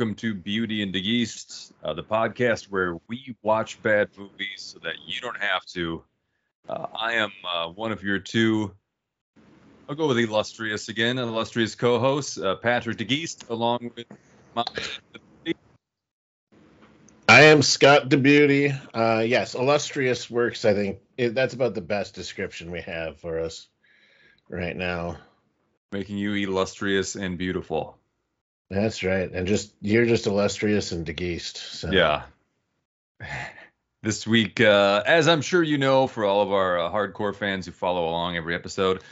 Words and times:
welcome 0.00 0.14
to 0.14 0.32
Beauty 0.32 0.82
and 0.82 0.94
the 0.94 1.10
East, 1.10 1.74
uh, 1.84 1.92
the 1.92 2.02
podcast 2.02 2.70
where 2.70 2.96
we 3.06 3.36
watch 3.42 3.82
bad 3.82 4.08
movies 4.16 4.72
so 4.72 4.78
that 4.78 4.94
you 5.06 5.20
don't 5.20 5.36
have 5.36 5.62
to. 5.66 6.02
Uh, 6.66 6.86
I 6.98 7.12
am 7.16 7.30
uh, 7.46 7.68
one 7.68 7.92
of 7.92 8.02
your 8.02 8.18
two. 8.18 8.72
I'll 9.86 9.94
go 9.94 10.08
with 10.08 10.16
illustrious 10.16 10.88
again, 10.88 11.18
illustrious 11.18 11.74
co-host 11.74 12.38
uh, 12.38 12.56
Patrick 12.56 12.96
DeGeest, 12.96 13.50
along 13.50 13.90
with 13.94 14.06
my. 14.54 14.64
I 17.28 17.42
am 17.42 17.60
Scott 17.60 18.08
DeBeauty. 18.08 18.80
Uh, 18.94 19.20
yes, 19.20 19.54
illustrious 19.54 20.30
works. 20.30 20.64
I 20.64 20.72
think 20.72 21.00
it, 21.18 21.34
that's 21.34 21.52
about 21.52 21.74
the 21.74 21.82
best 21.82 22.14
description 22.14 22.70
we 22.70 22.80
have 22.80 23.20
for 23.20 23.40
us 23.40 23.68
right 24.48 24.74
now. 24.74 25.18
Making 25.92 26.16
you 26.16 26.32
illustrious 26.32 27.16
and 27.16 27.36
beautiful. 27.36 27.99
That's 28.70 29.02
right, 29.02 29.30
and 29.32 29.48
just 29.48 29.74
you're 29.80 30.06
just 30.06 30.28
illustrious 30.28 30.92
and 30.92 31.04
DeGeest. 31.04 31.56
So. 31.56 31.90
Yeah. 31.90 32.22
This 34.02 34.26
week, 34.26 34.62
uh, 34.62 35.02
as 35.04 35.28
I'm 35.28 35.42
sure 35.42 35.62
you 35.62 35.76
know, 35.76 36.06
for 36.06 36.24
all 36.24 36.40
of 36.40 36.52
our 36.52 36.78
uh, 36.78 36.90
hardcore 36.90 37.36
fans 37.36 37.66
who 37.66 37.72
follow 37.72 38.08
along 38.08 38.34
every 38.34 38.54
episode, 38.54 39.02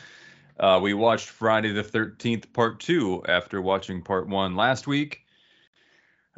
uh, 0.58 0.80
we 0.82 0.94
watched 0.94 1.28
Friday 1.28 1.72
the 1.72 1.82
13th, 1.82 2.54
part 2.54 2.80
two, 2.80 3.22
after 3.28 3.60
watching 3.60 4.00
part 4.00 4.28
one 4.28 4.56
last 4.56 4.86
week, 4.86 5.26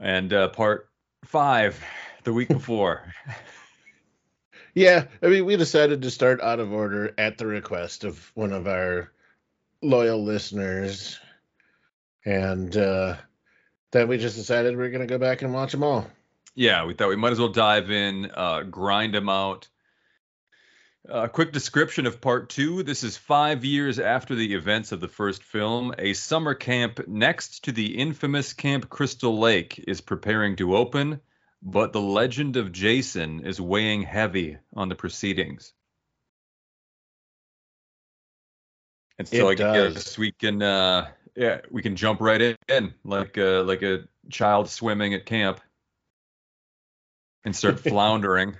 and 0.00 0.32
uh, 0.32 0.48
part 0.48 0.88
five 1.24 1.80
the 2.24 2.32
week 2.32 2.48
before. 2.48 3.14
yeah, 4.74 5.04
I 5.22 5.28
mean, 5.28 5.44
we 5.44 5.56
decided 5.56 6.02
to 6.02 6.10
start 6.10 6.40
out 6.40 6.58
of 6.58 6.72
order 6.72 7.14
at 7.16 7.38
the 7.38 7.46
request 7.46 8.02
of 8.02 8.32
one 8.34 8.52
of 8.52 8.66
our 8.66 9.12
loyal 9.80 10.24
listeners 10.24 11.20
and 12.24 12.76
uh, 12.76 13.16
then 13.92 14.08
we 14.08 14.18
just 14.18 14.36
decided 14.36 14.76
we 14.76 14.84
are 14.84 14.90
going 14.90 15.06
to 15.06 15.06
go 15.06 15.18
back 15.18 15.42
and 15.42 15.52
watch 15.52 15.72
them 15.72 15.82
all. 15.82 16.06
Yeah, 16.54 16.84
we 16.84 16.94
thought 16.94 17.08
we 17.08 17.16
might 17.16 17.32
as 17.32 17.38
well 17.38 17.48
dive 17.48 17.90
in, 17.90 18.30
uh, 18.34 18.62
grind 18.62 19.14
them 19.14 19.28
out. 19.28 19.68
A 21.08 21.14
uh, 21.14 21.28
quick 21.28 21.52
description 21.52 22.06
of 22.06 22.20
part 22.20 22.50
two. 22.50 22.82
This 22.82 23.02
is 23.02 23.16
five 23.16 23.64
years 23.64 23.98
after 23.98 24.34
the 24.34 24.54
events 24.54 24.92
of 24.92 25.00
the 25.00 25.08
first 25.08 25.42
film. 25.42 25.94
A 25.98 26.12
summer 26.12 26.54
camp 26.54 27.00
next 27.08 27.64
to 27.64 27.72
the 27.72 27.96
infamous 27.96 28.52
Camp 28.52 28.90
Crystal 28.90 29.38
Lake 29.38 29.82
is 29.88 30.02
preparing 30.02 30.56
to 30.56 30.76
open, 30.76 31.20
but 31.62 31.94
the 31.94 32.02
legend 32.02 32.58
of 32.58 32.70
Jason 32.70 33.46
is 33.46 33.60
weighing 33.60 34.02
heavy 34.02 34.58
on 34.74 34.90
the 34.90 34.94
proceedings. 34.94 35.72
And 39.18 39.26
so 39.26 39.48
it 39.48 39.52
I 39.52 39.54
does. 39.54 39.94
guess 39.94 40.18
we 40.18 40.32
can 40.32 40.62
uh, 40.62 41.08
yeah, 41.36 41.60
we 41.70 41.82
can 41.82 41.96
jump 41.96 42.20
right 42.20 42.56
in 42.68 42.94
like 43.04 43.36
a, 43.36 43.62
like 43.66 43.82
a 43.82 44.04
child 44.30 44.68
swimming 44.68 45.14
at 45.14 45.26
camp 45.26 45.60
and 47.44 47.54
start 47.54 47.80
floundering. 47.88 48.56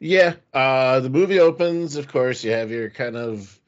Yeah, 0.00 0.34
uh, 0.52 1.00
the 1.00 1.10
movie 1.10 1.38
opens. 1.38 1.96
Of 1.96 2.08
course, 2.08 2.42
you 2.42 2.50
have 2.50 2.70
your 2.70 2.90
kind 2.90 3.16
of 3.16 3.58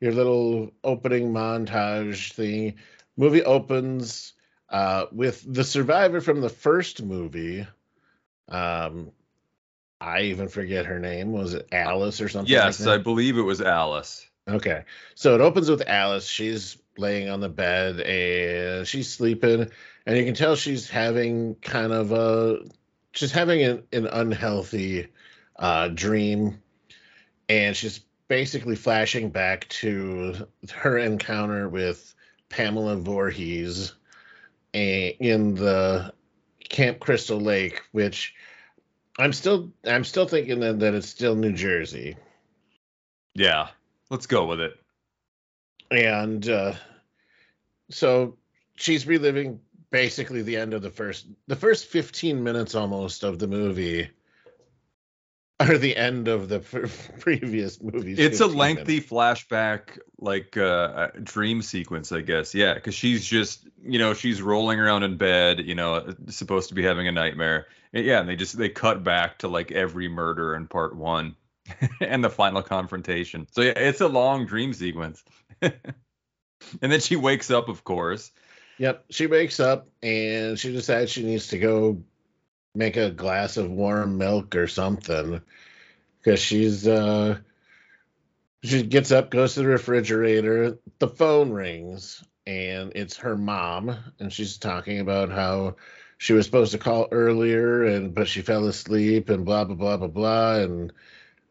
your 0.00 0.12
little 0.12 0.72
opening 0.82 1.32
montage 1.32 2.32
thing. 2.32 2.76
Movie 3.16 3.44
opens 3.44 4.32
uh, 4.70 5.06
with 5.12 5.44
the 5.46 5.62
survivor 5.62 6.20
from 6.20 6.40
the 6.40 6.48
first 6.48 7.02
movie. 7.02 7.66
Um, 8.48 9.12
I 10.00 10.22
even 10.22 10.48
forget 10.48 10.86
her 10.86 10.98
name. 10.98 11.32
Was 11.32 11.54
it 11.54 11.68
Alice 11.70 12.20
or 12.20 12.28
something? 12.28 12.50
Yes, 12.50 12.80
like 12.80 13.00
I 13.00 13.02
believe 13.02 13.38
it 13.38 13.42
was 13.42 13.60
Alice. 13.60 14.26
Okay. 14.48 14.84
So 15.14 15.34
it 15.34 15.40
opens 15.40 15.70
with 15.70 15.88
Alice. 15.88 16.26
She's 16.26 16.76
laying 16.96 17.28
on 17.28 17.40
the 17.40 17.48
bed 17.48 18.00
and 18.00 18.86
she's 18.86 19.12
sleeping 19.12 19.70
and 20.06 20.16
you 20.16 20.24
can 20.24 20.34
tell 20.34 20.54
she's 20.54 20.88
having 20.88 21.56
kind 21.56 21.92
of 21.92 22.12
a 22.12 22.60
she's 23.12 23.32
having 23.32 23.62
an, 23.62 23.82
an 23.92 24.06
unhealthy 24.06 25.08
uh, 25.56 25.88
dream 25.88 26.62
and 27.48 27.76
she's 27.76 28.00
basically 28.28 28.76
flashing 28.76 29.30
back 29.30 29.68
to 29.68 30.46
her 30.72 30.98
encounter 30.98 31.68
with 31.68 32.14
Pamela 32.48 32.96
Voorhees 32.96 33.94
in 34.72 35.54
the 35.54 36.12
Camp 36.68 36.98
Crystal 36.98 37.40
Lake, 37.40 37.82
which 37.92 38.34
I'm 39.18 39.32
still 39.32 39.72
I'm 39.84 40.04
still 40.04 40.26
thinking 40.26 40.60
that, 40.60 40.80
that 40.80 40.94
it's 40.94 41.08
still 41.08 41.34
New 41.34 41.52
Jersey. 41.52 42.16
Yeah. 43.34 43.68
Let's 44.10 44.26
go 44.26 44.46
with 44.46 44.60
it. 44.60 44.74
And 45.90 46.48
uh, 46.48 46.74
so 47.90 48.36
she's 48.76 49.06
reliving 49.06 49.60
basically 49.90 50.42
the 50.42 50.56
end 50.56 50.74
of 50.74 50.82
the 50.82 50.90
first 50.90 51.26
the 51.46 51.56
first 51.56 51.86
15 51.86 52.42
minutes 52.42 52.74
almost 52.74 53.22
of 53.22 53.38
the 53.38 53.46
movie 53.46 54.10
are 55.60 55.78
the 55.78 55.96
end 55.96 56.28
of 56.28 56.48
the 56.48 56.60
previous 57.20 57.80
movies. 57.80 58.18
It's 58.18 58.40
a 58.40 58.46
lengthy 58.46 58.94
minutes. 58.94 59.10
flashback, 59.10 59.98
like 60.18 60.56
uh, 60.56 61.08
dream 61.22 61.62
sequence, 61.62 62.10
I 62.12 62.22
guess. 62.22 62.54
Yeah, 62.54 62.74
because 62.74 62.94
she's 62.94 63.24
just, 63.24 63.68
you 63.82 63.98
know, 63.98 64.14
she's 64.14 64.42
rolling 64.42 64.80
around 64.80 65.04
in 65.04 65.16
bed, 65.16 65.60
you 65.60 65.74
know, 65.74 66.14
supposed 66.28 66.68
to 66.70 66.74
be 66.74 66.82
having 66.82 67.06
a 67.06 67.12
nightmare. 67.12 67.66
And 67.92 68.04
yeah, 68.04 68.20
and 68.20 68.28
they 68.28 68.36
just 68.36 68.58
they 68.58 68.68
cut 68.68 69.04
back 69.04 69.38
to 69.38 69.48
like 69.48 69.70
every 69.70 70.08
murder 70.08 70.56
in 70.56 70.66
part 70.66 70.96
one. 70.96 71.36
and 72.00 72.22
the 72.22 72.30
final 72.30 72.62
confrontation. 72.62 73.46
So 73.50 73.62
yeah, 73.62 73.72
it's 73.76 74.00
a 74.00 74.08
long 74.08 74.46
dream 74.46 74.72
sequence. 74.72 75.24
and 75.62 75.72
then 76.80 77.00
she 77.00 77.16
wakes 77.16 77.50
up, 77.50 77.68
of 77.68 77.84
course. 77.84 78.30
Yep, 78.78 79.06
she 79.10 79.26
wakes 79.26 79.60
up 79.60 79.88
and 80.02 80.58
she 80.58 80.72
decides 80.72 81.10
she 81.10 81.22
needs 81.22 81.48
to 81.48 81.58
go 81.58 82.02
make 82.74 82.96
a 82.96 83.10
glass 83.10 83.56
of 83.56 83.70
warm 83.70 84.18
milk 84.18 84.56
or 84.56 84.66
something 84.66 85.40
because 86.18 86.40
she's 86.40 86.88
uh 86.88 87.38
she 88.62 88.82
gets 88.82 89.12
up, 89.12 89.30
goes 89.30 89.54
to 89.54 89.60
the 89.60 89.66
refrigerator, 89.66 90.78
the 90.98 91.08
phone 91.08 91.50
rings, 91.52 92.24
and 92.46 92.92
it's 92.94 93.18
her 93.18 93.36
mom, 93.36 93.94
and 94.18 94.32
she's 94.32 94.56
talking 94.56 95.00
about 95.00 95.30
how 95.30 95.76
she 96.16 96.32
was 96.32 96.46
supposed 96.46 96.72
to 96.72 96.78
call 96.78 97.08
earlier 97.12 97.84
and 97.84 98.14
but 98.14 98.26
she 98.28 98.40
fell 98.40 98.66
asleep 98.66 99.28
and 99.28 99.44
blah 99.44 99.64
blah 99.64 99.74
blah 99.74 99.96
blah 99.96 100.08
blah 100.08 100.54
and 100.56 100.92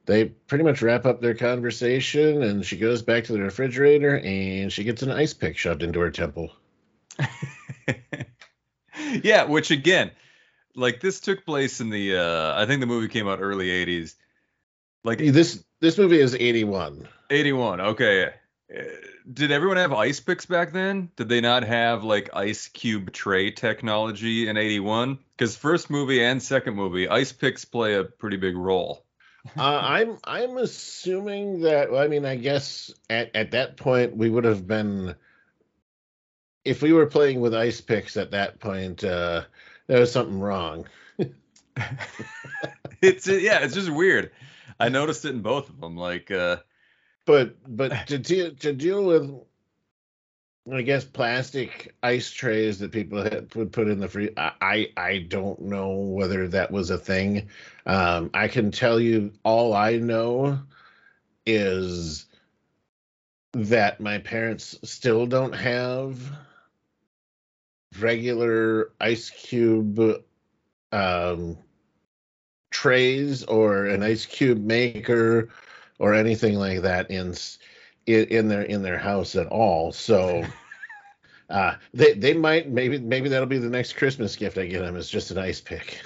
they 0.05 0.25
pretty 0.25 0.63
much 0.63 0.81
wrap 0.81 1.05
up 1.05 1.21
their 1.21 1.35
conversation 1.35 2.43
and 2.43 2.65
she 2.65 2.77
goes 2.77 3.01
back 3.01 3.25
to 3.25 3.33
the 3.33 3.41
refrigerator 3.41 4.17
and 4.17 4.71
she 4.71 4.83
gets 4.83 5.01
an 5.01 5.11
ice 5.11 5.33
pick 5.33 5.57
shoved 5.57 5.83
into 5.83 5.99
her 5.99 6.11
temple. 6.11 6.51
yeah, 9.23 9.45
which 9.45 9.71
again, 9.71 10.11
like 10.75 10.99
this 10.99 11.19
took 11.19 11.45
place 11.45 11.79
in 11.79 11.89
the 11.89 12.17
uh 12.17 12.61
I 12.61 12.65
think 12.65 12.81
the 12.81 12.87
movie 12.87 13.07
came 13.07 13.27
out 13.27 13.39
early 13.41 13.67
80s. 13.67 14.15
Like 15.03 15.19
this 15.19 15.63
this 15.79 15.97
movie 15.97 16.19
is 16.19 16.35
81. 16.35 17.07
81. 17.29 17.81
Okay. 17.81 18.25
Uh, 18.25 18.29
did 19.31 19.51
everyone 19.51 19.77
have 19.77 19.93
ice 19.93 20.19
picks 20.19 20.45
back 20.45 20.73
then? 20.73 21.09
Did 21.15 21.29
they 21.29 21.39
not 21.39 21.63
have 21.63 22.03
like 22.03 22.29
ice 22.33 22.67
cube 22.67 23.13
tray 23.13 23.51
technology 23.51 24.49
in 24.49 24.57
81? 24.57 25.19
Cuz 25.37 25.55
first 25.55 25.89
movie 25.89 26.21
and 26.21 26.43
second 26.43 26.75
movie, 26.75 27.07
ice 27.07 27.31
picks 27.31 27.63
play 27.63 27.95
a 27.95 28.03
pretty 28.03 28.37
big 28.37 28.57
role 28.57 29.02
uh, 29.57 29.61
I'm 29.61 30.17
I'm 30.23 30.57
assuming 30.57 31.61
that. 31.61 31.91
Well, 31.91 32.01
I 32.01 32.07
mean, 32.07 32.25
I 32.25 32.35
guess 32.35 32.93
at 33.09 33.35
at 33.35 33.51
that 33.51 33.77
point 33.77 34.15
we 34.15 34.29
would 34.29 34.45
have 34.45 34.67
been. 34.67 35.15
If 36.63 36.81
we 36.81 36.93
were 36.93 37.07
playing 37.07 37.41
with 37.41 37.53
ice 37.53 37.81
picks 37.81 38.15
at 38.15 38.31
that 38.31 38.59
point, 38.59 39.03
uh, 39.03 39.43
there 39.87 39.99
was 39.99 40.13
something 40.13 40.39
wrong. 40.39 40.87
it's 43.01 43.27
yeah, 43.27 43.59
it's 43.63 43.73
just 43.73 43.89
weird. 43.89 44.31
I 44.79 44.89
noticed 44.89 45.25
it 45.25 45.35
in 45.35 45.41
both 45.41 45.69
of 45.69 45.81
them. 45.81 45.97
Like, 45.97 46.31
uh, 46.31 46.57
but 47.25 47.57
but 47.67 47.89
to 48.07 48.17
deal 48.17 48.51
to 48.55 48.73
deal 48.73 49.03
with 49.03 49.29
I 50.71 50.81
guess 50.81 51.03
plastic 51.03 51.93
ice 52.03 52.31
trays 52.31 52.79
that 52.79 52.93
people 52.93 53.21
would 53.55 53.71
put 53.73 53.89
in 53.89 53.99
the 53.99 54.07
free. 54.07 54.29
I 54.37 54.91
I 54.95 55.25
don't 55.27 55.59
know 55.61 55.91
whether 55.91 56.47
that 56.47 56.71
was 56.71 56.89
a 56.89 56.97
thing. 56.97 57.49
Um, 57.85 58.29
I 58.33 58.47
can 58.47 58.71
tell 58.71 58.97
you 58.97 59.33
all 59.43 59.73
I 59.73 59.97
know 59.97 60.59
is 61.45 62.27
that 63.51 63.99
my 63.99 64.19
parents 64.19 64.79
still 64.83 65.25
don't 65.25 65.53
have 65.53 66.31
regular 67.99 68.91
ice 69.01 69.29
cube 69.29 70.23
um, 70.93 71.57
trays 72.71 73.43
or 73.43 73.87
an 73.87 74.01
ice 74.01 74.25
cube 74.25 74.63
maker 74.63 75.49
or 75.99 76.13
anything 76.13 76.55
like 76.55 76.81
that 76.81 77.11
in 77.11 77.33
in, 78.05 78.25
in 78.25 78.47
their 78.47 78.63
in 78.63 78.81
their 78.83 78.97
house 78.97 79.35
at 79.35 79.47
all. 79.47 79.91
So 79.91 80.45
uh, 81.49 81.75
they 81.93 82.13
they 82.13 82.33
might 82.33 82.69
maybe 82.69 82.99
maybe 82.99 83.29
that'll 83.29 83.47
be 83.47 83.57
the 83.57 83.69
next 83.69 83.93
Christmas 83.93 84.35
gift 84.35 84.57
I 84.57 84.65
get 84.65 84.79
them 84.79 84.95
is 84.95 85.09
just 85.09 85.31
an 85.31 85.37
ice 85.37 85.61
pick. 85.61 86.01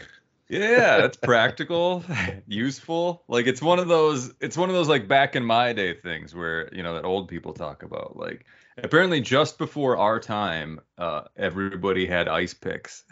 Yeah, 0.50 0.98
that's 0.98 1.18
practical, 1.22 2.04
useful. 2.48 3.24
Like 3.28 3.48
it's 3.48 3.62
one 3.62 3.80
of 3.80 3.88
those 3.88 4.34
it's 4.40 4.58
one 4.58 4.70
of 4.70 4.76
those 4.76 4.88
like 4.88 5.08
back 5.08 5.36
in 5.36 5.44
my 5.44 5.74
day 5.74 5.94
things 5.94 6.34
where, 6.34 6.74
you 6.74 6.84
know, 6.84 6.96
that 6.96 7.06
old 7.06 7.28
people 7.28 7.54
talk 7.54 7.84
about. 7.84 8.18
Like 8.18 8.46
apparently 8.78 9.22
just 9.22 9.58
before 9.58 9.98
our 9.98 10.20
time, 10.20 10.80
uh 10.98 11.24
everybody 11.36 12.06
had 12.06 12.28
ice 12.28 12.54
picks. 12.54 13.04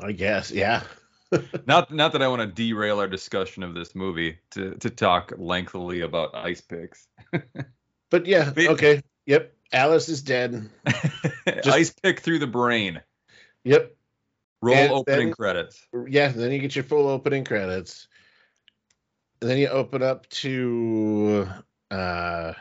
I 0.00 0.12
guess, 0.12 0.50
yeah. 0.50 0.82
not 1.66 1.92
not 1.92 2.12
that 2.12 2.22
I 2.22 2.28
want 2.28 2.42
to 2.42 2.46
derail 2.46 3.00
our 3.00 3.08
discussion 3.08 3.62
of 3.62 3.74
this 3.74 3.94
movie 3.94 4.38
to 4.52 4.74
to 4.76 4.90
talk 4.90 5.32
lengthily 5.36 6.02
about 6.02 6.34
ice 6.34 6.60
picks. 6.60 7.08
But 8.12 8.26
yeah, 8.26 8.52
but, 8.54 8.68
okay. 8.68 9.02
Yep. 9.26 9.52
Alice 9.72 10.08
is 10.10 10.22
dead. 10.22 10.68
Just, 11.46 11.68
ice 11.68 11.90
pick 11.90 12.20
through 12.20 12.40
the 12.40 12.46
brain. 12.46 13.00
Yep. 13.64 13.96
Roll 14.60 14.76
and 14.76 14.92
opening 14.92 15.26
then, 15.28 15.34
credits. 15.34 15.84
Yeah, 16.06 16.28
then 16.28 16.52
you 16.52 16.58
get 16.58 16.76
your 16.76 16.84
full 16.84 17.08
opening 17.08 17.44
credits. 17.44 18.06
And 19.40 19.50
then 19.50 19.58
you 19.58 19.68
open 19.68 20.02
up 20.02 20.28
to 20.28 21.48
uh 21.90 22.52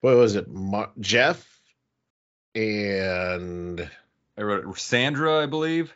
what 0.00 0.16
was 0.16 0.34
it? 0.36 0.48
Mar- 0.48 0.90
Jeff 0.98 1.60
and 2.54 3.88
I 4.38 4.42
wrote 4.42 4.66
it, 4.66 4.78
Sandra, 4.78 5.42
I 5.42 5.46
believe. 5.46 5.94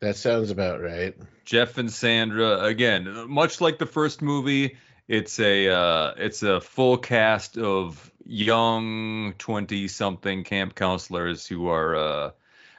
That 0.00 0.16
sounds 0.16 0.50
about 0.50 0.80
right. 0.80 1.16
Jeff 1.44 1.76
and 1.78 1.92
Sandra 1.92 2.60
again, 2.60 3.28
much 3.28 3.60
like 3.60 3.78
the 3.78 3.86
first 3.86 4.22
movie, 4.22 4.76
it's 5.08 5.38
a 5.40 5.68
uh, 5.68 6.14
it's 6.16 6.42
a 6.42 6.60
full 6.60 6.96
cast 6.98 7.58
of 7.58 8.10
young 8.24 9.34
20 9.38 9.88
something 9.88 10.44
camp 10.44 10.74
counselors 10.74 11.46
who 11.46 11.68
are 11.68 11.96
uh, 11.96 12.30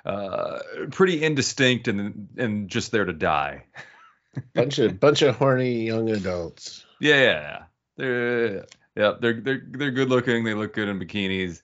uh, 0.06 0.60
pretty 0.92 1.24
indistinct 1.24 1.88
and 1.88 2.30
and 2.38 2.70
just 2.70 2.92
there 2.92 3.06
to 3.06 3.14
die. 3.14 3.66
bunch 4.54 4.80
of 4.80 5.00
bunch 5.00 5.22
of 5.22 5.36
horny 5.36 5.86
young 5.86 6.10
adults. 6.10 6.86
Yeah, 7.00 7.64
they're 7.98 8.66
yeah 8.96 9.14
they're 9.20 9.42
they're 9.42 9.64
they're 9.66 9.92
good 9.92 10.10
looking. 10.10 10.44
They 10.44 10.54
look 10.54 10.74
good 10.74 10.88
in 10.88 11.00
bikinis. 11.00 11.62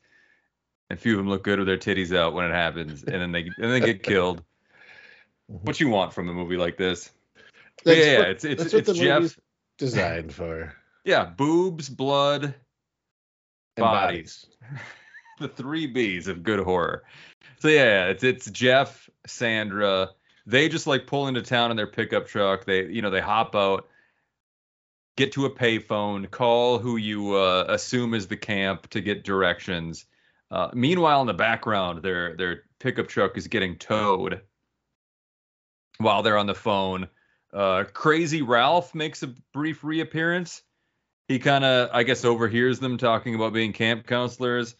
A 0.91 0.95
few 0.95 1.13
of 1.13 1.17
them 1.17 1.29
look 1.29 1.43
good 1.43 1.59
with 1.59 1.67
their 1.67 1.77
titties 1.77 2.15
out 2.15 2.33
when 2.33 2.45
it 2.45 2.53
happens, 2.53 3.03
and 3.03 3.21
then 3.21 3.31
they 3.31 3.49
and 3.57 3.71
they 3.71 3.79
get 3.79 4.03
killed. 4.03 4.43
Mm-hmm. 5.51 5.65
What 5.65 5.79
you 5.79 5.89
want 5.89 6.13
from 6.13 6.29
a 6.29 6.33
movie 6.33 6.57
like 6.57 6.77
this? 6.77 7.11
yeah, 7.85 7.93
yeah, 7.93 8.21
it's 8.21 8.43
it's 8.43 8.73
it's 8.73 8.91
Jeff 8.93 9.37
designed 9.79 10.33
for. 10.33 10.73
Yeah, 11.03 11.25
boobs, 11.25 11.89
blood, 11.89 12.43
and 12.43 12.53
bodies. 13.77 14.45
bodies. 14.61 14.81
the 15.39 15.47
three 15.47 15.87
B's 15.87 16.27
of 16.27 16.43
good 16.43 16.59
horror. 16.59 17.03
So 17.59 17.67
yeah, 17.67 18.07
it's 18.07 18.23
it's 18.23 18.49
Jeff, 18.51 19.09
Sandra. 19.25 20.09
They 20.45 20.69
just 20.69 20.87
like 20.87 21.07
pull 21.07 21.27
into 21.27 21.41
town 21.41 21.71
in 21.71 21.77
their 21.77 21.87
pickup 21.87 22.27
truck. 22.27 22.65
They 22.65 22.85
you 22.85 23.01
know 23.01 23.09
they 23.09 23.21
hop 23.21 23.55
out, 23.55 23.87
get 25.17 25.31
to 25.33 25.45
a 25.45 25.49
payphone, 25.49 26.29
call 26.29 26.79
who 26.79 26.97
you 26.97 27.35
uh, 27.35 27.65
assume 27.67 28.13
is 28.13 28.27
the 28.27 28.37
camp 28.37 28.89
to 28.91 29.01
get 29.01 29.23
directions. 29.23 30.05
Uh, 30.51 30.69
meanwhile, 30.73 31.21
in 31.21 31.27
the 31.27 31.33
background, 31.33 32.03
their 32.03 32.35
their 32.35 32.63
pickup 32.79 33.07
truck 33.07 33.37
is 33.37 33.47
getting 33.47 33.77
towed. 33.77 34.41
While 35.97 36.23
they're 36.23 36.37
on 36.37 36.47
the 36.47 36.55
phone, 36.55 37.09
uh, 37.53 37.85
Crazy 37.93 38.41
Ralph 38.41 38.93
makes 38.93 39.23
a 39.23 39.33
brief 39.53 39.83
reappearance. 39.83 40.61
He 41.27 41.39
kind 41.39 41.63
of, 41.63 41.89
I 41.93 42.03
guess, 42.03 42.25
overhears 42.25 42.79
them 42.79 42.97
talking 42.97 43.35
about 43.35 43.53
being 43.53 43.73
camp 43.73 44.07
counselors 44.07 44.75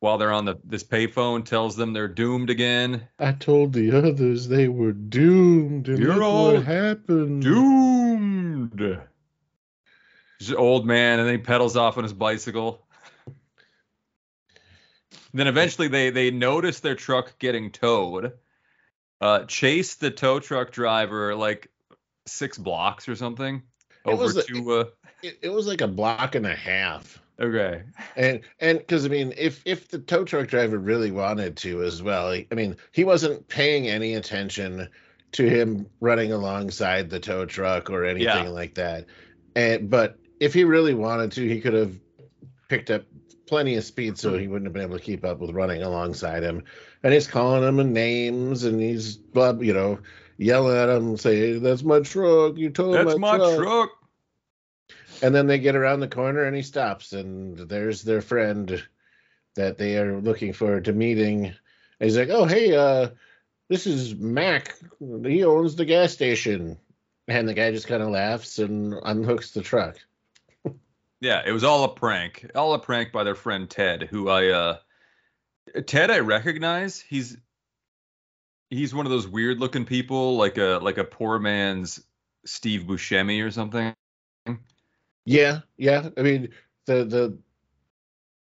while 0.00 0.18
they're 0.18 0.32
on 0.32 0.46
the 0.46 0.56
this 0.64 0.82
payphone 0.82 1.44
tells 1.44 1.76
them 1.76 1.92
they're 1.92 2.08
doomed 2.08 2.50
again. 2.50 3.06
I 3.18 3.32
told 3.32 3.72
the 3.72 3.92
others 3.92 4.48
they 4.48 4.68
were 4.68 4.92
doomed, 4.92 5.88
and 5.88 5.98
You're 5.98 6.22
all 6.22 6.54
what 6.54 6.64
happened. 6.64 7.42
Doomed. 7.42 9.00
Just 10.40 10.54
old 10.54 10.86
man, 10.86 11.18
and 11.18 11.28
then 11.28 11.36
he 11.36 11.42
pedals 11.42 11.76
off 11.76 11.98
on 11.98 12.02
his 12.02 12.14
bicycle. 12.14 12.86
then 15.34 15.46
eventually 15.46 15.88
they 15.88 16.10
they 16.10 16.30
notice 16.30 16.80
their 16.80 16.94
truck 16.94 17.38
getting 17.38 17.70
towed. 17.70 18.32
Uh, 19.20 19.44
chase 19.44 19.96
the 19.96 20.10
tow 20.10 20.40
truck 20.40 20.72
driver 20.72 21.34
like 21.34 21.68
six 22.26 22.58
blocks 22.58 23.08
or 23.08 23.16
something 23.16 23.62
over 24.04 24.42
to. 24.42 24.72
Uh, 24.72 24.84
it, 25.22 25.38
it 25.42 25.48
was 25.50 25.66
like 25.66 25.80
a 25.80 25.88
block 25.88 26.34
and 26.34 26.46
a 26.46 26.54
half. 26.54 27.20
Okay. 27.40 27.82
And 28.16 28.40
and 28.60 28.78
because 28.78 29.06
I 29.06 29.08
mean, 29.08 29.32
if 29.36 29.62
if 29.64 29.88
the 29.88 29.98
tow 29.98 30.24
truck 30.24 30.48
driver 30.48 30.78
really 30.78 31.10
wanted 31.10 31.56
to 31.58 31.82
as 31.82 32.02
well, 32.02 32.28
I 32.28 32.46
mean, 32.54 32.76
he 32.92 33.04
wasn't 33.04 33.48
paying 33.48 33.88
any 33.88 34.14
attention 34.14 34.88
to 35.32 35.48
him 35.48 35.86
running 36.00 36.32
alongside 36.32 37.08
the 37.08 37.20
tow 37.20 37.46
truck 37.46 37.88
or 37.88 38.04
anything 38.04 38.44
yeah. 38.44 38.50
like 38.50 38.74
that. 38.74 39.06
And 39.56 39.88
but 39.88 40.18
if 40.38 40.52
he 40.52 40.64
really 40.64 40.94
wanted 40.94 41.32
to, 41.32 41.48
he 41.48 41.60
could 41.60 41.74
have 41.74 41.94
picked 42.68 42.90
up 42.90 43.04
plenty 43.46 43.74
of 43.76 43.84
speed 43.84 44.16
so 44.16 44.36
he 44.38 44.46
wouldn't 44.46 44.66
have 44.66 44.72
been 44.72 44.82
able 44.82 44.96
to 44.96 45.04
keep 45.04 45.24
up 45.24 45.40
with 45.40 45.50
running 45.50 45.82
alongside 45.82 46.42
him. 46.42 46.62
And 47.02 47.12
he's 47.12 47.26
calling 47.26 47.64
him 47.64 47.92
names 47.92 48.64
and 48.64 48.80
he's 48.80 49.18
you 49.34 49.72
know 49.72 49.98
yelling 50.40 50.76
at 50.76 50.88
him, 50.88 51.16
saying, 51.16 51.62
"That's 51.62 51.82
my 51.82 52.00
truck! 52.00 52.56
You 52.56 52.70
towed 52.70 52.94
That's 52.94 53.18
my, 53.18 53.32
my 53.32 53.36
truck. 53.36 53.58
truck." 53.58 53.90
And 55.22 55.34
then 55.34 55.46
they 55.46 55.58
get 55.58 55.76
around 55.76 56.00
the 56.00 56.08
corner 56.08 56.44
and 56.44 56.56
he 56.56 56.62
stops, 56.62 57.12
and 57.12 57.58
there's 57.58 58.02
their 58.02 58.22
friend 58.22 58.82
that 59.54 59.76
they 59.76 59.98
are 59.98 60.18
looking 60.18 60.54
for 60.54 60.80
to 60.80 60.92
meeting. 60.92 61.44
And 61.46 61.54
he's 62.00 62.16
like, 62.16 62.30
"Oh, 62.30 62.46
hey, 62.46 62.74
uh, 62.74 63.10
this 63.68 63.86
is 63.86 64.14
Mac. 64.14 64.74
He 64.98 65.44
owns 65.44 65.76
the 65.76 65.84
gas 65.84 66.12
station." 66.12 66.78
And 67.28 67.46
the 67.46 67.54
guy 67.54 67.70
just 67.70 67.86
kind 67.86 68.02
of 68.02 68.08
laughs 68.08 68.58
and 68.58 68.92
unhooks 68.92 69.52
the 69.52 69.62
truck. 69.62 69.98
yeah, 71.20 71.42
it 71.46 71.52
was 71.52 71.62
all 71.62 71.84
a 71.84 71.94
prank. 71.94 72.50
All 72.56 72.74
a 72.74 72.78
prank 72.78 73.12
by 73.12 73.22
their 73.22 73.36
friend 73.36 73.68
Ted, 73.68 74.04
who 74.10 74.28
I 74.28 74.48
uh 74.48 74.78
Ted 75.86 76.10
I 76.10 76.20
recognize. 76.20 76.98
He's 76.98 77.36
he's 78.70 78.94
one 78.94 79.04
of 79.04 79.10
those 79.10 79.28
weird 79.28 79.60
looking 79.60 79.84
people, 79.84 80.36
like 80.36 80.56
a 80.56 80.78
like 80.82 80.98
a 80.98 81.04
poor 81.04 81.38
man's 81.38 82.02
Steve 82.44 82.82
Buscemi 82.82 83.44
or 83.44 83.50
something. 83.50 83.94
Yeah, 85.26 85.60
yeah. 85.76 86.08
I 86.16 86.22
mean 86.22 86.48
the 86.86 87.04
the 87.04 87.38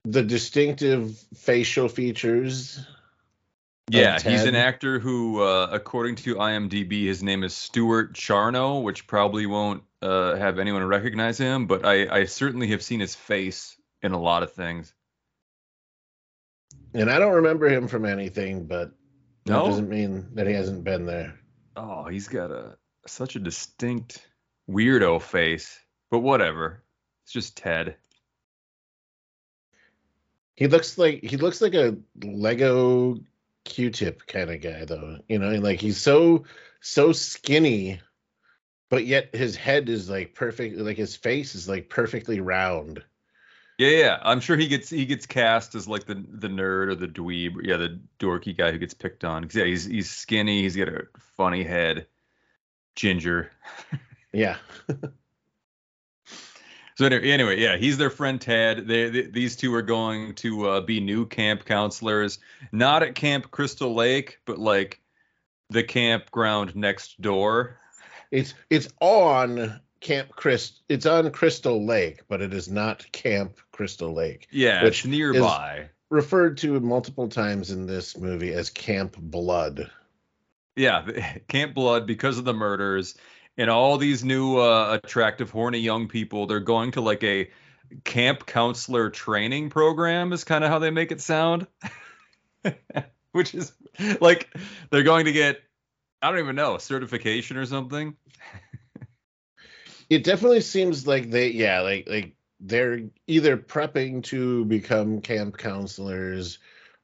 the 0.05 0.23
distinctive 0.23 1.17
facial 1.35 1.89
features. 1.89 2.85
Yeah, 3.89 4.19
he's 4.19 4.43
an 4.43 4.57
actor 4.57 4.99
who, 4.99 5.41
uh, 5.43 5.69
according 5.71 6.17
to 6.17 6.35
IMDb, 6.35 7.05
his 7.07 7.23
name 7.23 7.45
is 7.45 7.55
Stuart 7.55 8.15
Charno, 8.15 8.83
which 8.83 9.07
probably 9.07 9.47
won't 9.47 9.85
uh, 10.03 10.35
have 10.35 10.59
anyone 10.59 10.83
recognize 10.83 11.39
him, 11.39 11.69
but 11.69 11.87
I, 11.87 12.21
I 12.21 12.25
certainly 12.25 12.67
have 12.69 12.83
seen 12.83 12.99
his 12.99 13.15
face 13.15 13.77
in 14.03 14.11
a 14.11 14.21
lot 14.21 14.43
of 14.43 14.53
things. 14.53 14.93
And 16.95 17.09
I 17.09 17.21
don't 17.21 17.35
remember 17.35 17.69
him 17.69 17.87
from 17.87 18.05
anything, 18.05 18.65
but 18.67 18.91
that 19.47 19.53
no? 19.53 19.67
doesn't 19.67 19.89
mean 19.89 20.29
that 20.35 20.47
he 20.47 20.53
hasn't 20.53 20.85
been 20.85 21.07
there. 21.07 21.39
Oh, 21.77 22.05
he's 22.05 22.29
got 22.29 22.51
a 22.51 22.77
such 23.07 23.37
a 23.37 23.41
distinct 23.41 24.27
weirdo 24.69 25.23
face. 25.23 25.79
But 26.11 26.21
whatever. 26.21 26.83
It's 27.25 27.33
just 27.33 27.57
Ted. 27.57 27.97
He 30.55 30.69
looks 30.69 30.97
like 30.97 31.23
he 31.23 31.37
looks 31.37 31.61
like 31.61 31.75
a 31.75 31.97
Lego 32.23 33.19
Q-tip 33.65 34.27
kind 34.27 34.51
of 34.51 34.61
guy 34.61 34.85
though. 34.85 35.19
You 35.29 35.39
know, 35.39 35.51
like 35.57 35.81
he's 35.81 35.99
so 35.99 36.45
so 36.81 37.13
skinny, 37.13 38.01
but 38.89 39.05
yet 39.05 39.35
his 39.35 39.57
head 39.57 39.89
is 39.89 40.09
like 40.09 40.35
perfect 40.35 40.79
like 40.79 40.97
his 40.97 41.17
face 41.17 41.55
is 41.55 41.69
like 41.69 41.91
perfectly 41.91 42.41
round. 42.41 43.03
Yeah, 43.79 43.89
yeah. 43.89 44.19
I'm 44.23 44.41
sure 44.41 44.57
he 44.57 44.69
gets 44.69 44.89
he 44.89 45.05
gets 45.05 45.27
cast 45.27 45.75
as 45.75 45.87
like 45.87 46.07
the 46.07 46.15
the 46.15 46.49
nerd 46.49 46.89
or 46.89 46.95
the 46.95 47.09
dweeb, 47.09 47.57
yeah, 47.63 47.77
the 47.77 48.01
dorky 48.19 48.57
guy 48.57 48.73
who 48.73 48.79
gets 48.79 48.95
picked 48.95 49.25
on. 49.25 49.49
Yeah, 49.53 49.65
he's 49.65 49.85
he's 49.85 50.11
skinny, 50.11 50.63
he's 50.63 50.77
got 50.77 50.89
a 50.89 51.07
funny 51.37 51.63
head. 51.63 52.07
Ginger. 52.95 53.51
yeah. 54.33 54.57
So 56.97 57.05
anyway, 57.05 57.61
yeah, 57.61 57.77
he's 57.77 57.99
their 57.99 58.09
friend 58.09 58.41
Ted. 58.41 58.89
They, 58.89 59.11
they 59.11 59.23
these 59.23 59.55
two 59.55 59.75
are 59.75 59.83
going 59.83 60.35
to 60.37 60.67
uh, 60.67 60.81
be 60.81 60.99
new 60.99 61.27
camp 61.27 61.67
counselors, 61.67 62.39
not 62.73 63.03
at 63.03 63.15
Camp 63.15 63.51
Crystal 63.51 63.95
Lake, 63.95 64.39
but 64.47 64.59
like 64.59 65.03
the 65.69 65.83
campground 65.83 66.75
next 66.75 67.21
door. 67.21 67.79
It's 68.31 68.55
it's 68.71 68.89
on 69.03 69.79
Camp 70.07 70.31
Chris. 70.37 70.83
It's 70.89 71.05
on 71.05 71.29
Crystal 71.33 71.85
Lake, 71.85 72.23
but 72.29 72.41
it 72.41 72.55
is 72.55 72.71
not 72.71 73.11
Camp 73.11 73.59
Crystal 73.73 74.15
Lake. 74.15 74.47
Yeah, 74.53 74.85
which 74.85 75.01
it's 75.01 75.07
nearby. 75.07 75.89
referred 76.11 76.59
to 76.59 76.79
multiple 76.79 77.29
times 77.29 77.73
in 77.73 77.87
this 77.87 78.17
movie 78.17 78.53
as 78.53 78.71
Camp 78.71 79.17
Blood. 79.19 79.91
Yeah, 80.77 81.09
Camp 81.49 81.75
Blood 81.75 82.07
because 82.07 82.39
of 82.39 82.45
the 82.45 82.55
murders 82.55 83.17
and 83.59 83.69
all 83.69 83.99
these 83.99 84.23
new 84.23 84.59
uh, 84.59 85.01
attractive 85.03 85.51
horny 85.51 85.79
young 85.79 86.07
people 86.07 86.47
they're 86.47 86.61
going 86.61 86.93
to 86.93 87.01
like 87.01 87.25
a 87.25 87.51
camp 88.05 88.47
counselor 88.47 89.11
training 89.11 89.71
program 89.71 90.33
is 90.33 90.45
kind 90.45 90.63
of 90.63 90.71
how 90.71 90.79
they 90.79 90.91
make 90.91 91.11
it 91.11 91.21
sound 91.21 91.67
which 93.33 93.55
is 93.55 93.73
like 94.21 94.55
they're 94.91 95.03
going 95.03 95.25
to 95.25 95.33
get 95.33 95.61
I 96.23 96.31
don't 96.31 96.41
even 96.41 96.57
know 96.57 96.79
certification 96.79 97.57
or 97.57 97.67
something. 97.67 98.17
it 100.09 100.25
definitely 100.25 100.61
seems 100.61 101.07
like 101.07 101.31
they 101.31 101.49
yeah 101.49 101.81
like 101.81 102.09
like 102.09 102.37
they're 102.61 103.01
either 103.27 103.57
prepping 103.57 104.23
to 104.25 104.65
become 104.65 105.21
camp 105.21 105.59
counselors 105.59 106.59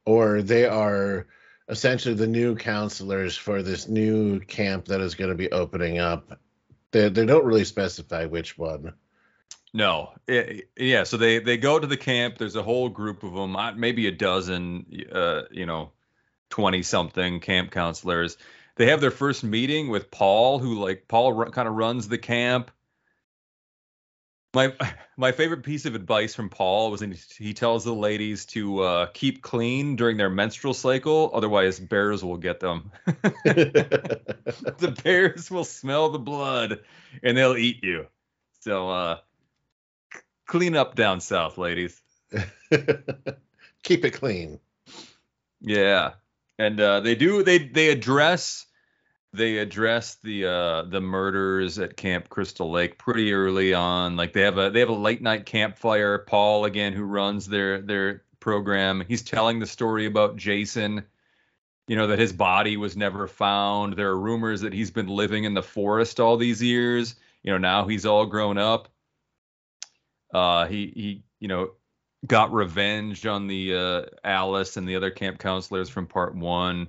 or 0.05 0.43
they 0.43 0.67
are 0.67 1.27
essentially 1.69 2.15
the 2.15 2.27
new 2.27 2.57
counselors 2.57 3.37
for 3.37 3.63
this 3.63 3.89
new 3.89 4.41
camp 4.41 4.87
that 4.87 5.01
is 5.01 5.15
going 5.15 5.31
to 5.31 5.37
be 5.37 5.51
opening 5.53 5.99
up. 5.99 6.39
They, 6.91 7.09
they 7.09 7.27
don't 7.27 7.45
really 7.45 7.65
specify 7.65 8.27
which 8.27 8.59
one. 8.59 8.95
No. 9.73 10.13
It, 10.27 10.71
yeah 10.77 11.05
so 11.05 11.17
they 11.17 11.39
they 11.39 11.57
go 11.57 11.79
to 11.79 11.87
the 11.87 11.97
camp. 11.97 12.39
There's 12.39 12.57
a 12.57 12.63
whole 12.63 12.89
group 12.89 13.23
of 13.23 13.35
them 13.35 13.57
uh, 13.57 13.73
maybe 13.73 14.07
a 14.07 14.13
dozen 14.13 14.87
uh 15.13 15.43
you 15.51 15.67
know 15.67 15.93
20 16.51 16.83
something 16.83 17.41
camp 17.41 17.71
counselors. 17.71 18.37
They 18.77 18.87
have 18.87 19.03
their 19.03 19.11
first 19.11 19.45
meeting 19.45 19.89
with 19.89 20.11
paul 20.11 20.59
who 20.59 20.79
like 20.79 21.09
paul 21.09 21.45
kind 21.47 21.69
of 21.69 21.75
runs 21.75 22.09
the 22.09 22.19
camp 22.19 22.71
my 24.55 24.73
my 25.17 25.33
favorite 25.33 25.63
piece 25.63 25.85
of 25.87 25.95
advice 25.95 26.35
from 26.35 26.49
Paul 26.49 26.91
was 26.91 27.01
he 27.01 27.55
tells 27.55 27.85
the 27.85 27.95
ladies 27.95 28.47
to 28.47 28.81
uh, 28.81 29.07
keep 29.07 29.43
clean 29.43 29.97
during 29.97 30.17
their 30.17 30.31
menstrual 30.31 30.75
cycle, 30.75 31.31
otherwise 31.35 31.79
bears 31.79 32.25
will 32.25 32.37
get 32.37 32.61
them. 32.61 32.91
the 33.45 34.99
bears 35.03 35.51
will 35.51 35.65
smell 35.65 36.11
the 36.11 36.19
blood 36.19 36.81
and 37.23 37.37
they'll 37.37 37.57
eat 37.57 37.83
you. 37.83 38.07
So 38.61 38.89
uh, 38.91 39.19
clean 40.47 40.77
up 40.77 40.95
down 40.95 41.21
south, 41.21 41.59
ladies. 41.59 42.01
keep 43.83 44.05
it 44.05 44.13
clean. 44.13 44.59
Yeah, 45.61 46.13
and 46.59 46.81
uh, 46.81 47.01
they 47.01 47.15
do 47.15 47.43
they 47.43 47.59
they 47.59 47.91
address 47.91 48.67
they 49.33 49.59
address 49.59 50.17
the 50.17 50.47
uh 50.47 50.83
the 50.83 51.01
murders 51.01 51.79
at 51.79 51.97
Camp 51.97 52.29
Crystal 52.29 52.71
Lake 52.71 52.99
pretty 52.99 53.33
early 53.33 53.73
on. 53.75 54.17
Like 54.17 54.33
they 54.33 54.43
have 54.43 54.59
a 54.59 54.71
they 54.71 54.81
have 54.81 54.91
a 54.91 54.95
late 54.95 55.23
night 55.23 55.47
campfire. 55.47 56.19
Paul 56.19 56.65
again, 56.65 56.93
who 56.93 57.05
runs 57.05 57.47
their 57.47 57.81
their 57.81 58.23
program, 58.41 59.05
he's 59.07 59.23
telling 59.23 59.59
the 59.59 59.67
story 59.67 60.07
about 60.07 60.37
Jason. 60.37 61.05
You 61.89 61.97
know 61.97 62.09
that 62.09 62.19
his 62.19 62.33
body 62.33 62.77
was 62.77 62.97
never 62.97 63.27
found. 63.27 63.95
There 63.95 64.09
are 64.09 64.19
rumors 64.19 64.61
that 64.61 64.73
he's 64.73 64.91
been 64.91 65.09
living 65.09 65.45
in 65.45 65.55
the 65.55 65.63
forest 65.63 66.21
all 66.21 66.37
these 66.37 66.63
years. 66.63 67.17
You 67.43 67.53
know 67.53 67.59
now 67.59 67.87
he's 67.89 68.07
all 68.07 68.27
grown 68.27 68.59
up. 68.59 68.89
Uh, 70.33 70.67
he 70.67 70.93
he 70.95 71.25
you 71.41 71.49
know 71.49 71.73
got 72.27 72.53
revenge 72.53 73.27
on 73.27 73.47
the 73.47 73.75
uh, 73.75 74.03
Alice 74.23 74.77
and 74.77 74.89
the 74.89 74.97
other 74.97 75.11
camp 75.11 75.39
counselors 75.39 75.89
from 75.89 76.07
part 76.07 76.37
one 76.37 76.89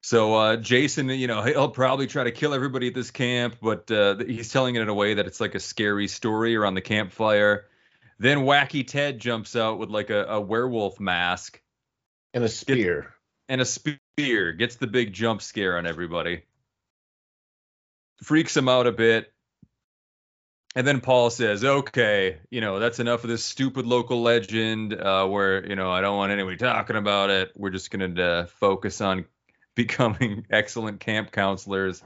so 0.00 0.34
uh, 0.34 0.56
Jason, 0.56 1.08
you 1.08 1.26
know, 1.26 1.42
he'll 1.42 1.68
probably 1.68 2.06
try 2.06 2.24
to 2.24 2.30
kill 2.30 2.54
everybody 2.54 2.88
at 2.88 2.94
this 2.94 3.10
camp, 3.10 3.56
but 3.60 3.90
uh, 3.90 4.16
he's 4.18 4.52
telling 4.52 4.76
it 4.76 4.82
in 4.82 4.88
a 4.88 4.94
way 4.94 5.14
that 5.14 5.26
it's 5.26 5.40
like 5.40 5.54
a 5.54 5.60
scary 5.60 6.08
story 6.08 6.56
around 6.56 6.74
the 6.74 6.80
campfire. 6.80 7.66
Then 8.18 8.38
Wacky 8.38 8.86
Ted 8.86 9.18
jumps 9.18 9.56
out 9.56 9.78
with 9.78 9.90
like 9.90 10.10
a, 10.10 10.24
a 10.24 10.40
werewolf 10.40 11.00
mask 11.00 11.60
and 12.32 12.44
a 12.44 12.48
spear. 12.48 13.00
Get, 13.02 13.10
and 13.48 13.60
a 13.60 13.64
spear 13.64 14.52
gets 14.52 14.76
the 14.76 14.86
big 14.86 15.12
jump 15.12 15.42
scare 15.42 15.78
on 15.78 15.86
everybody. 15.86 16.42
Freaks 18.22 18.56
him 18.56 18.68
out 18.68 18.86
a 18.86 18.92
bit. 18.92 19.32
And 20.74 20.86
then 20.86 21.00
Paul 21.00 21.30
says, 21.30 21.64
"Okay, 21.64 22.38
you 22.50 22.60
know 22.60 22.78
that's 22.78 23.00
enough 23.00 23.24
of 23.24 23.30
this 23.30 23.44
stupid 23.44 23.86
local 23.86 24.22
legend. 24.22 24.92
Uh, 24.94 25.26
where 25.26 25.66
you 25.66 25.74
know 25.76 25.90
I 25.90 26.00
don't 26.02 26.16
want 26.16 26.30
anybody 26.30 26.56
talking 26.56 26.96
about 26.96 27.30
it. 27.30 27.52
We're 27.56 27.70
just 27.70 27.90
gonna 27.90 28.22
uh, 28.22 28.46
focus 28.46 29.00
on 29.00 29.24
becoming 29.78 30.44
excellent 30.50 30.98
camp 30.98 31.30
counselors 31.30 32.02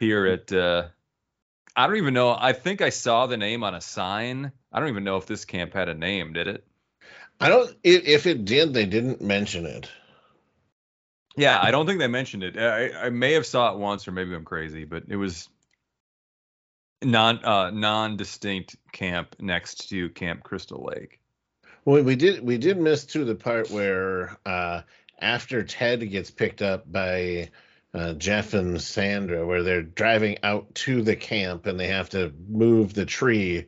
here 0.00 0.26
at 0.26 0.50
uh, 0.50 0.88
I 1.76 1.86
don't 1.86 1.98
even 1.98 2.14
know. 2.14 2.34
I 2.36 2.54
think 2.54 2.80
I 2.80 2.88
saw 2.88 3.26
the 3.26 3.36
name 3.36 3.62
on 3.62 3.74
a 3.74 3.80
sign. 3.80 4.50
I 4.72 4.80
don't 4.80 4.88
even 4.88 5.04
know 5.04 5.18
if 5.18 5.26
this 5.26 5.44
camp 5.44 5.74
had 5.74 5.90
a 5.90 5.94
name, 5.94 6.32
did 6.32 6.48
it? 6.48 6.66
I 7.38 7.50
don't 7.50 7.76
if 7.84 8.26
it 8.26 8.46
did, 8.46 8.72
they 8.72 8.86
didn't 8.86 9.20
mention 9.20 9.66
it. 9.66 9.90
Yeah, 11.36 11.60
I 11.62 11.70
don't 11.70 11.86
think 11.86 12.00
they 12.00 12.08
mentioned 12.08 12.42
it. 12.42 12.56
I, 12.56 13.06
I 13.06 13.10
may 13.10 13.34
have 13.34 13.46
saw 13.46 13.72
it 13.72 13.78
once 13.78 14.08
or 14.08 14.12
maybe 14.12 14.34
I'm 14.34 14.46
crazy, 14.46 14.84
but 14.84 15.04
it 15.08 15.16
was 15.16 15.46
non 17.04 17.44
uh 17.44 17.70
non-distinct 17.70 18.76
camp 18.92 19.36
next 19.38 19.90
to 19.90 20.08
Camp 20.08 20.42
Crystal 20.42 20.82
Lake. 20.82 21.20
Well, 21.84 22.02
we 22.02 22.16
did 22.16 22.42
we 22.42 22.56
did 22.56 22.78
miss 22.78 23.04
to 23.06 23.26
the 23.26 23.34
part 23.34 23.70
where 23.70 24.38
uh 24.46 24.80
after 25.20 25.62
Ted 25.64 26.08
gets 26.10 26.30
picked 26.30 26.62
up 26.62 26.90
by 26.90 27.50
uh, 27.94 28.14
Jeff 28.14 28.54
and 28.54 28.80
Sandra, 28.80 29.46
where 29.46 29.62
they're 29.62 29.82
driving 29.82 30.38
out 30.42 30.74
to 30.76 31.02
the 31.02 31.16
camp 31.16 31.66
and 31.66 31.78
they 31.78 31.88
have 31.88 32.10
to 32.10 32.32
move 32.48 32.94
the 32.94 33.06
tree 33.06 33.66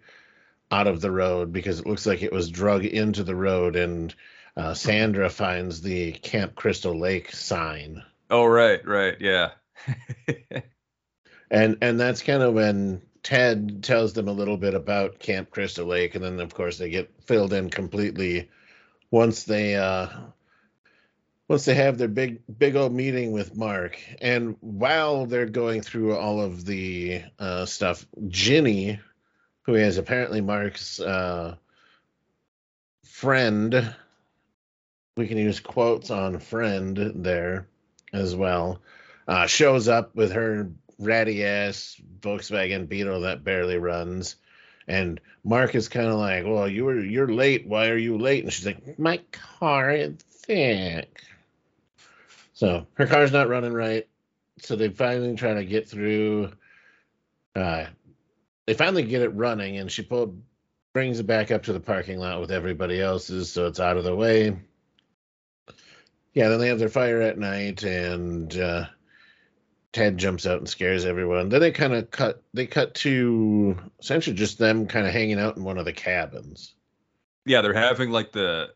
out 0.70 0.86
of 0.86 1.00
the 1.00 1.10
road 1.10 1.52
because 1.52 1.80
it 1.80 1.86
looks 1.86 2.06
like 2.06 2.22
it 2.22 2.32
was 2.32 2.50
drug 2.50 2.84
into 2.84 3.24
the 3.24 3.34
road, 3.34 3.76
and 3.76 4.14
uh, 4.56 4.74
Sandra 4.74 5.30
finds 5.30 5.80
the 5.82 6.12
Camp 6.12 6.54
Crystal 6.54 6.98
Lake 6.98 7.32
sign. 7.32 8.02
Oh 8.30 8.44
right, 8.44 8.86
right, 8.86 9.16
yeah. 9.20 9.50
and 11.50 11.78
and 11.80 11.98
that's 11.98 12.22
kind 12.22 12.42
of 12.42 12.54
when 12.54 13.02
Ted 13.22 13.82
tells 13.82 14.12
them 14.12 14.28
a 14.28 14.32
little 14.32 14.56
bit 14.56 14.74
about 14.74 15.18
Camp 15.18 15.50
Crystal 15.50 15.86
Lake, 15.86 16.14
and 16.14 16.24
then 16.24 16.40
of 16.40 16.54
course 16.54 16.78
they 16.78 16.90
get 16.90 17.10
filled 17.24 17.52
in 17.52 17.70
completely 17.70 18.48
once 19.10 19.44
they 19.44 19.74
uh, 19.74 20.06
once 21.50 21.64
they 21.64 21.74
have 21.74 21.98
their 21.98 22.06
big 22.06 22.40
big 22.60 22.76
old 22.76 22.92
meeting 22.92 23.32
with 23.32 23.56
Mark, 23.56 23.98
and 24.20 24.56
while 24.60 25.26
they're 25.26 25.46
going 25.46 25.82
through 25.82 26.16
all 26.16 26.40
of 26.40 26.64
the 26.64 27.22
uh, 27.40 27.66
stuff, 27.66 28.06
Ginny, 28.28 29.00
who 29.62 29.74
is 29.74 29.98
apparently 29.98 30.40
Mark's 30.40 31.00
uh, 31.00 31.56
friend, 33.04 33.96
we 35.16 35.26
can 35.26 35.38
use 35.38 35.58
quotes 35.58 36.12
on 36.12 36.38
friend 36.38 37.10
there 37.16 37.66
as 38.12 38.36
well, 38.36 38.80
uh, 39.26 39.48
shows 39.48 39.88
up 39.88 40.14
with 40.14 40.30
her 40.30 40.70
ratty 41.00 41.44
ass 41.44 42.00
Volkswagen 42.20 42.88
Beetle 42.88 43.22
that 43.22 43.42
barely 43.42 43.76
runs. 43.76 44.36
And 44.86 45.20
Mark 45.42 45.74
is 45.74 45.88
kind 45.88 46.06
of 46.06 46.14
like, 46.14 46.44
"Well, 46.44 46.68
you 46.68 46.84
were 46.84 47.00
you're 47.00 47.32
late. 47.32 47.66
Why 47.66 47.88
are 47.88 47.98
you 47.98 48.18
late?" 48.18 48.44
And 48.44 48.52
she's 48.52 48.66
like, 48.66 49.00
"My 49.00 49.18
car 49.32 49.90
is 49.90 50.14
thick." 50.30 51.24
So 52.60 52.86
her 52.92 53.06
car's 53.06 53.32
not 53.32 53.48
running 53.48 53.72
right. 53.72 54.06
So 54.58 54.76
they 54.76 54.90
finally 54.90 55.34
try 55.34 55.54
to 55.54 55.64
get 55.64 55.88
through. 55.88 56.52
Uh, 57.56 57.86
they 58.66 58.74
finally 58.74 59.02
get 59.02 59.22
it 59.22 59.30
running, 59.30 59.78
and 59.78 59.90
she 59.90 60.02
pulled, 60.02 60.42
brings 60.92 61.20
it 61.20 61.26
back 61.26 61.50
up 61.50 61.62
to 61.62 61.72
the 61.72 61.80
parking 61.80 62.18
lot 62.18 62.38
with 62.38 62.50
everybody 62.50 63.00
else's, 63.00 63.50
so 63.50 63.66
it's 63.66 63.80
out 63.80 63.96
of 63.96 64.04
the 64.04 64.14
way. 64.14 64.58
Yeah, 66.34 66.50
then 66.50 66.60
they 66.60 66.68
have 66.68 66.78
their 66.78 66.90
fire 66.90 67.22
at 67.22 67.38
night, 67.38 67.82
and 67.82 68.54
uh, 68.54 68.84
Ted 69.94 70.18
jumps 70.18 70.46
out 70.46 70.58
and 70.58 70.68
scares 70.68 71.06
everyone. 71.06 71.48
Then 71.48 71.62
they 71.62 71.72
kind 71.72 71.94
of 71.94 72.10
cut. 72.10 72.42
They 72.52 72.66
cut 72.66 72.92
to 72.96 73.74
essentially 74.00 74.36
just 74.36 74.58
them 74.58 74.86
kind 74.86 75.06
of 75.06 75.14
hanging 75.14 75.40
out 75.40 75.56
in 75.56 75.64
one 75.64 75.78
of 75.78 75.86
the 75.86 75.94
cabins. 75.94 76.74
Yeah, 77.46 77.62
they're 77.62 77.72
having 77.72 78.10
like 78.10 78.32
the 78.32 78.74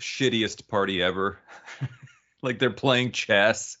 shittiest 0.00 0.68
party 0.68 1.02
ever. 1.02 1.40
like 2.42 2.58
they're 2.58 2.70
playing 2.70 3.12
chess. 3.12 3.76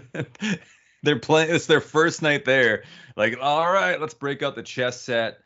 they're 1.02 1.18
playing. 1.18 1.54
It's 1.54 1.66
their 1.66 1.80
first 1.80 2.22
night 2.22 2.44
there. 2.44 2.84
Like, 3.16 3.38
all 3.40 3.70
right, 3.70 4.00
let's 4.00 4.14
break 4.14 4.42
out 4.42 4.54
the 4.54 4.62
chess 4.62 5.00
set. 5.00 5.38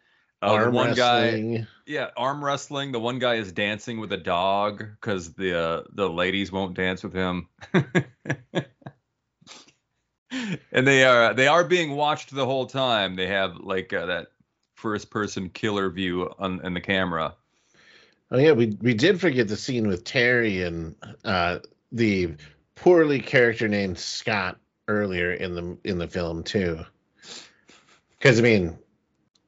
Uh, 0.42 0.54
arm 0.54 0.74
one 0.74 0.88
wrestling. 0.88 1.54
guy, 1.54 1.66
yeah, 1.86 2.10
arm 2.16 2.44
wrestling. 2.44 2.90
The 2.90 2.98
one 2.98 3.20
guy 3.20 3.34
is 3.36 3.52
dancing 3.52 4.00
with 4.00 4.12
a 4.12 4.16
dog 4.16 4.84
because 5.00 5.34
the 5.34 5.58
uh, 5.58 5.82
the 5.92 6.10
ladies 6.10 6.50
won't 6.50 6.74
dance 6.74 7.04
with 7.04 7.12
him. 7.12 7.48
and 10.72 10.86
they 10.86 11.04
are 11.04 11.32
they 11.34 11.46
are 11.46 11.62
being 11.62 11.92
watched 11.92 12.34
the 12.34 12.44
whole 12.44 12.66
time. 12.66 13.14
They 13.14 13.28
have 13.28 13.58
like 13.58 13.92
uh, 13.92 14.06
that 14.06 14.28
first 14.74 15.10
person 15.10 15.48
killer 15.48 15.88
view 15.90 16.28
on 16.38 16.64
in 16.64 16.74
the 16.74 16.80
camera. 16.80 17.34
Oh 18.32 18.38
yeah, 18.38 18.52
we 18.52 18.76
we 18.80 18.94
did 18.94 19.20
forget 19.20 19.46
the 19.46 19.56
scene 19.56 19.86
with 19.86 20.04
Terry 20.04 20.62
and 20.62 20.96
uh, 21.24 21.58
the 21.92 22.34
poorly 22.74 23.20
character 23.20 23.68
named 23.68 23.98
Scott 23.98 24.58
earlier 24.88 25.32
in 25.32 25.54
the 25.54 25.78
in 25.84 25.98
the 25.98 26.08
film 26.08 26.42
too. 26.42 26.80
Because 28.18 28.38
I 28.38 28.42
mean, 28.42 28.78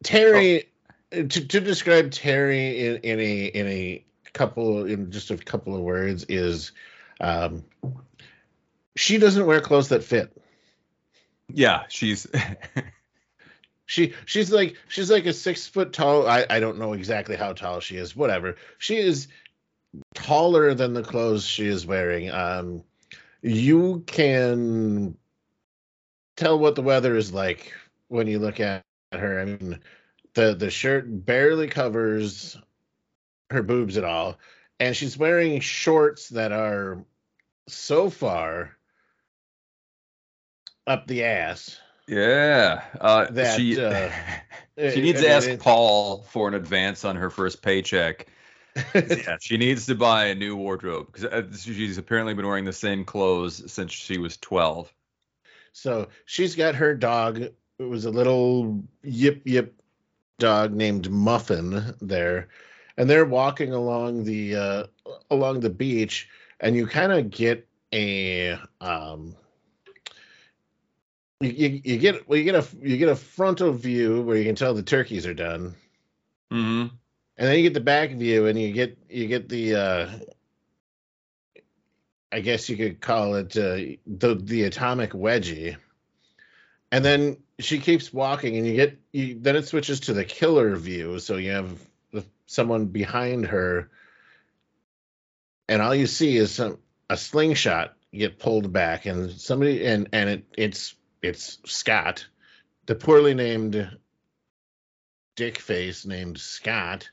Terry 0.03 0.65
oh. 1.13 1.23
to 1.23 1.47
to 1.47 1.61
describe 1.61 2.11
Terry 2.11 2.87
in, 2.87 2.97
in 2.99 3.21
a 3.21 3.45
in 3.47 3.67
a 3.67 4.05
couple 4.33 4.85
in 4.85 5.11
just 5.11 5.31
a 5.31 5.37
couple 5.37 5.75
of 5.75 5.81
words 5.81 6.25
is 6.29 6.73
um 7.21 7.65
she 8.97 9.19
doesn't 9.19 9.47
wear 9.47 9.61
clothes 9.61 9.89
that 9.89 10.05
fit. 10.05 10.37
Yeah, 11.49 11.85
she's 11.89 12.27
she 13.87 14.15
she's 14.25 14.51
like 14.51 14.77
she's 14.89 15.11
like 15.11 15.27
a 15.27 15.33
six 15.33 15.67
foot 15.67 15.93
tall 15.93 16.27
I, 16.27 16.47
I 16.49 16.61
don't 16.61 16.79
know 16.79 16.93
exactly 16.95 17.37
how 17.37 17.53
tall 17.53 17.81
she 17.81 17.97
is 17.97 18.17
whatever 18.17 18.57
she 18.79 18.97
is 18.97 19.29
taller 20.15 20.75
than 20.75 20.95
the 20.95 21.03
clothes 21.03 21.47
she 21.47 21.67
is 21.67 21.87
wearing. 21.87 22.31
Um, 22.31 22.83
you 23.43 24.03
can 24.07 25.17
tell 26.37 26.59
what 26.59 26.75
the 26.75 26.83
weather 26.83 27.17
is 27.17 27.33
like 27.33 27.73
when 28.09 28.27
you 28.27 28.39
look 28.39 28.61
at 28.61 28.85
her. 29.13 29.41
I 29.41 29.45
mean, 29.45 29.81
the 30.35 30.55
the 30.55 30.71
shirt 30.71 31.05
barely 31.09 31.69
covers 31.69 32.57
her 33.51 33.63
boobs 33.63 33.97
at 33.97 34.05
all, 34.05 34.39
and 34.81 34.97
she's 34.97 35.17
wearing 35.19 35.61
shorts 35.61 36.31
that 36.31 36.53
are 36.53 37.05
so 37.69 38.11
far 38.11 38.77
up 40.87 41.07
the 41.07 41.25
ass. 41.25 41.79
Yeah. 42.07 42.83
Uh, 43.01 43.27
That, 43.31 43.57
she 43.57 43.81
uh, 43.81 44.11
she 44.91 45.01
needs 45.01 45.21
I 45.21 45.23
to 45.23 45.29
mean, 45.29 45.55
ask 45.55 45.59
Paul 45.63 46.23
for 46.23 46.49
an 46.49 46.55
advance 46.55 47.05
on 47.05 47.17
her 47.17 47.31
first 47.31 47.63
paycheck. 47.63 48.27
yeah, 48.95 49.37
she 49.41 49.57
needs 49.57 49.87
to 49.87 49.95
buy 49.95 50.27
a 50.27 50.35
new 50.35 50.57
wardrobe 50.57 51.13
because 51.13 51.63
she's 51.63 51.99
apparently 51.99 52.35
been 52.35 52.47
wearing 52.47 52.65
the 52.65 52.73
same 52.73 53.05
clothes 53.05 53.71
since 53.73 53.93
she 53.93 54.19
was 54.19 54.37
12. 54.39 54.93
So 55.73 56.09
she's 56.25 56.57
got 56.57 56.75
her 56.75 56.95
dog. 56.95 57.41
It 57.41 57.55
was 57.79 58.05
a 58.05 58.11
little 58.11 58.83
yip 59.03 59.43
yip 59.45 59.75
dog 60.39 60.73
named 60.73 61.11
Muffin 61.11 61.95
there, 62.01 62.49
and 62.97 63.09
they're 63.09 63.25
walking 63.25 63.73
along 63.73 64.25
the 64.25 64.57
uh, 64.57 64.85
along 65.31 65.61
the 65.61 65.71
beach, 65.71 66.29
and 66.61 66.77
you 66.77 66.87
kind 66.87 67.13
of 67.13 67.31
get 67.31 67.67
a 67.93 68.59
um, 68.81 69.37
you, 71.41 71.51
you, 71.51 71.81
you 71.85 71.99
get 71.99 72.29
well 72.29 72.39
you 72.39 72.45
get 72.45 72.55
a 72.55 72.67
you 72.81 72.97
get 72.97 73.09
a 73.09 73.17
frontal 73.17 73.73
view 73.73 74.23
where 74.23 74.37
you 74.37 74.45
can 74.45 74.55
tell 74.55 74.75
the 74.75 74.83
turkeys 74.83 75.27
are 75.27 75.35
done, 75.35 75.75
hmm 76.51 76.87
and 77.37 77.49
then 77.49 77.57
you 77.57 77.63
get 77.63 77.75
the 77.75 77.81
back 77.81 78.11
view, 78.11 78.47
and 78.47 78.59
you 78.59 78.73
get 78.73 78.99
you 79.09 79.27
get 79.27 79.49
the 79.49 79.75
uh, 79.75 80.11
I 82.33 82.41
guess 82.41 82.69
you 82.69 82.77
could 82.77 83.01
call 83.01 83.37
it 83.37 83.57
uh, 83.57 83.97
the 84.07 84.35
the 84.41 84.65
atomic 84.65 85.11
wedgie. 85.11 85.77
And 86.91 87.05
then 87.05 87.39
she 87.59 87.79
keeps 87.79 88.13
walking, 88.13 88.57
and 88.57 88.67
you 88.67 88.75
get 88.75 88.99
you. 89.13 89.39
Then 89.41 89.57
it 89.57 89.67
switches 89.67 90.01
to 90.01 90.13
the 90.13 90.25
killer 90.25 90.77
view, 90.77 91.19
so 91.19 91.37
you 91.37 91.53
have 91.53 91.79
someone 92.47 92.87
behind 92.87 93.47
her, 93.47 93.91
and 95.69 95.83
all 95.83 95.95
you 95.95 96.07
see 96.07 96.37
is 96.37 96.53
some 96.53 96.79
a 97.11 97.17
slingshot 97.17 97.95
get 98.13 98.39
pulled 98.39 98.73
back, 98.73 99.07
and 99.07 99.31
somebody 99.31 99.85
and 99.85 100.09
and 100.13 100.31
it 100.31 100.45
it's 100.57 100.95
it's 101.23 101.59
Scott, 101.65 102.27
the 102.87 102.95
poorly 102.95 103.35
named 103.35 103.99
dick 105.37 105.59
face 105.59 106.05
named 106.05 106.39
Scott, 106.39 107.11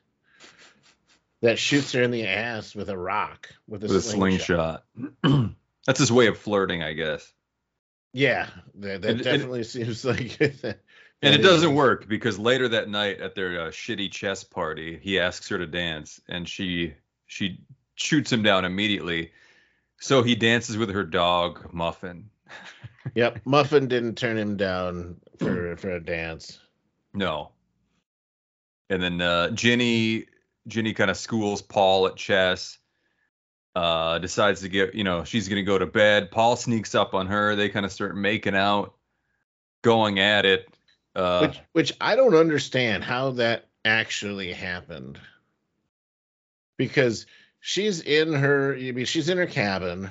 that 1.41 1.57
shoots 1.59 1.91
her 1.93 2.01
in 2.03 2.11
the 2.11 2.27
ass 2.27 2.75
with 2.75 2.89
a 2.89 2.97
rock 2.97 3.49
with 3.67 3.83
a, 3.83 3.87
With 3.87 3.95
a 3.97 4.01
slingshot. 4.01 4.83
slingshot. 5.23 5.51
That's 5.87 5.99
his 5.99 6.11
way 6.11 6.27
of 6.27 6.37
flirting, 6.37 6.83
I 6.83 6.93
guess. 6.93 7.31
Yeah, 8.13 8.47
that, 8.75 9.01
that 9.01 9.09
And- 9.09 9.19
and- 9.19 9.23
definitely 9.23 9.63
seems 9.63 10.03
like. 10.05 10.39
And 11.23 11.35
it 11.35 11.43
doesn't 11.43 11.75
work 11.75 12.07
because 12.07 12.39
later 12.39 12.67
that 12.69 12.89
night 12.89 13.21
at 13.21 13.35
their 13.35 13.61
uh, 13.61 13.69
shitty 13.69 14.11
chess 14.11 14.43
party, 14.43 14.99
he 15.01 15.19
asks 15.19 15.47
her 15.49 15.57
to 15.59 15.67
dance, 15.67 16.19
and 16.27 16.49
she 16.49 16.95
she 17.27 17.59
shoots 17.95 18.31
him 18.31 18.41
down 18.41 18.65
immediately. 18.65 19.31
So 19.99 20.23
he 20.23 20.33
dances 20.35 20.77
with 20.77 20.89
her 20.89 21.03
dog 21.03 21.71
Muffin. 21.73 22.29
Yep, 23.15 23.39
Muffin 23.45 23.87
didn't 23.87 24.15
turn 24.15 24.37
him 24.37 24.57
down 24.57 25.17
for 25.39 25.75
for 25.77 25.89
a 25.89 25.99
dance. 25.99 26.59
No. 27.15 27.49
And 28.91 29.01
then 29.01 29.19
uh, 29.21 29.49
Ginny 29.51 30.25
Ginny 30.67 30.93
kind 30.93 31.11
of 31.11 31.17
schools 31.17 31.61
Paul 31.61 32.07
at 32.07 32.15
chess. 32.15 32.77
Uh, 33.73 34.19
decides 34.19 34.61
to 34.61 34.69
get 34.69 34.95
you 34.95 35.05
know 35.05 35.23
she's 35.23 35.47
gonna 35.47 35.63
go 35.63 35.77
to 35.77 35.85
bed. 35.85 36.29
Paul 36.29 36.57
sneaks 36.57 36.93
up 36.93 37.13
on 37.13 37.27
her. 37.27 37.55
They 37.55 37.69
kind 37.69 37.85
of 37.85 37.91
start 37.91 38.17
making 38.17 38.55
out, 38.55 38.93
going 39.81 40.19
at 40.19 40.45
it. 40.45 40.67
Uh, 41.15 41.47
which 41.47 41.59
which 41.71 41.93
I 42.01 42.15
don't 42.15 42.35
understand 42.35 43.03
how 43.03 43.31
that 43.31 43.69
actually 43.85 44.51
happened. 44.51 45.19
Because 46.77 47.25
she's 47.61 48.01
in 48.01 48.33
her 48.33 48.75
I 48.75 48.91
mean 48.91 49.05
she's 49.05 49.29
in 49.29 49.37
her 49.37 49.47
cabin. 49.47 50.09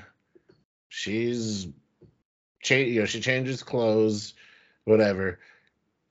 She's 0.88 1.68
cha- 2.62 2.74
you 2.76 3.00
know, 3.00 3.06
she 3.06 3.20
changes 3.20 3.62
clothes, 3.62 4.34
whatever. 4.84 5.38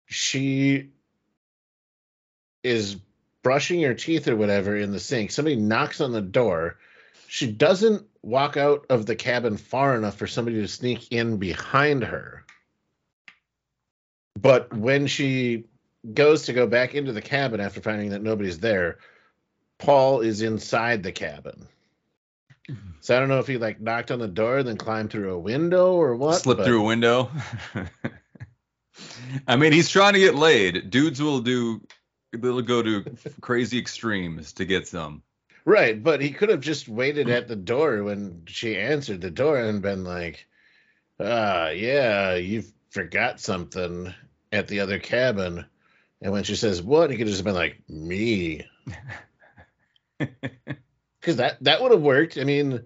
She 0.06 0.90
is 2.64 2.98
brushing 3.48 3.82
her 3.84 3.94
teeth 3.94 4.28
or 4.28 4.36
whatever 4.36 4.76
in 4.76 4.92
the 4.92 5.00
sink. 5.00 5.32
Somebody 5.32 5.56
knocks 5.56 6.02
on 6.02 6.12
the 6.12 6.20
door. 6.20 6.80
She 7.30 7.50
doesn't 7.50 8.06
walk 8.22 8.58
out 8.58 8.88
of 8.90 9.06
the 9.06 9.16
cabin 9.16 9.56
far 9.56 9.96
enough 9.96 10.18
for 10.18 10.28
somebody 10.28 10.60
to 10.60 10.68
sneak 10.68 11.14
in 11.14 11.38
behind 11.38 12.04
her. 12.04 12.44
But 14.38 14.74
when 14.76 15.08
she 15.08 15.64
goes 16.14 16.48
to 16.48 16.54
go 16.54 16.68
back 16.68 16.94
into 16.94 17.14
the 17.14 17.22
cabin 17.22 17.62
after 17.62 17.80
finding 17.80 18.10
that 18.10 18.22
nobody's 18.22 18.60
there, 18.60 18.98
Paul 19.78 20.20
is 20.20 20.42
inside 20.42 21.02
the 21.02 21.14
cabin. 21.14 21.70
Mm-hmm. 22.70 22.90
So 23.00 23.16
I 23.16 23.20
don't 23.22 23.30
know 23.30 23.40
if 23.40 23.48
he 23.48 23.58
like 23.58 23.80
knocked 23.80 24.12
on 24.12 24.20
the 24.20 24.28
door 24.28 24.62
then 24.62 24.76
climbed 24.76 25.12
through 25.12 25.32
a 25.32 25.40
window 25.40 25.94
or 25.94 26.18
what. 26.18 26.42
slip 26.42 26.58
but- 26.58 26.66
through 26.66 26.82
a 26.82 26.86
window. 26.86 27.32
I 29.48 29.56
mean, 29.56 29.72
he's 29.72 29.88
trying 29.88 30.16
to 30.16 30.20
get 30.20 30.36
laid. 30.36 30.90
Dudes 30.90 31.22
will 31.22 31.40
do 31.40 31.82
they'll 32.32 32.62
go 32.62 32.82
to 32.82 33.06
crazy 33.42 33.78
extremes 33.78 34.54
to 34.54 34.66
get 34.66 34.88
some. 34.88 35.24
Right, 35.66 36.02
but 36.02 36.22
he 36.22 36.32
could 36.32 36.50
have 36.50 36.62
just 36.62 36.88
waited 36.88 37.30
at 37.30 37.48
the 37.48 37.56
door 37.56 38.04
when 38.04 38.44
she 38.48 38.78
answered 38.78 39.20
the 39.20 39.32
door 39.32 39.58
and 39.58 39.82
been 39.82 40.06
like, 40.06 40.48
"Ah, 41.20 41.70
yeah, 41.70 42.36
you 42.36 42.64
forgot 42.90 43.42
something 43.42 44.14
at 44.52 44.70
the 44.70 44.80
other 44.80 44.98
cabin." 44.98 45.66
And 46.22 46.32
when 46.32 46.44
she 46.44 46.56
says, 46.56 46.82
"What?" 46.82 47.12
he 47.12 47.18
could 47.18 47.28
have 47.28 47.34
just 47.34 47.44
been 47.44 47.54
like, 47.54 47.82
"Me," 47.90 48.66
because 50.18 51.36
that 51.36 51.62
that 51.64 51.82
would 51.82 51.92
have 51.92 52.02
worked. 52.02 52.38
I 52.38 52.46
mean, 52.46 52.86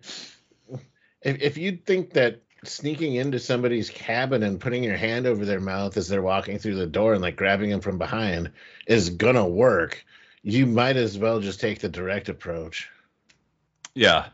if 1.21 1.41
if 1.41 1.58
you 1.58 1.77
think 1.77 2.13
that 2.13 2.41
sneaking 2.63 3.15
into 3.15 3.39
somebody's 3.39 3.89
cabin 3.89 4.43
and 4.43 4.60
putting 4.60 4.84
your 4.84 4.97
hand 4.97 5.26
over 5.26 5.45
their 5.45 5.60
mouth 5.60 5.97
as 5.97 6.08
they're 6.08 6.21
walking 6.21 6.60
through 6.60 6.76
the 6.76 6.86
door 6.86 7.13
and 7.13 7.21
like 7.21 7.36
grabbing 7.36 7.69
them 7.69 7.82
from 7.82 7.97
behind 7.97 8.52
is 8.88 9.10
gonna 9.10 9.47
work, 9.47 10.06
you 10.43 10.65
might 10.65 10.95
as 10.95 11.17
well 11.17 11.39
just 11.39 11.60
take 11.60 11.80
the 11.80 11.89
direct 11.89 12.30
approach. 12.30 12.89
Yeah. 13.95 14.28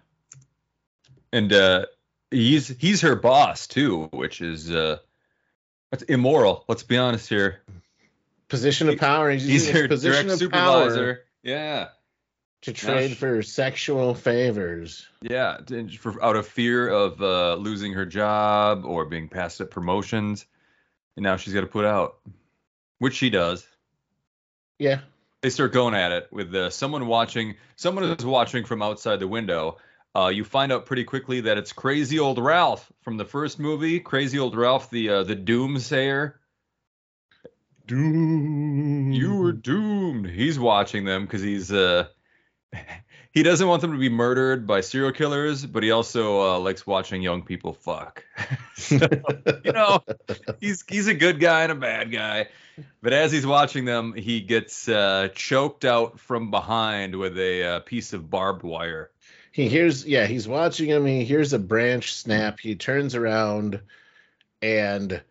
And 1.31 1.51
uh 1.53 1.85
he's 2.29 2.67
he's 2.67 3.01
her 3.01 3.15
boss 3.15 3.67
too, 3.67 4.09
which 4.11 4.41
is 4.41 4.71
uh 4.71 4.97
that's 5.91 6.03
immoral. 6.03 6.65
Let's 6.67 6.83
be 6.83 6.97
honest 6.97 7.29
here. 7.29 7.61
Position 8.49 8.89
of 8.89 8.97
power. 8.97 9.29
He's, 9.31 9.45
He's 9.45 9.69
her 9.69 9.87
position 9.87 10.27
direct 10.27 10.41
of 10.41 10.51
power 10.51 10.89
supervisor. 10.89 11.23
Yeah. 11.43 11.89
To 12.61 12.73
trade 12.73 13.11
sh- 13.11 13.15
for 13.15 13.41
sexual 13.43 14.13
favors. 14.13 15.07
Yeah, 15.21 15.57
for, 15.99 16.23
out 16.23 16.35
of 16.35 16.47
fear 16.47 16.89
of 16.89 17.21
uh, 17.21 17.55
losing 17.55 17.93
her 17.93 18.05
job 18.05 18.85
or 18.85 19.05
being 19.05 19.29
passed 19.29 19.61
at 19.61 19.71
promotions, 19.71 20.45
and 21.15 21.23
now 21.23 21.37
she's 21.37 21.53
got 21.53 21.61
to 21.61 21.67
put 21.67 21.85
out, 21.85 22.17
which 22.99 23.15
she 23.15 23.29
does. 23.29 23.67
Yeah. 24.79 24.99
They 25.41 25.49
start 25.49 25.71
going 25.71 25.93
at 25.93 26.11
it 26.11 26.27
with 26.31 26.53
uh, 26.53 26.69
someone 26.69 27.07
watching. 27.07 27.55
Someone 27.75 28.03
is 28.05 28.25
watching 28.25 28.65
from 28.65 28.81
outside 28.81 29.19
the 29.19 29.27
window. 29.27 29.77
Uh, 30.15 30.29
you 30.29 30.43
find 30.43 30.71
out 30.71 30.87
pretty 30.87 31.03
quickly 31.03 31.41
that 31.41 31.59
it's 31.59 31.71
crazy 31.71 32.17
old 32.17 32.39
Ralph 32.39 32.91
from 33.01 33.17
the 33.17 33.25
first 33.25 33.59
movie. 33.59 33.99
Crazy 33.99 34.39
old 34.39 34.55
Ralph, 34.55 34.89
the 34.89 35.09
uh, 35.09 35.23
the 35.23 35.35
Doomsayer. 35.35 36.33
Doom. 37.85 39.11
You 39.13 39.37
were 39.37 39.51
doomed. 39.53 40.27
He's 40.27 40.57
watching 40.59 41.05
them 41.05 41.25
because 41.25 41.41
he's 41.41 41.71
uh 41.71 42.07
he 43.31 43.43
doesn't 43.43 43.67
want 43.67 43.81
them 43.81 43.91
to 43.91 43.97
be 43.97 44.09
murdered 44.09 44.67
by 44.67 44.81
serial 44.81 45.11
killers, 45.11 45.65
but 45.65 45.83
he 45.83 45.91
also 45.91 46.41
uh, 46.41 46.59
likes 46.59 46.85
watching 46.85 47.21
young 47.21 47.43
people 47.43 47.73
fuck. 47.73 48.23
So, 48.75 48.99
you 49.65 49.71
know, 49.71 50.03
he's 50.59 50.83
he's 50.87 51.07
a 51.07 51.15
good 51.15 51.39
guy 51.39 51.63
and 51.63 51.71
a 51.71 51.75
bad 51.75 52.11
guy. 52.11 52.49
But 53.01 53.11
as 53.11 53.31
he's 53.31 53.45
watching 53.45 53.85
them, 53.85 54.13
he 54.13 54.39
gets 54.39 54.87
uh, 54.87 55.29
choked 55.33 55.83
out 55.83 56.19
from 56.19 56.51
behind 56.51 57.15
with 57.15 57.37
a 57.39 57.63
uh, 57.63 57.79
piece 57.79 58.13
of 58.13 58.29
barbed 58.29 58.61
wire. 58.61 59.09
He 59.51 59.67
hears, 59.67 60.05
yeah, 60.05 60.27
he's 60.27 60.47
watching 60.47 60.87
him. 60.87 61.07
He 61.07 61.25
hears 61.25 61.53
a 61.53 61.59
branch 61.59 62.13
snap. 62.13 62.59
He 62.59 62.75
turns 62.75 63.15
around, 63.15 63.81
and 64.61 65.21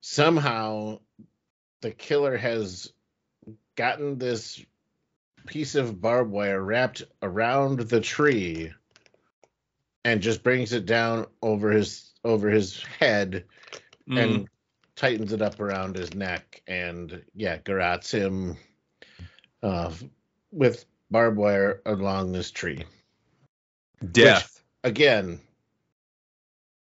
somehow 0.00 1.00
the 1.80 1.90
killer 1.90 2.36
has 2.36 2.92
gotten 3.74 4.18
this 4.18 4.64
piece 5.46 5.74
of 5.74 6.00
barbed 6.00 6.30
wire 6.30 6.62
wrapped 6.62 7.02
around 7.22 7.80
the 7.80 8.00
tree 8.00 8.72
and 10.04 10.20
just 10.20 10.42
brings 10.42 10.72
it 10.72 10.86
down 10.86 11.26
over 11.42 11.70
his 11.70 12.12
over 12.24 12.48
his 12.50 12.82
head 13.00 13.44
Mm. 14.08 14.22
and 14.22 14.48
tightens 14.94 15.32
it 15.32 15.42
up 15.42 15.58
around 15.58 15.96
his 15.96 16.14
neck 16.14 16.62
and 16.68 17.22
yeah 17.34 17.58
garrots 17.58 18.10
him 18.10 18.56
uh, 19.64 19.92
with 20.52 20.84
barbed 21.10 21.36
wire 21.36 21.82
along 21.86 22.30
this 22.30 22.52
tree 22.52 22.84
death. 24.12 24.62
again 24.84 25.40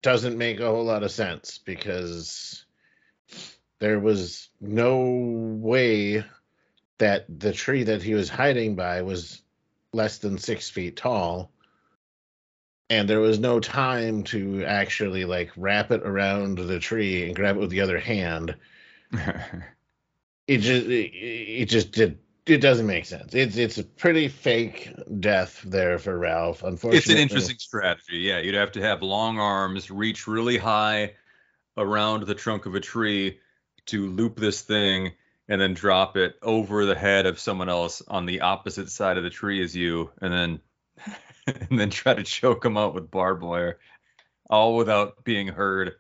doesn't 0.02 0.38
make 0.38 0.60
a 0.60 0.66
whole 0.70 0.84
lot 0.84 1.04
of 1.04 1.12
sense 1.12 1.60
because 1.60 2.66
there 3.80 4.00
was 4.00 4.50
no 4.60 5.00
way 5.62 6.24
that 7.00 7.26
the 7.28 7.54
tree 7.54 7.84
that 7.84 8.02
he 8.02 8.14
was 8.14 8.30
hiding 8.30 8.76
by 8.76 9.02
was 9.02 9.42
less 9.94 10.18
than 10.18 10.38
six 10.38 10.70
feet 10.70 10.96
tall. 10.96 11.52
And 12.90 13.10
there 13.10 13.20
was 13.20 13.40
no 13.40 13.60
time 13.60 14.24
to 14.26 14.64
actually 14.64 15.26
like 15.26 15.52
wrap 15.58 15.92
it 15.92 16.04
around 16.04 16.58
the 16.58 16.80
tree 16.80 17.26
and 17.26 17.36
grab 17.36 17.58
it 17.58 17.60
with 17.60 17.70
the 17.70 17.82
other 17.82 18.00
hand. 18.00 18.56
It 20.48 20.60
just 20.60 20.88
it, 20.88 21.12
it 21.14 21.66
just 21.66 21.92
did 21.92 22.20
it 22.46 22.60
doesn't 22.60 22.88
make 22.88 23.06
sense. 23.06 23.36
It's 23.36 23.58
it's 23.58 23.78
a 23.78 23.84
pretty 23.84 24.30
fake 24.30 24.94
death 25.20 25.62
there 25.66 26.00
for 26.00 26.18
ralph 26.18 26.64
unfortunately 26.64 27.00
it's 27.00 27.10
an 27.10 27.18
interesting 27.18 27.58
strategy. 27.60 28.20
Yeah, 28.20 28.40
you'd 28.40 28.56
have 28.56 28.72
to 28.74 28.82
have 28.82 29.02
long 29.02 29.40
arms, 29.40 29.92
reach 29.92 30.26
really 30.26 30.58
high 30.58 31.16
around 31.76 32.26
the 32.26 32.34
trunk 32.34 32.66
of 32.66 32.76
a 32.76 32.80
tree 32.80 33.40
to 33.88 34.08
loop 34.08 34.38
this 34.38 34.62
thing 34.62 35.12
and 35.50 35.62
then 35.62 35.74
drop 35.74 36.18
it 36.18 36.36
over 36.42 36.86
the 36.86 36.96
head 36.96 37.26
of 37.26 37.40
someone 37.40 37.70
else 37.70 38.02
on 38.08 38.26
the 38.26 38.42
opposite 38.42 38.90
side 38.90 39.18
of 39.18 39.24
the 39.24 39.30
tree 39.30 39.64
as 39.64 39.76
you 39.76 40.12
and 40.22 40.34
then 40.34 40.60
and 41.70 41.80
then 41.80 41.90
try 41.90 42.14
to 42.14 42.24
choke 42.24 42.64
them 42.64 42.78
out 42.78 42.94
with 42.94 43.12
barbed 43.12 43.44
wire 43.44 43.80
all 44.50 44.76
without 44.76 45.24
being 45.24 45.48
heard. 45.48 45.94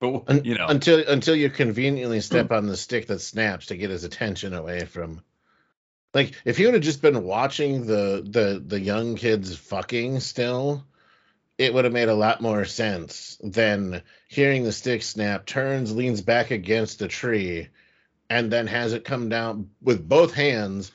But 0.00 0.46
you 0.46 0.56
know, 0.56 0.66
until 0.66 1.06
until 1.06 1.34
you 1.34 1.50
conveniently 1.50 2.20
step 2.22 2.50
on 2.50 2.66
the 2.66 2.76
stick 2.76 3.06
that 3.08 3.20
snaps 3.20 3.66
to 3.66 3.76
get 3.76 3.90
his 3.90 4.04
attention 4.04 4.54
away 4.54 4.86
from 4.86 5.20
like 6.14 6.34
if 6.44 6.58
you 6.58 6.66
would 6.66 6.74
have 6.74 6.82
just 6.82 7.02
been 7.02 7.22
watching 7.22 7.86
the 7.86 8.26
the 8.26 8.62
the 8.64 8.80
young 8.80 9.14
kids 9.16 9.54
fucking 9.56 10.20
still 10.20 10.84
it 11.60 11.74
would 11.74 11.84
have 11.84 11.92
made 11.92 12.08
a 12.08 12.14
lot 12.14 12.40
more 12.40 12.64
sense 12.64 13.36
than 13.42 14.02
hearing 14.28 14.64
the 14.64 14.72
stick 14.72 15.02
snap 15.02 15.44
turns 15.44 15.94
leans 15.94 16.22
back 16.22 16.50
against 16.50 16.98
the 16.98 17.06
tree 17.06 17.68
and 18.30 18.50
then 18.50 18.66
has 18.66 18.94
it 18.94 19.04
come 19.04 19.28
down 19.28 19.68
with 19.82 20.08
both 20.08 20.32
hands 20.32 20.90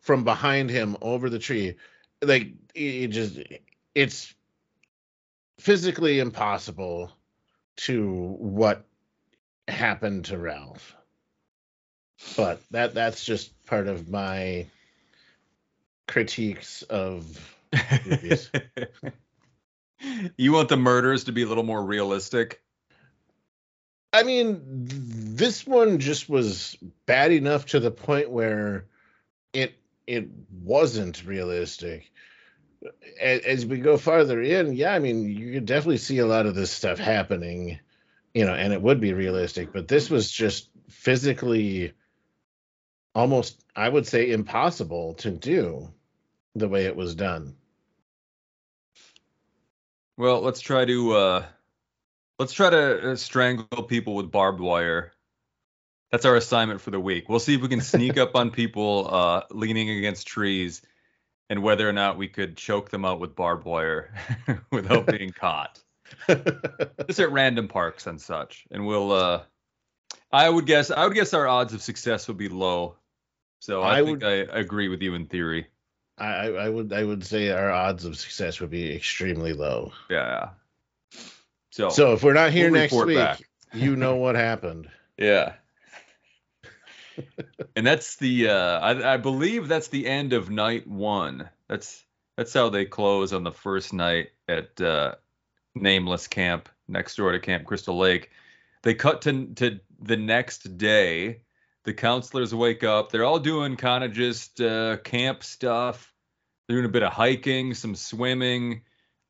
from 0.00 0.22
behind 0.22 0.68
him 0.68 0.98
over 1.00 1.30
the 1.30 1.38
tree 1.38 1.76
like 2.20 2.48
it 2.74 3.08
just 3.08 3.40
it's 3.94 4.34
physically 5.58 6.18
impossible 6.18 7.10
to 7.76 8.36
what 8.38 8.84
happened 9.66 10.26
to 10.26 10.36
Ralph. 10.36 10.94
But 12.36 12.60
that 12.70 12.92
that's 12.92 13.24
just 13.24 13.50
part 13.64 13.88
of 13.88 14.10
my 14.10 14.66
critiques 16.06 16.82
of 16.82 17.56
movies. 18.06 18.50
you 20.36 20.52
want 20.52 20.68
the 20.68 20.76
murders 20.76 21.24
to 21.24 21.32
be 21.32 21.42
a 21.42 21.46
little 21.46 21.64
more 21.64 21.82
realistic. 21.82 22.62
I 24.12 24.24
mean, 24.24 24.60
this 24.64 25.66
one 25.66 25.98
just 25.98 26.28
was 26.28 26.76
bad 27.06 27.32
enough 27.32 27.66
to 27.66 27.80
the 27.80 27.90
point 27.90 28.30
where 28.30 28.86
it 29.52 29.74
it 30.06 30.28
wasn't 30.62 31.24
realistic. 31.24 32.10
As, 33.20 33.40
as 33.40 33.66
we 33.66 33.78
go 33.78 33.96
farther 33.96 34.42
in, 34.42 34.74
yeah, 34.74 34.92
I 34.92 34.98
mean, 34.98 35.28
you 35.28 35.52
could 35.52 35.66
definitely 35.66 35.98
see 35.98 36.18
a 36.18 36.26
lot 36.26 36.46
of 36.46 36.54
this 36.54 36.70
stuff 36.70 36.98
happening, 36.98 37.78
you 38.34 38.44
know, 38.44 38.54
and 38.54 38.72
it 38.72 38.82
would 38.82 39.00
be 39.00 39.12
realistic. 39.14 39.72
But 39.72 39.88
this 39.88 40.10
was 40.10 40.30
just 40.30 40.68
physically 40.88 41.92
almost, 43.14 43.64
I 43.74 43.88
would 43.88 44.06
say, 44.06 44.30
impossible 44.30 45.14
to 45.14 45.30
do 45.30 45.92
the 46.54 46.68
way 46.68 46.86
it 46.86 46.96
was 46.96 47.14
done. 47.14 47.56
Well, 50.16 50.40
let's 50.40 50.60
try 50.60 50.84
to 50.84 51.12
uh 51.12 51.44
let's 52.38 52.52
try 52.52 52.70
to 52.70 53.12
uh, 53.12 53.16
strangle 53.16 53.82
people 53.84 54.14
with 54.14 54.30
barbed 54.30 54.60
wire. 54.60 55.12
That's 56.10 56.26
our 56.26 56.36
assignment 56.36 56.80
for 56.80 56.90
the 56.90 57.00
week. 57.00 57.28
We'll 57.28 57.38
see 57.38 57.54
if 57.54 57.62
we 57.62 57.68
can 57.68 57.80
sneak 57.80 58.18
up 58.18 58.36
on 58.36 58.50
people 58.50 59.08
uh 59.10 59.42
leaning 59.50 59.90
against 59.90 60.26
trees 60.26 60.82
and 61.48 61.62
whether 61.62 61.88
or 61.88 61.92
not 61.92 62.18
we 62.18 62.28
could 62.28 62.56
choke 62.56 62.90
them 62.90 63.04
out 63.04 63.20
with 63.20 63.34
barbed 63.34 63.64
wire 63.64 64.14
without 64.70 65.06
being 65.06 65.30
caught. 65.30 65.82
Just 66.28 67.20
at 67.20 67.32
random 67.32 67.68
parks 67.68 68.06
and 68.06 68.20
such. 68.20 68.66
And 68.70 68.86
we'll 68.86 69.12
uh 69.12 69.42
I 70.30 70.48
would 70.48 70.66
guess 70.66 70.90
I 70.90 71.04
would 71.04 71.14
guess 71.14 71.34
our 71.34 71.46
odds 71.48 71.72
of 71.72 71.82
success 71.82 72.28
would 72.28 72.38
be 72.38 72.48
low. 72.48 72.96
So 73.60 73.82
I, 73.82 74.00
I 74.00 74.04
think 74.04 74.24
I 74.24 74.32
agree 74.32 74.88
with 74.88 75.02
you 75.02 75.14
in 75.14 75.26
theory. 75.26 75.68
I, 76.22 76.46
I 76.64 76.68
would 76.68 76.92
I 76.92 77.04
would 77.04 77.24
say 77.24 77.50
our 77.50 77.70
odds 77.70 78.04
of 78.04 78.16
success 78.16 78.60
would 78.60 78.70
be 78.70 78.94
extremely 78.94 79.52
low. 79.52 79.92
Yeah. 80.08 80.50
So, 81.70 81.88
So 81.88 82.12
if 82.12 82.22
we're 82.22 82.34
not 82.34 82.52
here 82.52 82.70
we'll 82.70 82.80
next 82.80 82.94
week, 82.94 83.46
you 83.72 83.96
know 83.96 84.16
what 84.16 84.34
happened. 84.34 84.88
Yeah. 85.18 85.52
and 87.76 87.86
that's 87.86 88.16
the 88.16 88.48
uh 88.48 88.80
I, 88.80 89.14
I 89.14 89.16
believe 89.18 89.68
that's 89.68 89.88
the 89.88 90.06
end 90.06 90.32
of 90.32 90.50
night 90.50 90.86
one. 90.86 91.48
That's 91.68 92.02
that's 92.36 92.54
how 92.54 92.70
they 92.70 92.86
close 92.86 93.32
on 93.32 93.44
the 93.44 93.52
first 93.52 93.92
night 93.92 94.30
at 94.48 94.80
uh 94.80 95.14
nameless 95.74 96.26
camp 96.26 96.70
next 96.88 97.16
door 97.16 97.30
to 97.32 97.38
Camp 97.38 97.66
Crystal 97.66 97.96
Lake. 97.96 98.30
They 98.82 98.94
cut 98.94 99.22
to 99.22 99.46
to 99.56 99.80
the 100.00 100.16
next 100.16 100.78
day. 100.78 101.42
The 101.84 101.92
counselors 101.94 102.54
wake 102.54 102.82
up. 102.82 103.12
They're 103.12 103.24
all 103.24 103.38
doing 103.38 103.76
kind 103.76 104.02
of 104.02 104.12
just 104.12 104.60
uh 104.60 104.96
camp 104.98 105.44
stuff. 105.44 106.11
Doing 106.72 106.86
a 106.86 106.88
bit 106.88 107.02
of 107.02 107.12
hiking, 107.12 107.74
some 107.74 107.94
swimming, 107.94 108.80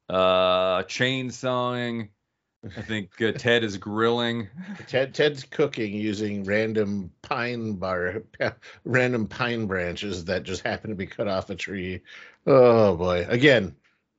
uh 0.09 0.85
chainsawing. 0.85 2.11
I 2.65 2.83
think 2.83 3.21
uh, 3.21 3.33
Ted 3.37 3.65
is 3.65 3.79
grilling. 3.79 4.47
Ted 4.87 5.13
Ted's 5.13 5.43
cooking 5.43 5.93
using 5.93 6.45
random 6.45 7.11
pine 7.21 7.73
bar 7.73 8.23
random 8.85 9.27
pine 9.27 9.67
branches 9.67 10.27
that 10.27 10.45
just 10.45 10.63
happen 10.63 10.91
to 10.91 10.95
be 10.95 11.07
cut 11.09 11.27
off 11.27 11.51
a 11.51 11.57
tree. 11.57 12.03
Oh 12.47 12.95
boy! 12.95 13.27
Again, 13.29 13.75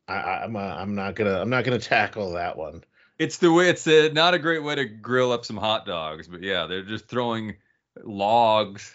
I, 0.10 0.16
I- 0.16 0.44
I'm 0.44 0.58
uh, 0.58 0.60
I'm 0.60 0.94
not 0.96 1.16
gonna 1.16 1.40
I'm 1.40 1.50
not 1.50 1.64
gonna 1.64 1.80
tackle 1.80 2.34
that 2.34 2.58
one. 2.58 2.84
It's 3.18 3.38
the 3.38 3.54
way 3.54 3.70
it's 3.70 3.88
a, 3.88 4.10
not 4.10 4.34
a 4.34 4.38
great 4.40 4.64
way 4.64 4.76
to 4.76 4.84
grill 4.84 5.32
up 5.32 5.46
some 5.46 5.56
hot 5.56 5.86
dogs, 5.86 6.28
but 6.28 6.44
yeah, 6.44 6.68
they're 6.68 6.84
just 6.84 7.08
throwing 7.08 7.56
logs, 8.04 8.94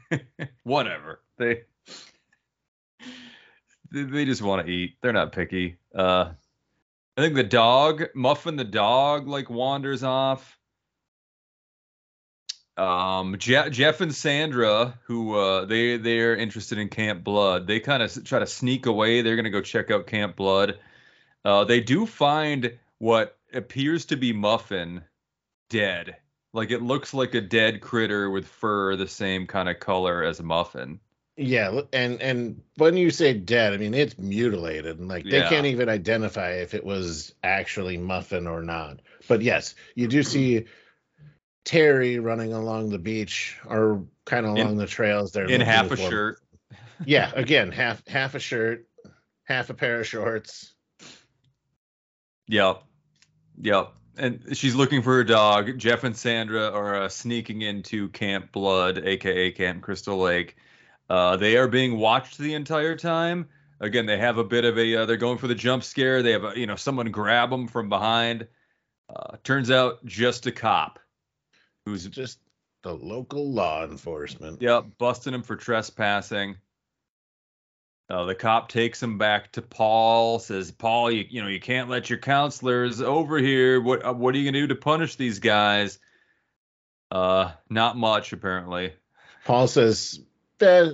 whatever. 0.64 1.20
They 1.36 1.62
they 3.90 4.24
just 4.24 4.42
want 4.42 4.66
to 4.66 4.72
eat. 4.72 4.96
They're 5.00 5.12
not 5.12 5.32
picky. 5.32 5.76
Uh, 5.94 6.30
I 7.16 7.20
think 7.20 7.34
the 7.34 7.42
dog, 7.42 8.04
Muffin 8.14 8.56
the 8.56 8.64
dog, 8.64 9.26
like 9.26 9.50
wanders 9.50 10.02
off. 10.02 10.58
Um, 12.76 13.36
Je- 13.38 13.70
Jeff 13.70 14.00
and 14.00 14.14
Sandra, 14.14 14.96
who 15.04 15.36
uh, 15.36 15.64
they 15.64 15.96
they're 15.96 16.36
interested 16.36 16.78
in 16.78 16.88
Camp 16.88 17.24
Blood, 17.24 17.66
they 17.66 17.80
kind 17.80 18.04
of 18.04 18.24
try 18.24 18.38
to 18.38 18.46
sneak 18.46 18.86
away. 18.86 19.20
They're 19.20 19.34
gonna 19.34 19.50
go 19.50 19.60
check 19.60 19.90
out 19.90 20.06
Camp 20.06 20.36
Blood. 20.36 20.78
Uh, 21.44 21.64
they 21.64 21.80
do 21.80 22.06
find 22.06 22.78
what 22.98 23.36
appears 23.52 24.04
to 24.06 24.16
be 24.16 24.32
Muffin 24.32 25.02
dead. 25.70 26.16
Like 26.52 26.70
it 26.70 26.82
looks 26.82 27.12
like 27.12 27.34
a 27.34 27.40
dead 27.40 27.80
critter 27.80 28.30
with 28.30 28.46
fur 28.46 28.94
the 28.94 29.08
same 29.08 29.46
kind 29.46 29.68
of 29.68 29.80
color 29.80 30.22
as 30.22 30.40
Muffin. 30.40 31.00
Yeah, 31.40 31.82
and 31.92 32.20
and 32.20 32.62
when 32.78 32.96
you 32.96 33.10
say 33.10 33.32
dead, 33.32 33.72
I 33.72 33.76
mean 33.76 33.94
it's 33.94 34.18
mutilated, 34.18 34.98
and 34.98 35.06
like 35.06 35.22
they 35.22 35.38
Yeah. 35.38 35.48
can't 35.48 35.66
even 35.66 35.88
identify 35.88 36.54
if 36.54 36.74
it 36.74 36.84
was 36.84 37.32
actually 37.44 37.96
Muffin 37.96 38.48
or 38.48 38.60
not. 38.60 38.98
But 39.28 39.42
yes, 39.42 39.76
you 39.94 40.08
do 40.08 40.24
see 40.24 40.64
Terry 41.64 42.18
running 42.18 42.52
along 42.52 42.90
the 42.90 42.98
beach 42.98 43.56
or 43.64 44.04
kind 44.24 44.46
of 44.46 44.56
In- 44.56 44.62
along 44.66 44.76
the 44.78 44.86
trails 44.86 45.30
there, 45.30 45.48
In 45.48 45.60
half 45.60 45.92
a 45.92 45.96
shirt. 45.96 46.40
Yeah, 47.06 47.30
again, 47.36 47.70
half 47.70 48.04
half 48.08 48.34
a 48.34 48.40
shirt, 48.40 48.88
half 49.44 49.70
a 49.70 49.74
pair 49.74 50.00
of 50.00 50.08
shorts. 50.08 50.74
Yep. 52.48 52.82
Yep. 53.60 53.92
And 54.16 54.56
she's 54.56 54.74
looking 54.74 55.02
for 55.02 55.14
her 55.14 55.24
dog. 55.24 55.78
Jeff 55.78 56.02
and 56.02 56.16
Sandra 56.16 56.70
are 56.72 57.02
uh, 57.04 57.08
sneaking 57.08 57.62
into 57.62 58.08
Camp 58.08 58.50
Blood, 58.50 58.98
aka 58.98 59.52
Camp 59.52 59.82
Crystal 59.82 60.18
Lake. 60.18 60.56
Uh, 61.08 61.36
they 61.36 61.56
are 61.56 61.68
being 61.68 61.98
watched 61.98 62.38
the 62.38 62.54
entire 62.54 62.96
time. 62.96 63.48
Again, 63.80 64.06
they 64.06 64.18
have 64.18 64.38
a 64.38 64.44
bit 64.44 64.64
of 64.64 64.78
a. 64.78 64.96
Uh, 64.96 65.06
they're 65.06 65.16
going 65.16 65.38
for 65.38 65.46
the 65.46 65.54
jump 65.54 65.84
scare. 65.84 66.22
They 66.22 66.32
have 66.32 66.44
a, 66.44 66.58
you 66.58 66.66
know, 66.66 66.76
someone 66.76 67.10
grab 67.10 67.50
them 67.50 67.68
from 67.68 67.88
behind. 67.88 68.46
Uh, 69.08 69.36
turns 69.44 69.70
out 69.70 70.04
just 70.04 70.46
a 70.46 70.52
cop, 70.52 70.98
who's 71.86 72.06
Just 72.06 72.40
the 72.82 72.92
local 72.92 73.50
law 73.50 73.84
enforcement. 73.84 74.60
Yep, 74.60 74.86
busting 74.98 75.32
him 75.32 75.42
for 75.42 75.56
trespassing. 75.56 76.56
Uh, 78.10 78.24
the 78.24 78.34
cop 78.34 78.68
takes 78.68 79.02
him 79.02 79.18
back 79.18 79.52
to 79.52 79.62
Paul. 79.62 80.38
Says, 80.38 80.70
"Paul, 80.70 81.10
you 81.10 81.24
you 81.28 81.42
know 81.42 81.48
you 81.48 81.60
can't 81.60 81.88
let 81.88 82.10
your 82.10 82.18
counselors 82.18 83.00
over 83.00 83.38
here. 83.38 83.80
What 83.80 84.04
uh, 84.04 84.12
what 84.12 84.34
are 84.34 84.38
you 84.38 84.44
gonna 84.44 84.60
do 84.60 84.68
to 84.68 84.74
punish 84.74 85.16
these 85.16 85.38
guys?" 85.38 85.98
Uh, 87.10 87.52
not 87.70 87.96
much 87.96 88.32
apparently. 88.32 88.92
Paul 89.44 89.66
says, 89.66 90.20
"Eh, 90.60 90.92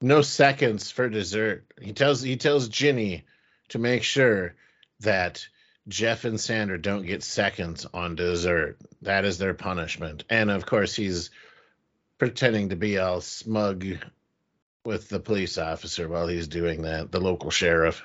"No 0.00 0.22
seconds 0.22 0.90
for 0.90 1.08
dessert." 1.08 1.64
He 1.80 1.92
tells 1.92 2.22
he 2.22 2.36
tells 2.36 2.68
Ginny 2.68 3.24
to 3.68 3.78
make 3.78 4.02
sure 4.02 4.54
that 5.00 5.46
Jeff 5.88 6.24
and 6.24 6.40
Sandra 6.40 6.80
don't 6.80 7.06
get 7.06 7.22
seconds 7.22 7.86
on 7.92 8.14
dessert. 8.14 8.78
That 9.02 9.24
is 9.24 9.38
their 9.38 9.54
punishment. 9.54 10.24
And 10.30 10.50
of 10.50 10.66
course, 10.66 10.94
he's 10.94 11.30
pretending 12.18 12.68
to 12.68 12.76
be 12.76 12.98
all 12.98 13.20
smug 13.20 13.84
with 14.84 15.08
the 15.08 15.20
police 15.20 15.58
officer 15.58 16.08
while 16.08 16.28
he's 16.28 16.48
doing 16.48 16.82
that, 16.82 17.10
the 17.10 17.20
local 17.20 17.50
sheriff. 17.50 18.02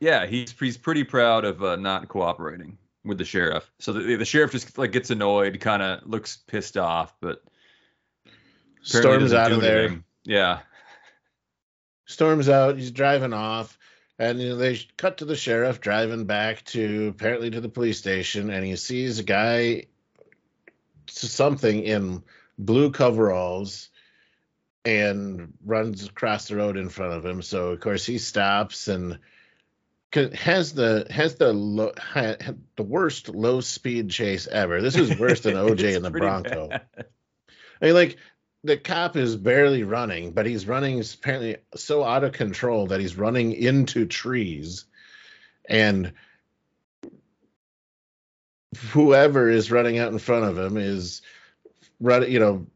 Yeah, 0.00 0.26
he's 0.26 0.52
he's 0.58 0.76
pretty 0.76 1.04
proud 1.04 1.44
of 1.44 1.62
uh, 1.62 1.76
not 1.76 2.08
cooperating 2.08 2.76
with 3.04 3.18
the 3.18 3.24
sheriff. 3.24 3.70
So 3.78 3.92
the, 3.92 4.16
the 4.16 4.24
sheriff 4.24 4.52
just 4.52 4.76
like 4.76 4.92
gets 4.92 5.10
annoyed, 5.10 5.60
kind 5.60 5.82
of 5.82 6.06
looks 6.06 6.38
pissed 6.46 6.76
off, 6.76 7.14
but 7.20 7.42
storms 8.82 9.32
out 9.32 9.52
of 9.52 9.60
there. 9.60 9.84
Anything. 9.84 10.04
Yeah, 10.24 10.60
storms 12.06 12.48
out. 12.48 12.76
He's 12.76 12.90
driving 12.90 13.32
off, 13.32 13.78
and 14.18 14.40
you 14.40 14.50
know, 14.50 14.56
they 14.56 14.78
cut 14.96 15.18
to 15.18 15.24
the 15.24 15.36
sheriff 15.36 15.80
driving 15.80 16.26
back 16.26 16.64
to 16.66 17.08
apparently 17.08 17.50
to 17.50 17.60
the 17.60 17.68
police 17.68 17.98
station, 17.98 18.50
and 18.50 18.64
he 18.64 18.76
sees 18.76 19.18
a 19.18 19.24
guy 19.24 19.86
something 21.08 21.82
in 21.82 22.22
blue 22.58 22.90
coveralls 22.90 23.90
and 24.84 25.52
runs 25.64 26.06
across 26.06 26.48
the 26.48 26.56
road 26.56 26.76
in 26.76 26.88
front 26.88 27.12
of 27.12 27.24
him. 27.24 27.42
So 27.42 27.68
of 27.68 27.80
course 27.80 28.04
he 28.04 28.18
stops 28.18 28.88
and 28.88 29.18
has 30.14 30.72
the 30.74 31.06
has 31.10 31.36
the 31.36 31.52
low, 31.52 31.92
had 31.96 32.58
the 32.76 32.82
worst 32.82 33.28
low 33.28 33.60
speed 33.60 34.10
chase 34.10 34.46
ever. 34.46 34.82
This 34.82 34.96
is 34.96 35.18
worse 35.18 35.40
than 35.40 35.54
OJ 35.54 35.96
in 35.96 36.02
the 36.02 36.10
Bronco. 36.10 36.68
Bad. 36.68 36.82
I 37.80 37.86
mean, 37.86 37.94
like 37.94 38.16
the 38.64 38.76
cop 38.76 39.16
is 39.16 39.36
barely 39.36 39.82
running, 39.82 40.32
but 40.32 40.46
he's 40.46 40.66
running 40.66 41.00
apparently 41.00 41.56
so 41.74 42.04
out 42.04 42.24
of 42.24 42.32
control 42.32 42.88
that 42.88 43.00
he's 43.00 43.16
running 43.16 43.52
into 43.52 44.06
trees, 44.06 44.84
and 45.68 46.12
whoever 48.90 49.48
is 49.48 49.70
running 49.70 49.98
out 49.98 50.12
in 50.12 50.18
front 50.18 50.44
of 50.44 50.58
him 50.58 50.76
is 50.76 51.22
running, 52.00 52.30
you 52.30 52.38
know, 52.38 52.66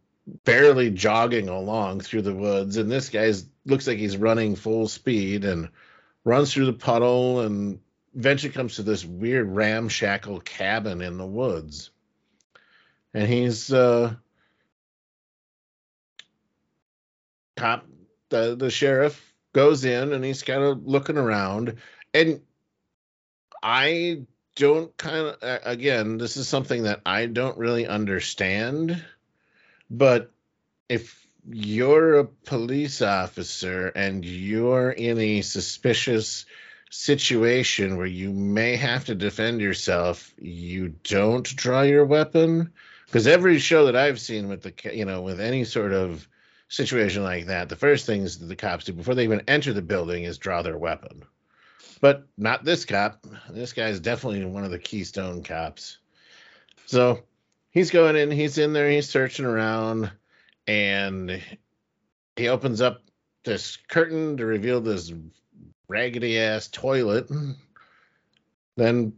barely 0.45 0.91
jogging 0.91 1.49
along 1.49 2.01
through 2.01 2.23
the 2.23 2.35
woods, 2.35 2.77
and 2.77 2.91
this 2.91 3.09
guy 3.09 3.33
looks 3.65 3.87
like 3.87 3.99
he's 3.99 4.17
running 4.17 4.57
full 4.57 4.89
speed 4.89 5.45
and 5.45 5.69
runs 6.25 6.53
through 6.53 6.67
the 6.67 6.73
puddle 6.73 7.41
and 7.41 7.79
eventually 8.17 8.53
comes 8.53 8.77
to 8.77 8.83
this 8.83 9.05
weird 9.05 9.49
ramshackle 9.49 10.41
cabin 10.41 11.01
in 11.01 11.19
the 11.19 11.27
woods. 11.27 11.91
And 13.15 13.29
he's 13.29 13.73
uh 13.73 14.15
cop 17.57 17.87
the 18.29 18.57
the 18.57 18.71
sheriff 18.71 19.33
goes 19.53 19.85
in 19.85 20.13
and 20.13 20.25
he's 20.25 20.43
kind 20.43 20.63
of 20.63 20.87
looking 20.87 21.17
around 21.17 21.77
and 22.13 22.41
I 23.63 24.23
don't 24.55 24.97
kind 24.97 25.27
of 25.27 25.61
again 25.65 26.19
this 26.19 26.37
is 26.37 26.49
something 26.49 26.85
that 26.85 27.01
I 27.07 27.27
don't 27.27 27.59
really 27.59 27.87
understand 27.87 29.03
but 29.91 30.31
if 30.89 31.27
you're 31.49 32.19
a 32.19 32.25
police 32.25 33.03
officer 33.03 33.89
and 33.89 34.25
you're 34.25 34.91
in 34.91 35.19
a 35.19 35.43
suspicious 35.43 36.47
situation 36.91 37.97
where 37.97 38.07
you 38.07 38.31
may 38.31 38.77
have 38.77 39.05
to 39.07 39.15
defend 39.15 39.61
yourself, 39.61 40.33
you 40.39 40.95
don't 41.05 41.45
draw 41.45 41.83
your 41.83 42.05
weapon. 42.05 42.73
Because 43.07 43.27
every 43.27 43.59
show 43.59 43.87
that 43.87 43.97
I've 43.97 44.21
seen 44.21 44.49
with 44.49 44.63
the, 44.63 44.75
you 44.93 45.05
know, 45.05 45.23
with 45.23 45.41
any 45.41 45.65
sort 45.65 45.93
of 45.93 46.27
situation 46.69 47.23
like 47.23 47.47
that, 47.47 47.69
the 47.69 47.77
first 47.77 48.07
things 48.07 48.39
the 48.39 48.57
cops 48.57 48.85
do 48.85 48.93
before 48.93 49.15
they 49.15 49.25
even 49.25 49.43
enter 49.49 49.73
the 49.73 49.83
building 49.83 50.25
is 50.25 50.39
draw 50.39 50.63
their 50.63 50.79
weapon. 50.79 51.23
But 52.01 52.27
not 52.37 52.65
this 52.65 52.85
cop. 52.85 53.25
This 53.51 53.73
guy 53.73 53.89
is 53.89 54.01
definitely 54.01 54.45
one 54.45 54.65
of 54.65 54.71
the 54.71 54.79
Keystone 54.79 55.43
cops. 55.43 55.99
So 56.87 57.21
he's 57.71 57.91
going 57.91 58.17
in, 58.17 58.31
he's 58.31 58.59
in 58.59 58.73
there, 58.73 58.91
he's 58.91 59.09
searching 59.09 59.47
around 59.47 60.11
and 60.67 61.43
he 62.37 62.49
opens 62.49 62.81
up 62.81 63.03
this 63.45 63.77
curtain 63.89 64.37
to 64.37 64.45
reveal 64.45 64.81
this 64.81 65.13
raggedy 65.89 66.39
ass 66.39 66.69
toilet. 66.69 67.31
Then 68.77 69.15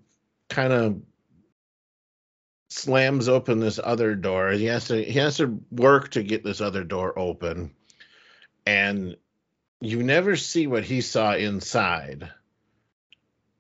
kind 0.48 0.72
of 0.72 1.02
slams 2.68 3.28
open 3.28 3.60
this 3.60 3.80
other 3.82 4.14
door. 4.14 4.50
He 4.50 4.66
has 4.66 4.86
to 4.86 5.02
he 5.02 5.18
has 5.18 5.38
to 5.38 5.60
work 5.70 6.10
to 6.10 6.22
get 6.22 6.44
this 6.44 6.60
other 6.60 6.84
door 6.84 7.18
open. 7.18 7.72
And 8.66 9.16
you 9.80 10.02
never 10.02 10.36
see 10.36 10.66
what 10.66 10.84
he 10.84 11.00
saw 11.00 11.34
inside. 11.34 12.30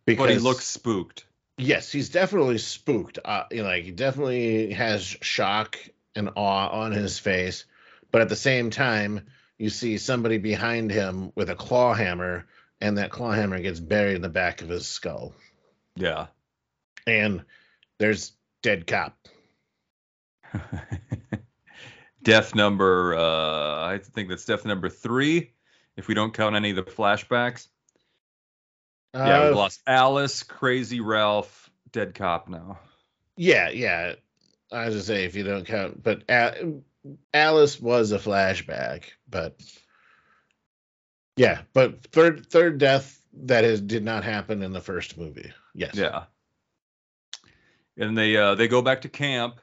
Because 0.04 0.26
but 0.26 0.30
he 0.30 0.38
looks 0.38 0.66
spooked. 0.66 1.24
Yes, 1.56 1.90
he's 1.90 2.10
definitely 2.10 2.58
spooked. 2.58 3.18
Uh, 3.24 3.44
you 3.50 3.62
know, 3.62 3.68
like 3.68 3.84
he 3.84 3.90
definitely 3.90 4.72
has 4.72 5.02
shock 5.04 5.78
and 6.14 6.30
awe 6.36 6.68
on 6.68 6.92
his 6.92 7.18
face 7.18 7.64
but 8.10 8.22
at 8.22 8.28
the 8.28 8.36
same 8.36 8.70
time, 8.70 9.26
you 9.58 9.70
see 9.70 9.98
somebody 9.98 10.38
behind 10.38 10.90
him 10.90 11.32
with 11.34 11.50
a 11.50 11.54
claw 11.54 11.94
hammer, 11.94 12.46
and 12.80 12.98
that 12.98 13.10
claw 13.10 13.32
hammer 13.32 13.60
gets 13.60 13.80
buried 13.80 14.16
in 14.16 14.22
the 14.22 14.28
back 14.28 14.62
of 14.62 14.68
his 14.68 14.86
skull. 14.86 15.34
Yeah. 15.96 16.28
And 17.06 17.44
there's 17.98 18.32
dead 18.62 18.86
cop. 18.86 19.16
death 22.22 22.54
number 22.54 23.14
uh 23.14 23.86
I 23.86 24.00
think 24.02 24.28
that's 24.28 24.44
death 24.44 24.64
number 24.64 24.88
three, 24.88 25.52
if 25.96 26.08
we 26.08 26.14
don't 26.14 26.34
count 26.34 26.56
any 26.56 26.70
of 26.70 26.76
the 26.76 26.82
flashbacks. 26.82 27.68
Uh, 29.14 29.24
yeah, 29.26 29.48
we 29.48 29.54
lost 29.54 29.80
Alice, 29.86 30.42
Crazy 30.42 31.00
Ralph, 31.00 31.70
dead 31.92 32.14
cop 32.14 32.48
now. 32.48 32.78
Yeah, 33.36 33.70
yeah. 33.70 34.14
I 34.70 34.84
was 34.84 34.94
gonna 34.94 35.04
say 35.04 35.24
if 35.24 35.34
you 35.34 35.44
don't 35.44 35.66
count, 35.66 36.02
but 36.02 36.28
uh, 36.28 36.52
Alice 37.32 37.80
was 37.80 38.12
a 38.12 38.18
flashback, 38.18 39.04
but 39.28 39.60
yeah, 41.36 41.62
but 41.72 42.02
third 42.08 42.46
third 42.46 42.78
death 42.78 43.20
that 43.44 43.64
is 43.64 43.80
did 43.80 44.04
not 44.04 44.24
happen 44.24 44.62
in 44.62 44.72
the 44.72 44.80
first 44.80 45.16
movie. 45.16 45.52
Yes. 45.74 45.94
Yeah. 45.94 46.24
And 47.98 48.16
they 48.16 48.36
uh, 48.36 48.54
they 48.54 48.68
go 48.68 48.80
back 48.80 49.02
to 49.02 49.08
camp. 49.08 49.60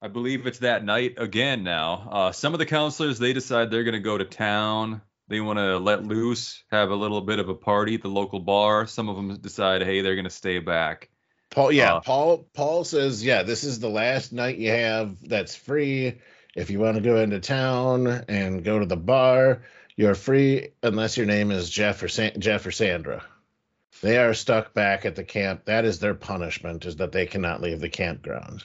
I 0.00 0.08
believe 0.08 0.46
it's 0.46 0.58
that 0.58 0.84
night 0.84 1.14
again 1.16 1.62
now. 1.62 2.08
Uh, 2.10 2.32
some 2.32 2.52
of 2.52 2.58
the 2.58 2.66
counselors 2.66 3.18
they 3.18 3.32
decide 3.32 3.70
they're 3.70 3.84
going 3.84 3.94
to 3.94 4.00
go 4.00 4.18
to 4.18 4.24
town. 4.24 5.00
They 5.28 5.40
want 5.40 5.58
to 5.58 5.78
let 5.78 6.04
loose, 6.04 6.62
have 6.70 6.90
a 6.90 6.94
little 6.94 7.20
bit 7.20 7.38
of 7.38 7.48
a 7.48 7.54
party 7.54 7.94
at 7.94 8.02
the 8.02 8.08
local 8.08 8.40
bar. 8.40 8.86
Some 8.86 9.08
of 9.08 9.16
them 9.16 9.34
decide, 9.38 9.82
hey, 9.82 10.02
they're 10.02 10.16
going 10.16 10.24
to 10.24 10.30
stay 10.30 10.58
back. 10.58 11.08
Paul, 11.50 11.72
yeah, 11.72 11.94
uh, 11.94 12.00
Paul. 12.00 12.48
Paul 12.52 12.84
says, 12.84 13.24
yeah, 13.24 13.42
this 13.42 13.64
is 13.64 13.78
the 13.78 13.88
last 13.88 14.32
night 14.32 14.58
you 14.58 14.70
have 14.70 15.16
that's 15.26 15.54
free. 15.54 16.20
If 16.54 16.68
you 16.68 16.80
want 16.80 16.96
to 16.96 17.02
go 17.02 17.16
into 17.16 17.40
town 17.40 18.06
and 18.28 18.64
go 18.64 18.78
to 18.78 18.86
the 18.86 18.96
bar, 18.96 19.62
you're 19.96 20.14
free 20.14 20.70
unless 20.82 21.16
your 21.16 21.26
name 21.26 21.50
is 21.50 21.70
Jeff 21.70 22.02
or 22.02 22.08
San- 22.08 22.40
Jeff 22.40 22.66
or 22.66 22.72
Sandra. 22.72 23.24
They 24.00 24.18
are 24.18 24.34
stuck 24.34 24.74
back 24.74 25.04
at 25.04 25.16
the 25.16 25.24
camp. 25.24 25.66
That 25.66 25.84
is 25.84 25.98
their 25.98 26.14
punishment: 26.14 26.86
is 26.86 26.96
that 26.96 27.12
they 27.12 27.26
cannot 27.26 27.60
leave 27.60 27.80
the 27.80 27.88
campground. 27.88 28.64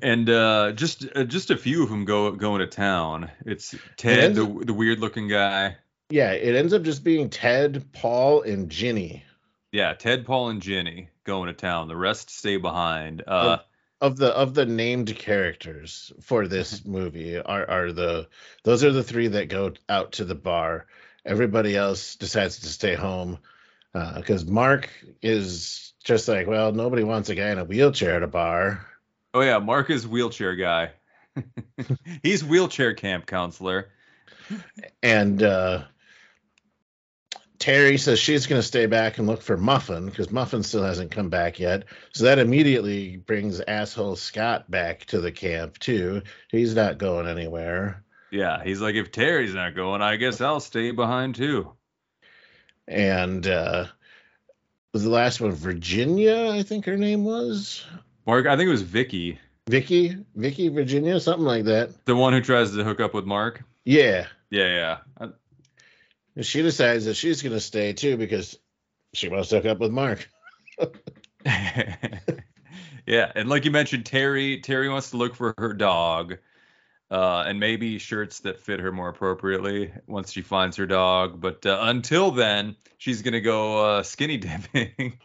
And 0.00 0.28
uh, 0.28 0.72
just 0.72 1.06
uh, 1.14 1.24
just 1.24 1.50
a 1.50 1.56
few 1.56 1.82
of 1.82 1.90
them 1.90 2.04
go 2.04 2.30
going 2.32 2.60
to 2.60 2.66
town. 2.66 3.30
It's 3.46 3.74
Ted, 3.96 4.34
the 4.34 4.46
the 4.64 4.74
weird 4.74 5.00
looking 5.00 5.28
guy. 5.28 5.76
Yeah, 6.10 6.32
it 6.32 6.54
ends 6.54 6.72
up 6.72 6.82
just 6.82 7.04
being 7.04 7.30
Ted, 7.30 7.84
Paul, 7.92 8.42
and 8.42 8.68
Ginny 8.68 9.24
yeah, 9.72 9.94
Ted, 9.94 10.26
Paul, 10.26 10.50
and 10.50 10.62
Ginny 10.62 11.08
going 11.24 11.48
to 11.48 11.54
town. 11.54 11.88
The 11.88 11.96
rest 11.96 12.30
stay 12.30 12.58
behind. 12.58 13.24
Uh, 13.26 13.58
of, 14.00 14.12
of 14.12 14.16
the 14.18 14.36
of 14.36 14.54
the 14.54 14.66
named 14.66 15.16
characters 15.16 16.12
for 16.20 16.46
this 16.46 16.84
movie 16.84 17.38
are 17.38 17.68
are 17.68 17.92
the 17.92 18.28
those 18.62 18.84
are 18.84 18.92
the 18.92 19.02
three 19.02 19.28
that 19.28 19.48
go 19.48 19.72
out 19.88 20.12
to 20.12 20.24
the 20.24 20.34
bar. 20.34 20.86
Everybody 21.24 21.76
else 21.76 22.16
decides 22.16 22.60
to 22.60 22.66
stay 22.66 22.94
home 22.94 23.38
because 23.92 24.48
uh, 24.48 24.50
Mark 24.50 24.90
is 25.20 25.92
just 26.02 26.28
like, 26.28 26.46
well, 26.46 26.72
nobody 26.72 27.04
wants 27.04 27.28
a 27.28 27.34
guy 27.34 27.50
in 27.50 27.58
a 27.58 27.64
wheelchair 27.64 28.16
at 28.16 28.22
a 28.22 28.28
bar. 28.28 28.86
Oh 29.34 29.40
yeah, 29.40 29.58
Mark 29.58 29.90
is 29.90 30.06
wheelchair 30.06 30.56
guy. 30.56 30.90
He's 32.22 32.44
wheelchair 32.44 32.94
camp 32.94 33.26
counselor. 33.26 33.90
And 35.02 35.42
uh, 35.42 35.84
Terry 37.58 37.96
says 37.96 38.18
she's 38.18 38.46
going 38.46 38.60
to 38.60 38.66
stay 38.66 38.86
back 38.86 39.18
and 39.18 39.26
look 39.26 39.40
for 39.40 39.56
Muffin 39.56 40.06
because 40.06 40.32
Muffin 40.32 40.62
still 40.62 40.82
hasn't 40.82 41.12
come 41.12 41.30
back 41.30 41.60
yet. 41.60 41.84
So 42.12 42.24
that 42.24 42.40
immediately 42.40 43.16
brings 43.16 43.60
asshole 43.60 44.16
Scott 44.16 44.70
back 44.70 45.04
to 45.06 45.20
the 45.20 45.32
camp 45.32 45.78
too. 45.78 46.22
He's 46.50 46.74
not 46.74 46.98
going 46.98 47.28
anywhere. 47.28 48.01
Yeah, 48.32 48.64
he's 48.64 48.80
like, 48.80 48.94
if 48.94 49.12
Terry's 49.12 49.54
not 49.54 49.76
going, 49.76 50.00
I 50.02 50.16
guess 50.16 50.40
I'll 50.40 50.58
stay 50.58 50.90
behind 50.90 51.34
too. 51.34 51.72
And 52.88 53.46
uh 53.46 53.86
was 54.92 55.04
the 55.04 55.10
last 55.10 55.40
one 55.40 55.52
Virginia? 55.52 56.50
I 56.50 56.62
think 56.62 56.84
her 56.86 56.96
name 56.96 57.24
was. 57.24 57.84
Mark, 58.26 58.46
I 58.46 58.56
think 58.56 58.68
it 58.68 58.72
was 58.72 58.82
Vicky. 58.82 59.38
Vicky, 59.68 60.16
Vicky, 60.34 60.68
Virginia, 60.68 61.20
something 61.20 61.44
like 61.44 61.64
that. 61.64 62.04
The 62.04 62.16
one 62.16 62.32
who 62.32 62.40
tries 62.40 62.74
to 62.74 62.84
hook 62.84 63.00
up 63.00 63.14
with 63.14 63.24
Mark. 63.24 63.62
Yeah. 63.84 64.26
Yeah, 64.50 64.98
yeah. 65.20 65.28
she 66.42 66.62
decides 66.62 67.04
that 67.06 67.14
she's 67.14 67.42
going 67.42 67.54
to 67.54 67.60
stay 67.60 67.92
too 67.92 68.16
because 68.16 68.58
she 69.14 69.28
wants 69.28 69.50
to 69.50 69.56
hook 69.56 69.66
up 69.66 69.78
with 69.78 69.92
Mark. 69.92 70.28
yeah, 73.06 73.32
and 73.34 73.48
like 73.48 73.64
you 73.64 73.70
mentioned, 73.70 74.06
Terry 74.06 74.60
Terry 74.60 74.88
wants 74.88 75.10
to 75.10 75.16
look 75.16 75.34
for 75.34 75.54
her 75.58 75.72
dog, 75.72 76.38
uh, 77.12 77.44
and 77.46 77.60
maybe 77.60 77.98
shirts 77.98 78.40
that 78.40 78.58
fit 78.58 78.80
her 78.80 78.90
more 78.90 79.10
appropriately 79.10 79.92
once 80.06 80.32
she 80.32 80.40
finds 80.40 80.78
her 80.78 80.86
dog. 80.86 81.40
But 81.40 81.66
uh, 81.66 81.78
until 81.82 82.30
then, 82.30 82.74
she's 82.96 83.20
gonna 83.20 83.42
go 83.42 83.98
uh, 83.98 84.02
skinny 84.02 84.36
dipping. 84.38 85.18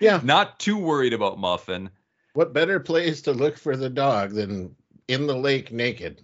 Yeah. 0.00 0.20
Not 0.24 0.58
too 0.58 0.78
worried 0.78 1.12
about 1.12 1.38
Muffin. 1.38 1.90
What 2.34 2.52
better 2.52 2.80
place 2.80 3.22
to 3.22 3.32
look 3.32 3.56
for 3.56 3.76
the 3.76 3.88
dog 3.88 4.32
than 4.32 4.74
in 5.06 5.26
the 5.26 5.36
lake 5.36 5.70
naked? 5.70 6.22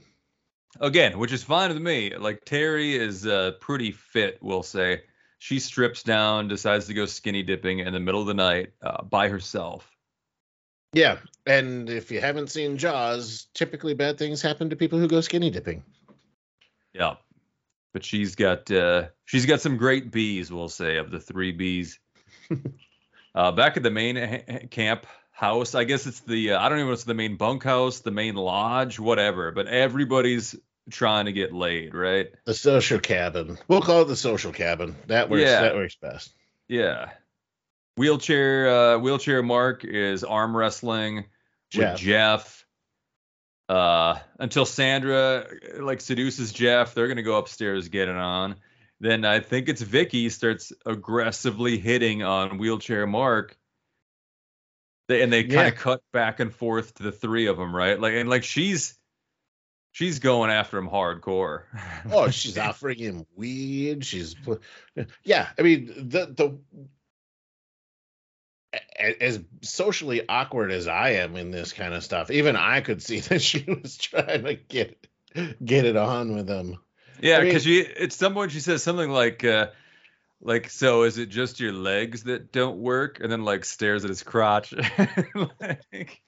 Again, 0.81 1.19
which 1.19 1.33
is 1.33 1.45
fine 1.45 1.69
with 1.73 1.81
me. 1.81 2.17
Like 2.17 2.45
Terry 2.45 2.97
is 2.97 3.27
uh, 3.27 3.53
pretty 3.61 3.93
fit, 3.93 4.39
we'll 4.41 4.63
say. 4.63 5.03
She 5.39 5.59
strips 5.59 6.03
down, 6.03 6.49
decides 6.49 6.87
to 6.87 6.95
go 6.95 7.07
skinny 7.07 7.43
dipping 7.43 7.81
in 7.81 7.93
the 7.93 8.01
middle 8.01 8.21
of 8.21 8.27
the 8.27 8.35
night 8.35 8.73
uh, 8.83 9.03
by 9.05 9.29
herself. 9.29 9.92
Yeah, 10.93 11.19
and 11.47 11.89
if 11.89 12.11
you 12.11 12.21
haven't 12.21 12.51
seen 12.51 12.77
Jaws, 12.77 13.47
typically 13.55 13.95
bad 13.95 14.19
things 14.19 14.43
happen 14.43 14.71
to 14.71 14.77
people 14.77 14.99
who 14.99 15.09
go 15.09 15.21
skinny 15.21 15.51
dipping. 15.51 15.83
Yeah, 16.93 17.15
but 17.93 18.05
she's 18.05 18.35
got 18.35 18.71
uh, 18.71 19.09
she's 19.25 19.47
got 19.47 19.61
some 19.61 19.77
great 19.77 20.11
bees, 20.11 20.53
we'll 20.53 20.69
say, 20.69 20.99
of 20.99 21.11
the 21.11 21.21
three 21.21 21.53
bees. 21.53 21.99
Uh, 23.35 23.51
back 23.51 23.79
at 23.79 23.83
the 23.83 23.91
main 23.91 24.17
ha- 24.17 24.59
camp 24.71 25.07
house, 25.31 25.75
I 25.75 25.85
guess 25.85 26.07
it's 26.07 26.21
the 26.21 26.53
uh, 26.53 26.61
I 26.61 26.69
don't 26.69 26.79
even 26.79 26.89
know 26.89 26.93
if 26.93 26.99
it's 26.99 27.05
the 27.05 27.15
main 27.15 27.37
bunkhouse, 27.37 28.01
the 28.01 28.11
main 28.11 28.35
lodge, 28.35 28.99
whatever. 28.99 29.53
But 29.53 29.69
everybody's 29.69 30.55
trying 30.91 31.27
to 31.27 31.33
get 31.33 31.53
laid, 31.53 31.95
right? 31.95 32.29
The 32.45 32.53
social 32.53 32.99
cabin. 32.99 33.59
We'll 33.69 33.81
call 33.81 34.03
it 34.03 34.09
the 34.09 34.17
social 34.17 34.53
cabin. 34.53 34.97
That 35.07 35.31
works. 35.31 35.45
Yeah. 35.45 35.63
That 35.63 35.75
works 35.75 35.97
best. 35.97 36.31
Yeah. 36.69 37.11
Wheelchair 37.97 38.69
uh, 38.69 38.99
wheelchair 38.99 39.43
Mark 39.43 39.85
is 39.85 40.25
arm 40.25 40.57
wrestling 40.57 41.27
Jeff. 41.71 41.93
with 41.95 42.01
Jeff. 42.01 42.67
Uh, 43.69 44.19
until 44.39 44.67
Sandra 44.67 45.47
like 45.79 46.01
seduces 46.01 46.53
Jeff, 46.53 46.95
they're 46.95 47.09
gonna 47.09 47.23
go 47.23 47.37
upstairs 47.39 47.89
get 47.89 48.09
it 48.09 48.17
on. 48.17 48.57
Then 49.01 49.25
I 49.25 49.41
think 49.41 49.69
it's 49.69 49.83
Vicky 49.83 50.29
starts 50.29 50.73
aggressively 50.87 51.79
hitting 51.79 52.23
on 52.23 52.59
wheelchair 52.59 53.07
Mark. 53.07 53.57
They, 55.09 55.23
and 55.23 55.33
they 55.33 55.43
kind 55.43 55.53
Yeah. 55.53 55.67
of 55.69 55.75
cut 55.77 56.03
back 56.13 56.39
and 56.41 56.55
forth 56.55 56.95
to 56.95 57.03
the 57.03 57.13
three 57.13 57.47
of 57.47 57.57
them, 57.57 57.75
right? 57.75 57.99
Like 58.01 58.15
and 58.15 58.29
like 58.29 58.45
she's 58.45 58.97
she's 59.93 60.19
going 60.21 60.51
after 60.51 60.79
him 60.79 60.89
hardcore. 60.89 61.65
Oh, 62.11 62.31
she's 62.31 62.57
offering 62.59 62.99
him 62.99 63.27
weed. 63.35 64.05
She's, 64.05 64.37
yeah. 65.25 65.49
I 65.59 65.63
mean, 65.63 65.87
the 65.87 66.27
the 66.27 66.59
as 68.99 69.41
socially 69.63 70.27
awkward 70.29 70.71
as 70.73 70.87
I 70.87 71.11
am 71.11 71.37
in 71.37 71.51
this 71.51 71.73
kind 71.73 71.95
of 71.95 72.05
stuff, 72.05 72.31
even 72.31 72.57
I 72.57 72.81
could 72.81 73.03
see 73.03 73.21
that 73.29 73.43
she 73.43 73.65
was 73.67 73.97
trying 73.97 74.45
to 74.45 74.55
get 74.55 75.07
get 75.65 75.85
it 75.85 75.97
on 75.97 76.35
with 76.35 76.49
him. 76.49 76.79
Yeah, 77.21 77.37
I 77.37 77.39
mean- 77.41 77.49
because 77.49 77.65
she 77.65 77.87
at 77.87 78.13
some 78.13 78.35
point 78.35 78.53
she 78.53 78.61
says 78.61 78.83
something 78.83 79.11
like, 79.11 79.45
uh, 79.45 79.69
like, 80.41 80.71
so 80.71 81.05
is 81.05 81.19
it 81.19 81.27
just 81.29 81.61
your 81.61 81.73
legs 81.73 82.25
that 82.25 82.53
don't 82.53 82.79
work? 82.79 83.21
And 83.21 83.31
then 83.31 83.45
like 83.45 83.65
stares 83.65 84.05
at 84.05 84.09
his 84.09 84.23
crotch. 84.23 84.75
like, 85.61 86.21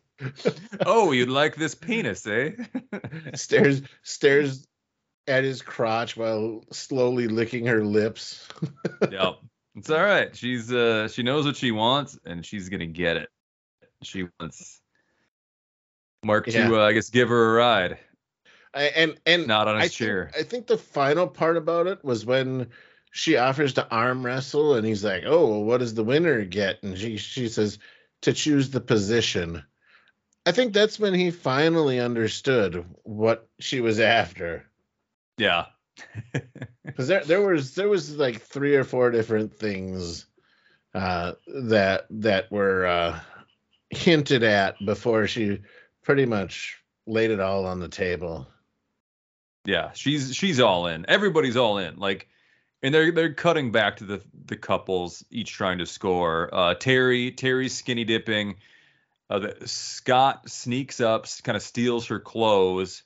oh, 0.87 1.12
you'd 1.12 1.28
like 1.28 1.57
this 1.57 1.74
penis, 1.74 2.26
eh? 2.26 2.52
Stares 3.35 3.83
stares 4.02 4.66
at 5.26 5.42
his 5.42 5.62
crotch 5.62 6.16
while 6.16 6.64
slowly 6.70 7.26
licking 7.28 7.66
her 7.66 7.85
lips. 7.85 8.46
yep. 9.11 9.38
It's 9.77 9.91
all 9.91 10.03
right. 10.03 10.35
She's 10.37 10.73
uh 10.73 11.09
she 11.09 11.23
knows 11.23 11.45
what 11.47 11.57
she 11.57 11.73
wants 11.73 12.19
and 12.25 12.45
she's 12.45 12.69
gonna 12.69 12.87
get 12.87 13.17
it. 13.17 13.29
She 14.03 14.29
wants 14.39 14.81
Mark 16.25 16.47
Yeah. 16.47 16.69
to 16.69 16.81
uh, 16.81 16.87
I 16.87 16.93
guess 16.93 17.11
give 17.11 17.29
her 17.29 17.51
a 17.51 17.59
ride, 17.59 17.99
I, 18.73 18.85
and 18.85 19.21
and 19.27 19.47
not 19.47 19.69
on 19.69 19.77
I 19.77 19.83
his 19.83 19.91
think, 19.91 20.09
chair. 20.09 20.31
I 20.39 20.43
think 20.43 20.67
the 20.67 20.79
final 20.79 21.27
part 21.27 21.57
about 21.57 21.87
it 21.87 22.05
was 22.05 22.25
when 22.25 22.71
she 23.11 23.37
offers 23.37 23.75
to 23.75 23.89
arm 23.89 24.25
wrestle, 24.25 24.75
and 24.75 24.87
he's 24.87 25.05
like, 25.05 25.25
"Oh, 25.27 25.47
well, 25.49 25.65
what 25.65 25.79
does 25.79 25.95
the 25.95 26.05
winner 26.05 26.45
get?" 26.45 26.83
And 26.83 26.97
she 26.99 27.17
she 27.17 27.49
says 27.49 27.79
to 28.23 28.33
choose 28.33 28.71
the 28.71 28.81
position. 28.81 29.63
I 30.47 30.53
think 30.53 30.73
that's 30.75 30.99
when 30.99 31.15
he 31.15 31.31
finally 31.31 32.01
understood 32.01 32.85
what 33.03 33.49
she 33.61 33.81
was 33.81 33.99
after, 33.99 34.67
Yeah. 35.39 35.67
because 36.94 37.09
there 37.09 37.24
there 37.24 37.42
was 37.42 37.74
there 37.74 37.88
was 37.88 38.16
like 38.16 38.40
three 38.40 38.76
or 38.76 38.85
four 38.85 39.11
different 39.11 39.52
things 39.52 40.26
uh, 40.94 41.33
that 41.46 42.07
that 42.09 42.52
were 42.52 42.87
uh, 42.87 43.20
hinted 43.90 44.44
at 44.44 44.76
before 44.85 45.26
she 45.26 45.61
pretty 46.02 46.24
much 46.24 46.80
laid 47.07 47.33
it 47.33 47.40
all 47.40 47.66
on 47.66 47.80
the 47.80 47.88
table. 47.88 48.46
Yeah, 49.64 49.90
she's 49.94 50.37
she's 50.37 50.61
all 50.61 50.87
in. 50.87 51.04
Everybody's 51.09 51.57
all 51.57 51.78
in. 51.78 51.96
Like, 51.96 52.28
and 52.80 52.94
they're 52.94 53.11
they're 53.11 53.35
cutting 53.35 53.72
back 53.72 53.96
to 53.96 54.04
the 54.04 54.22
the 54.46 54.57
couples 54.57 55.24
each 55.30 55.52
trying 55.52 55.78
to 55.78 55.87
score. 55.87 56.48
Uh, 56.52 56.74
Terry 56.74 57.33
Terry's 57.33 57.74
skinny 57.74 58.04
dipping. 58.04 58.54
Uh, 59.28 59.40
the, 59.40 59.57
Scott 59.66 60.48
sneaks 60.48 61.00
up, 61.00 61.26
kind 61.42 61.57
of 61.57 61.62
steals 61.62 62.07
her 62.07 62.20
clothes 62.20 63.02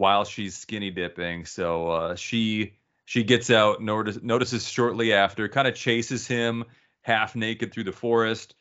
while 0.00 0.24
she's 0.24 0.56
skinny 0.56 0.90
dipping. 0.90 1.44
So 1.44 1.88
uh, 1.88 2.14
she 2.16 2.74
she 3.04 3.22
gets 3.22 3.50
out, 3.50 3.82
notice, 3.82 4.18
notices 4.22 4.68
shortly 4.68 5.12
after, 5.12 5.48
kind 5.48 5.68
of 5.68 5.74
chases 5.74 6.26
him 6.26 6.64
half 7.02 7.36
naked 7.36 7.72
through 7.72 7.84
the 7.84 7.92
forest. 7.92 8.54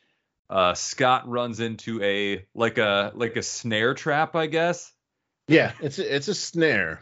Uh, 0.50 0.74
Scott 0.74 1.28
runs 1.28 1.60
into 1.60 2.02
a 2.04 2.46
like 2.54 2.78
a 2.78 3.12
like 3.16 3.36
a 3.38 3.44
snare 3.44 3.94
trap, 3.94 4.36
I 4.36 4.48
guess. 4.48 4.92
Yeah, 5.48 5.72
it's 5.82 5.98
a, 6.00 6.16
it's 6.16 6.28
a 6.28 6.36
snare. 6.36 7.02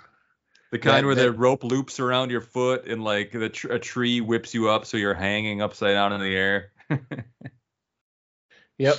The 0.71 0.79
kind 0.79 0.97
That- 1.03 1.05
where 1.05 1.15
that- 1.15 1.21
the 1.23 1.31
rope 1.31 1.63
loops 1.63 1.99
around 1.99 2.29
your 2.29 2.41
foot 2.41 2.87
and 2.87 3.03
like 3.03 3.31
the 3.31 3.49
tr- 3.49 3.71
a 3.73 3.79
tree 3.79 4.19
whips 4.21 4.53
you 4.53 4.69
up 4.69 4.85
so 4.85 4.97
you're 4.97 5.13
hanging 5.13 5.61
upside 5.61 5.93
down 5.93 6.13
in 6.13 6.21
the 6.21 6.35
air. 6.35 6.71
Yep. 8.79 8.95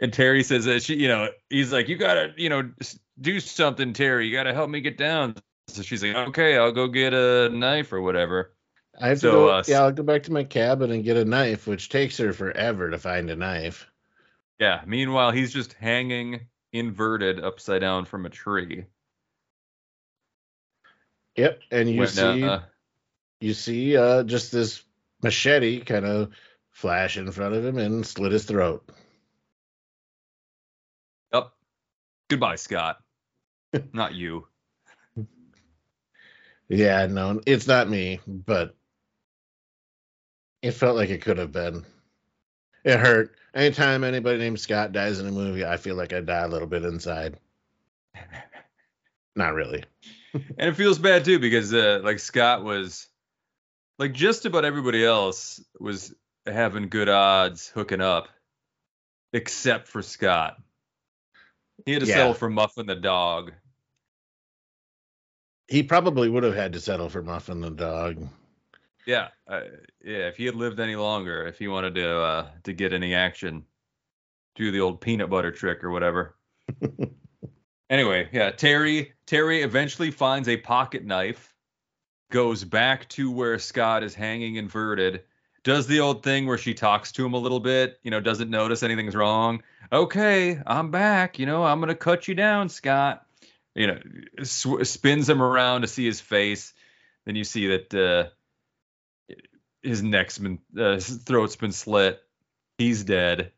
and 0.00 0.12
Terry 0.12 0.44
says 0.44 0.64
that 0.66 0.82
she, 0.84 0.94
you 0.94 1.08
know, 1.08 1.28
he's 1.50 1.72
like, 1.72 1.88
you 1.88 1.96
gotta, 1.96 2.32
you 2.36 2.48
know, 2.48 2.70
do 3.20 3.40
something, 3.40 3.92
Terry. 3.92 4.26
You 4.26 4.34
gotta 4.34 4.54
help 4.54 4.70
me 4.70 4.80
get 4.80 4.96
down. 4.98 5.36
So 5.68 5.82
she's 5.82 6.02
like, 6.02 6.14
okay, 6.28 6.56
I'll 6.56 6.72
go 6.72 6.88
get 6.88 7.12
a 7.12 7.48
knife 7.48 7.92
or 7.92 8.00
whatever. 8.00 8.54
I 8.98 9.08
have 9.08 9.20
So, 9.20 9.30
to 9.30 9.36
go. 9.36 9.48
uh, 9.50 9.62
yeah, 9.66 9.82
I'll 9.82 9.92
go 9.92 10.02
back 10.02 10.22
to 10.24 10.32
my 10.32 10.44
cabin 10.44 10.90
and 10.90 11.04
get 11.04 11.16
a 11.16 11.24
knife, 11.24 11.66
which 11.66 11.88
takes 11.88 12.16
her 12.18 12.32
forever 12.32 12.90
to 12.90 12.98
find 12.98 13.28
a 13.30 13.36
knife. 13.36 13.86
Yeah. 14.58 14.82
Meanwhile, 14.86 15.32
he's 15.32 15.52
just 15.52 15.74
hanging 15.74 16.46
inverted 16.72 17.42
upside 17.42 17.80
down 17.80 18.04
from 18.04 18.26
a 18.26 18.30
tree. 18.30 18.86
Yep, 21.36 21.60
and 21.70 21.90
you 21.90 21.98
When, 21.98 22.08
see 22.08 22.42
uh, 22.44 22.60
you 23.40 23.52
see 23.52 23.96
uh, 23.96 24.22
just 24.22 24.52
this 24.52 24.82
machete 25.22 25.80
kind 25.80 26.06
of 26.06 26.30
flash 26.70 27.18
in 27.18 27.30
front 27.30 27.54
of 27.54 27.64
him 27.64 27.76
and 27.76 28.06
slit 28.06 28.32
his 28.32 28.44
throat. 28.44 28.88
Yep. 31.34 31.50
Goodbye, 32.30 32.56
Scott. 32.56 32.98
Not 33.92 34.14
you. 34.14 34.46
Yeah, 36.68 37.06
no, 37.06 37.40
it's 37.46 37.66
not 37.68 37.88
me, 37.88 38.20
but 38.26 38.74
it 40.62 40.72
felt 40.72 40.96
like 40.96 41.10
it 41.10 41.22
could 41.22 41.38
have 41.38 41.52
been. 41.52 41.84
It 42.84 42.98
hurt. 42.98 43.36
Anytime 43.54 44.02
anybody 44.04 44.38
named 44.38 44.58
Scott 44.60 44.92
dies 44.92 45.20
in 45.20 45.26
a 45.26 45.32
movie, 45.32 45.64
I 45.64 45.76
feel 45.76 45.94
like 45.96 46.12
I 46.12 46.20
die 46.20 46.42
a 46.42 46.48
little 46.48 46.66
bit 46.68 46.84
inside. 46.84 47.38
Not 49.36 49.54
really. 49.54 49.84
and 50.34 50.68
it 50.70 50.76
feels 50.76 50.98
bad 50.98 51.24
too 51.24 51.38
because 51.38 51.72
uh, 51.72 52.00
like 52.02 52.18
Scott 52.18 52.64
was 52.64 53.06
like 53.98 54.12
just 54.12 54.44
about 54.44 54.64
everybody 54.64 55.04
else 55.04 55.62
was 55.78 56.14
having 56.46 56.88
good 56.88 57.08
odds 57.08 57.68
hooking 57.68 58.00
up 58.00 58.28
except 59.32 59.88
for 59.88 60.02
Scott. 60.02 60.56
He 61.84 61.92
had 61.92 62.02
to 62.02 62.08
Yeah. 62.08 62.14
settle 62.16 62.34
for 62.34 62.50
Muffin 62.50 62.86
the 62.86 62.94
dog. 62.96 63.52
He 65.68 65.82
probably 65.82 66.28
would 66.28 66.44
have 66.44 66.54
had 66.54 66.72
to 66.74 66.80
settle 66.80 67.08
for 67.08 67.22
Muffin 67.22 67.60
the 67.60 67.70
dog. 67.70 68.28
Yeah, 69.06 69.28
uh, 69.48 69.62
yeah. 70.04 70.28
If 70.28 70.36
he 70.36 70.46
had 70.46 70.54
lived 70.54 70.80
any 70.80 70.96
longer, 70.96 71.46
if 71.46 71.58
he 71.58 71.68
wanted 71.68 71.94
to 71.94 72.18
uh, 72.18 72.46
to 72.64 72.72
get 72.72 72.92
any 72.92 73.14
action, 73.14 73.64
do 74.54 74.70
the 74.70 74.80
old 74.80 75.00
peanut 75.00 75.30
butter 75.30 75.52
trick 75.52 75.84
or 75.84 75.90
whatever. 75.90 76.36
anyway, 77.90 78.28
yeah. 78.32 78.50
Terry 78.50 79.12
Terry 79.26 79.62
eventually 79.62 80.10
finds 80.10 80.48
a 80.48 80.56
pocket 80.56 81.04
knife, 81.04 81.54
goes 82.30 82.64
back 82.64 83.08
to 83.10 83.30
where 83.30 83.58
Scott 83.58 84.02
is 84.02 84.14
hanging 84.14 84.56
inverted, 84.56 85.22
does 85.66 85.88
the 85.88 85.98
old 85.98 86.22
thing 86.22 86.46
where 86.46 86.58
she 86.58 86.74
talks 86.74 87.10
to 87.10 87.26
him 87.26 87.34
a 87.34 87.38
little 87.38 87.58
bit, 87.58 87.98
you 88.04 88.10
know, 88.12 88.20
doesn't 88.20 88.50
notice 88.50 88.84
anything's 88.84 89.16
wrong. 89.16 89.64
Okay, 89.92 90.60
I'm 90.64 90.92
back. 90.92 91.40
You 91.40 91.46
know, 91.46 91.64
I'm 91.64 91.80
gonna 91.80 91.96
cut 91.96 92.28
you 92.28 92.36
down, 92.36 92.68
Scott. 92.68 93.25
You 93.76 93.86
know, 93.88 93.98
sw- 94.42 94.88
spins 94.88 95.28
him 95.28 95.42
around 95.42 95.82
to 95.82 95.86
see 95.86 96.04
his 96.04 96.20
face. 96.20 96.72
Then 97.26 97.36
you 97.36 97.44
see 97.44 97.68
that. 97.68 97.94
Uh, 97.94 98.30
his 99.82 100.02
neck's 100.02 100.38
been 100.38 100.58
uh, 100.76 100.94
his 100.94 101.18
throat's 101.18 101.56
been 101.56 101.72
slit. 101.72 102.20
He's 102.78 103.04
dead. 103.04 103.52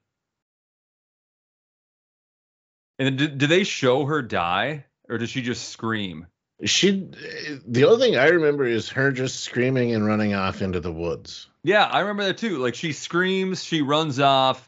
And 2.98 3.16
did, 3.16 3.38
did 3.38 3.48
they 3.48 3.64
show 3.64 4.04
her 4.04 4.22
die, 4.22 4.84
or 5.08 5.18
does 5.18 5.30
she 5.30 5.40
just 5.40 5.68
scream? 5.68 6.26
She, 6.64 7.08
the 7.66 7.84
only 7.84 8.00
thing 8.00 8.16
I 8.16 8.30
remember 8.30 8.66
is 8.66 8.88
her 8.88 9.12
just 9.12 9.40
screaming 9.40 9.94
and 9.94 10.04
running 10.04 10.34
off 10.34 10.60
into 10.60 10.80
the 10.80 10.92
woods. 10.92 11.48
Yeah, 11.62 11.84
I 11.84 12.00
remember 12.00 12.24
that 12.24 12.38
too. 12.38 12.58
Like 12.58 12.74
she 12.74 12.92
screams, 12.92 13.62
she 13.62 13.82
runs 13.82 14.18
off. 14.18 14.67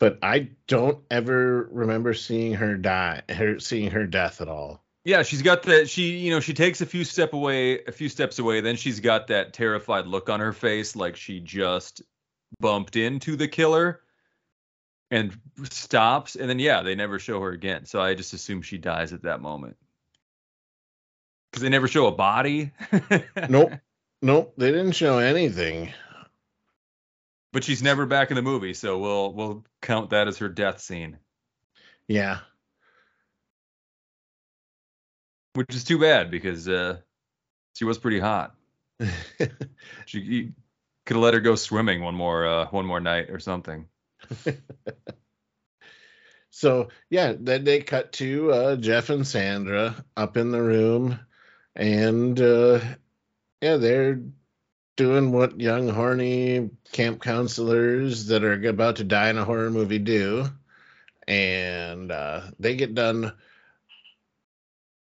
But 0.00 0.18
I 0.22 0.50
don't 0.66 0.98
ever 1.10 1.68
remember 1.70 2.14
seeing 2.14 2.54
her 2.54 2.76
die, 2.76 3.22
her 3.28 3.60
seeing 3.60 3.90
her 3.90 4.06
death 4.06 4.40
at 4.40 4.48
all. 4.48 4.82
Yeah, 5.04 5.22
she's 5.22 5.42
got 5.42 5.64
that. 5.64 5.88
She, 5.88 6.16
you 6.16 6.30
know, 6.30 6.40
she 6.40 6.54
takes 6.54 6.80
a 6.80 6.86
few 6.86 7.04
step 7.04 7.34
away, 7.34 7.84
a 7.84 7.92
few 7.92 8.08
steps 8.08 8.38
away. 8.38 8.60
Then 8.60 8.76
she's 8.76 9.00
got 9.00 9.28
that 9.28 9.52
terrified 9.52 10.06
look 10.06 10.30
on 10.30 10.40
her 10.40 10.52
face, 10.52 10.96
like 10.96 11.16
she 11.16 11.40
just 11.40 12.02
bumped 12.58 12.96
into 12.96 13.36
the 13.36 13.46
killer, 13.46 14.00
and 15.10 15.38
stops. 15.70 16.36
And 16.36 16.48
then 16.48 16.58
yeah, 16.58 16.82
they 16.82 16.94
never 16.94 17.18
show 17.18 17.40
her 17.40 17.50
again. 17.50 17.84
So 17.84 18.00
I 18.00 18.14
just 18.14 18.32
assume 18.32 18.62
she 18.62 18.78
dies 18.78 19.12
at 19.12 19.22
that 19.22 19.42
moment 19.42 19.76
because 21.54 21.62
they 21.62 21.68
never 21.68 21.86
show 21.86 22.06
a 22.06 22.12
body. 22.12 22.72
nope, 23.48 23.74
nope, 24.22 24.54
they 24.56 24.72
didn't 24.72 24.92
show 24.92 25.18
anything. 25.18 25.92
But 27.54 27.62
she's 27.62 27.84
never 27.84 28.04
back 28.04 28.32
in 28.32 28.34
the 28.34 28.42
movie, 28.42 28.74
so 28.74 28.98
we'll 28.98 29.32
we'll 29.32 29.64
count 29.80 30.10
that 30.10 30.26
as 30.26 30.38
her 30.38 30.48
death 30.48 30.80
scene. 30.80 31.18
Yeah, 32.08 32.40
which 35.52 35.72
is 35.72 35.84
too 35.84 36.00
bad 36.00 36.32
because 36.32 36.68
uh, 36.68 36.98
she 37.74 37.84
was 37.84 37.96
pretty 37.96 38.18
hot. 38.18 38.56
she 40.06 40.52
could 41.06 41.14
have 41.14 41.22
let 41.22 41.34
her 41.34 41.40
go 41.40 41.54
swimming 41.54 42.02
one 42.02 42.16
more 42.16 42.44
uh, 42.44 42.66
one 42.70 42.86
more 42.86 42.98
night 42.98 43.30
or 43.30 43.38
something. 43.38 43.86
so 46.50 46.88
yeah, 47.08 47.34
then 47.38 47.62
they 47.62 47.82
cut 47.82 48.10
to 48.14 48.50
uh, 48.50 48.76
Jeff 48.76 49.10
and 49.10 49.24
Sandra 49.24 50.04
up 50.16 50.36
in 50.36 50.50
the 50.50 50.60
room, 50.60 51.20
and 51.76 52.40
uh, 52.40 52.80
yeah, 53.60 53.76
they're 53.76 54.22
doing 54.96 55.32
what 55.32 55.60
young 55.60 55.88
horny 55.88 56.70
camp 56.92 57.22
counselors 57.22 58.26
that 58.26 58.44
are 58.44 58.66
about 58.68 58.96
to 58.96 59.04
die 59.04 59.30
in 59.30 59.38
a 59.38 59.44
horror 59.44 59.70
movie 59.70 59.98
do, 59.98 60.46
and 61.26 62.12
uh, 62.12 62.42
they 62.58 62.76
get 62.76 62.94
done 62.94 63.32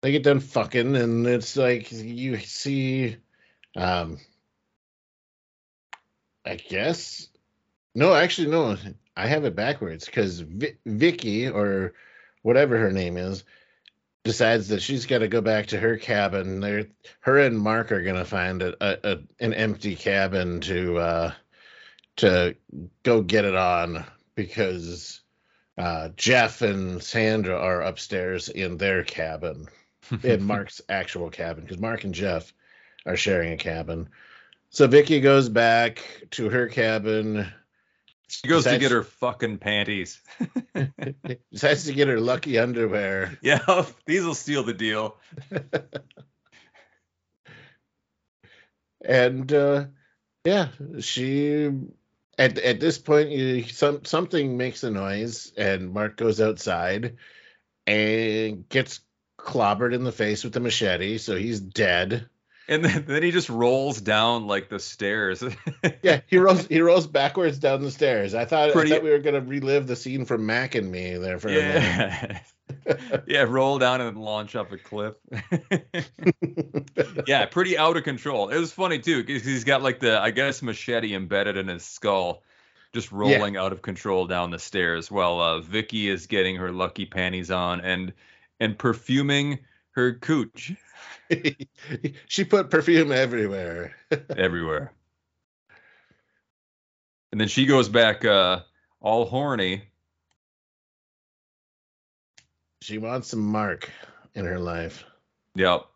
they 0.04 0.12
get 0.12 0.22
done 0.22 0.40
fucking, 0.40 0.96
and 0.96 1.26
it's 1.26 1.56
like 1.56 1.90
you 1.90 2.38
see, 2.38 3.16
um, 3.74 4.18
I 6.44 6.56
guess. 6.56 7.28
No, 7.94 8.12
actually, 8.14 8.48
no. 8.48 8.76
I 9.16 9.26
have 9.26 9.46
it 9.46 9.56
backwards 9.56 10.04
because 10.04 10.40
v- 10.40 10.76
Vicky 10.84 11.48
or 11.48 11.94
whatever 12.42 12.76
her 12.76 12.92
name 12.92 13.16
is 13.16 13.44
decides 14.24 14.68
that 14.68 14.82
she's 14.82 15.06
got 15.06 15.18
to 15.18 15.28
go 15.28 15.40
back 15.40 15.66
to 15.66 15.78
her 15.78 15.96
cabin. 15.96 16.60
There, 16.60 16.86
her 17.20 17.38
and 17.38 17.58
Mark 17.58 17.92
are 17.92 18.02
gonna 18.02 18.24
find 18.24 18.62
a, 18.62 18.74
a, 18.80 19.12
a 19.12 19.18
an 19.40 19.54
empty 19.54 19.94
cabin 19.94 20.60
to 20.62 20.98
uh, 20.98 21.32
to 22.16 22.56
go 23.02 23.22
get 23.22 23.44
it 23.44 23.54
on 23.54 24.04
because 24.34 25.20
uh, 25.78 26.08
Jeff 26.16 26.62
and 26.62 27.02
Sandra 27.02 27.56
are 27.56 27.82
upstairs 27.82 28.48
in 28.48 28.78
their 28.78 29.04
cabin 29.04 29.68
in 30.22 30.42
Mark's 30.46 30.80
actual 30.88 31.30
cabin 31.30 31.64
because 31.64 31.78
Mark 31.78 32.04
and 32.04 32.14
Jeff 32.14 32.52
are 33.06 33.16
sharing 33.16 33.52
a 33.52 33.56
cabin. 33.56 34.08
So 34.70 34.86
Vicky 34.86 35.20
goes 35.20 35.48
back 35.48 36.02
to 36.32 36.48
her 36.48 36.68
cabin. 36.68 37.46
She 38.28 38.48
goes 38.48 38.64
to 38.64 38.78
get 38.78 38.90
her 38.90 39.02
fucking 39.02 39.58
panties. 39.58 40.20
decides 41.52 41.84
to 41.84 41.92
get 41.92 42.08
her 42.08 42.20
lucky 42.20 42.58
underwear. 42.58 43.38
Yeah, 43.42 43.84
these 44.06 44.24
will 44.24 44.34
steal 44.34 44.62
the 44.62 44.72
deal. 44.72 45.16
and 49.04 49.52
uh, 49.52 49.86
yeah, 50.44 50.68
she 51.00 51.70
at 52.38 52.58
at 52.58 52.80
this 52.80 52.98
point 52.98 53.30
you, 53.30 53.64
some 53.64 54.04
something 54.04 54.56
makes 54.56 54.82
a 54.84 54.90
noise, 54.90 55.52
and 55.56 55.92
Mark 55.92 56.16
goes 56.16 56.40
outside 56.40 57.16
and 57.86 58.68
gets 58.68 59.00
clobbered 59.38 59.94
in 59.94 60.04
the 60.04 60.12
face 60.12 60.42
with 60.42 60.54
the 60.54 60.60
machete, 60.60 61.18
so 61.18 61.36
he's 61.36 61.60
dead. 61.60 62.28
And 62.66 62.84
then, 62.84 63.04
then 63.06 63.22
he 63.22 63.30
just 63.30 63.50
rolls 63.50 64.00
down 64.00 64.46
like 64.46 64.68
the 64.68 64.78
stairs. 64.78 65.44
yeah, 66.02 66.20
he 66.26 66.38
rolls 66.38 66.66
he 66.66 66.80
rolls 66.80 67.06
backwards 67.06 67.58
down 67.58 67.82
the 67.82 67.90
stairs. 67.90 68.34
I 68.34 68.46
thought 68.46 68.72
Pretty... 68.72 68.92
I 68.92 68.94
thought 68.94 69.04
we 69.04 69.10
were 69.10 69.18
gonna 69.18 69.40
relive 69.40 69.86
the 69.86 69.96
scene 69.96 70.24
from 70.24 70.46
Mac 70.46 70.74
and 70.74 70.90
Me 70.90 71.16
there 71.18 71.38
for 71.38 71.50
yeah. 71.50 72.40
yeah, 73.26 73.42
roll 73.42 73.78
down 73.78 74.00
and 74.00 74.16
launch 74.16 74.56
off 74.56 74.72
a 74.72 74.78
cliff. 74.78 75.14
yeah, 77.26 77.44
pretty 77.46 77.76
out 77.76 77.96
of 77.96 78.04
control. 78.04 78.48
It 78.48 78.58
was 78.58 78.72
funny 78.72 78.98
too 78.98 79.22
because 79.22 79.44
he's 79.44 79.64
got 79.64 79.82
like 79.82 80.00
the 80.00 80.18
I 80.18 80.30
guess 80.30 80.62
machete 80.62 81.14
embedded 81.14 81.58
in 81.58 81.68
his 81.68 81.84
skull, 81.84 82.42
just 82.94 83.12
rolling 83.12 83.54
yeah. 83.54 83.62
out 83.62 83.72
of 83.72 83.82
control 83.82 84.26
down 84.26 84.50
the 84.50 84.58
stairs 84.58 85.10
while 85.10 85.40
uh, 85.40 85.60
Vicky 85.60 86.08
is 86.08 86.26
getting 86.26 86.56
her 86.56 86.72
lucky 86.72 87.04
panties 87.04 87.50
on 87.50 87.82
and 87.82 88.14
and 88.58 88.78
perfuming 88.78 89.58
her 89.90 90.14
cooch. 90.14 90.72
she 92.26 92.44
put 92.44 92.70
perfume 92.70 93.12
everywhere. 93.12 93.94
everywhere. 94.36 94.92
And 97.32 97.40
then 97.40 97.48
she 97.48 97.66
goes 97.66 97.88
back 97.88 98.24
uh, 98.24 98.60
all 99.00 99.24
horny. 99.24 99.82
She 102.82 102.98
wants 102.98 103.28
some 103.28 103.40
Mark 103.40 103.90
in 104.34 104.44
her 104.44 104.58
life. 104.58 105.04
Yep. 105.54 105.86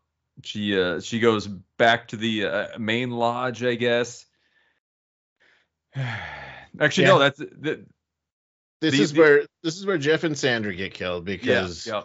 She 0.44 0.80
uh 0.80 1.00
she 1.00 1.18
goes 1.18 1.48
back 1.48 2.08
to 2.08 2.16
the 2.16 2.46
uh, 2.46 2.66
main 2.78 3.10
lodge, 3.10 3.64
I 3.64 3.74
guess. 3.74 4.24
Actually, 5.96 7.06
yeah. 7.06 7.12
no, 7.12 7.18
that's 7.18 7.38
the, 7.38 7.84
this 8.80 8.96
the, 8.96 9.02
is 9.02 9.14
where 9.14 9.46
this 9.62 9.76
is 9.76 9.84
where 9.84 9.98
Jeff 9.98 10.24
and 10.24 10.38
Sandra 10.38 10.74
get 10.74 10.94
killed 10.94 11.24
because 11.24 11.86
yeah, 11.86 11.94
yeah 11.94 12.02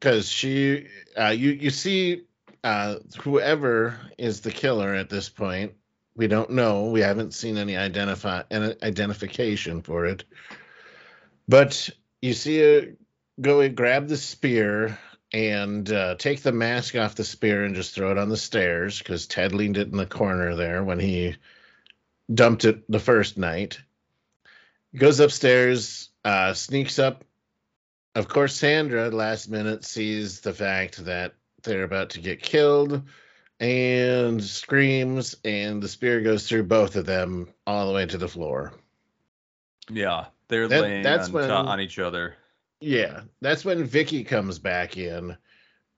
because 0.00 0.28
she 0.28 0.86
uh, 1.16 1.28
you 1.28 1.50
you 1.50 1.70
see 1.70 2.22
uh, 2.64 2.96
whoever 3.20 4.00
is 4.16 4.40
the 4.40 4.50
killer 4.50 4.94
at 4.94 5.10
this 5.10 5.28
point. 5.28 5.74
We 6.16 6.26
don't 6.26 6.50
know. 6.50 6.86
We 6.86 7.00
haven't 7.00 7.34
seen 7.34 7.56
any 7.56 7.76
identify 7.76 8.42
any 8.50 8.74
identification 8.82 9.82
for 9.82 10.06
it. 10.06 10.24
But 11.46 11.88
you 12.20 12.32
see 12.32 12.58
her 12.58 12.86
go 13.40 13.60
and 13.60 13.76
grab 13.76 14.08
the 14.08 14.16
spear 14.16 14.98
and 15.32 15.90
uh, 15.90 16.16
take 16.16 16.42
the 16.42 16.52
mask 16.52 16.96
off 16.96 17.14
the 17.14 17.24
spear 17.24 17.64
and 17.64 17.74
just 17.74 17.94
throw 17.94 18.10
it 18.10 18.18
on 18.18 18.28
the 18.28 18.36
stairs 18.36 18.98
because 18.98 19.26
ted 19.26 19.54
leaned 19.54 19.76
it 19.76 19.88
in 19.88 19.96
the 19.96 20.06
corner 20.06 20.56
there 20.56 20.82
when 20.82 20.98
he 20.98 21.36
dumped 22.32 22.64
it 22.64 22.90
the 22.90 22.98
first 22.98 23.38
night. 23.38 23.80
Goes 24.96 25.20
upstairs 25.20 26.08
uh, 26.24 26.52
sneaks 26.52 26.98
up 26.98 27.24
of 28.14 28.28
course, 28.28 28.56
Sandra 28.56 29.10
last 29.10 29.48
minute 29.48 29.84
sees 29.84 30.40
the 30.40 30.52
fact 30.52 31.04
that 31.04 31.34
they're 31.62 31.84
about 31.84 32.10
to 32.10 32.20
get 32.20 32.42
killed 32.42 33.02
and 33.60 34.42
screams, 34.42 35.36
and 35.44 35.82
the 35.82 35.88
spear 35.88 36.22
goes 36.22 36.48
through 36.48 36.64
both 36.64 36.96
of 36.96 37.06
them 37.06 37.48
all 37.66 37.86
the 37.86 37.94
way 37.94 38.06
to 38.06 38.18
the 38.18 38.28
floor. 38.28 38.72
Yeah, 39.90 40.26
they're 40.48 40.68
that, 40.68 40.82
laying 40.82 41.02
that's 41.02 41.28
on, 41.28 41.34
when, 41.34 41.50
on 41.50 41.80
each 41.80 41.98
other. 41.98 42.36
Yeah, 42.80 43.22
that's 43.40 43.64
when 43.64 43.84
Vicky 43.84 44.24
comes 44.24 44.58
back 44.58 44.96
in 44.96 45.36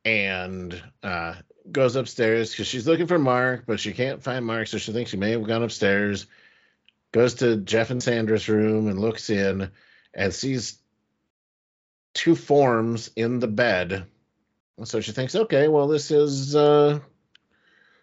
and 0.05 0.83
uh, 1.03 1.35
goes 1.71 1.95
upstairs 1.95 2.51
because 2.51 2.67
she's 2.67 2.89
looking 2.89 3.07
for 3.07 3.19
Mark, 3.19 3.65
but 3.67 3.79
she 3.79 3.93
can't 3.93 4.23
find 4.23 4.45
Mark, 4.45 4.67
so 4.67 4.79
she 4.79 4.93
thinks 4.93 5.13
he 5.13 5.17
may 5.17 5.31
have 5.31 5.47
gone 5.47 5.63
upstairs. 5.63 6.27
Goes 7.13 7.35
to 7.35 7.59
Jeff 7.59 7.91
and 7.91 8.03
Sandra's 8.03 8.49
room 8.49 8.89
and 8.89 8.99
looks 8.99 9.31
in 9.31 9.71
and 10.15 10.35
sees 10.35 10.79
two 12.15 12.35
forms 12.35 13.11
in 13.17 13.39
the 13.39 13.49
bed. 13.49 14.07
So 14.85 15.01
she 15.01 15.13
thinks, 15.13 15.35
okay, 15.35 15.69
well, 15.69 15.87
this 15.87 16.11
is, 16.11 16.57
uh, 16.57 16.99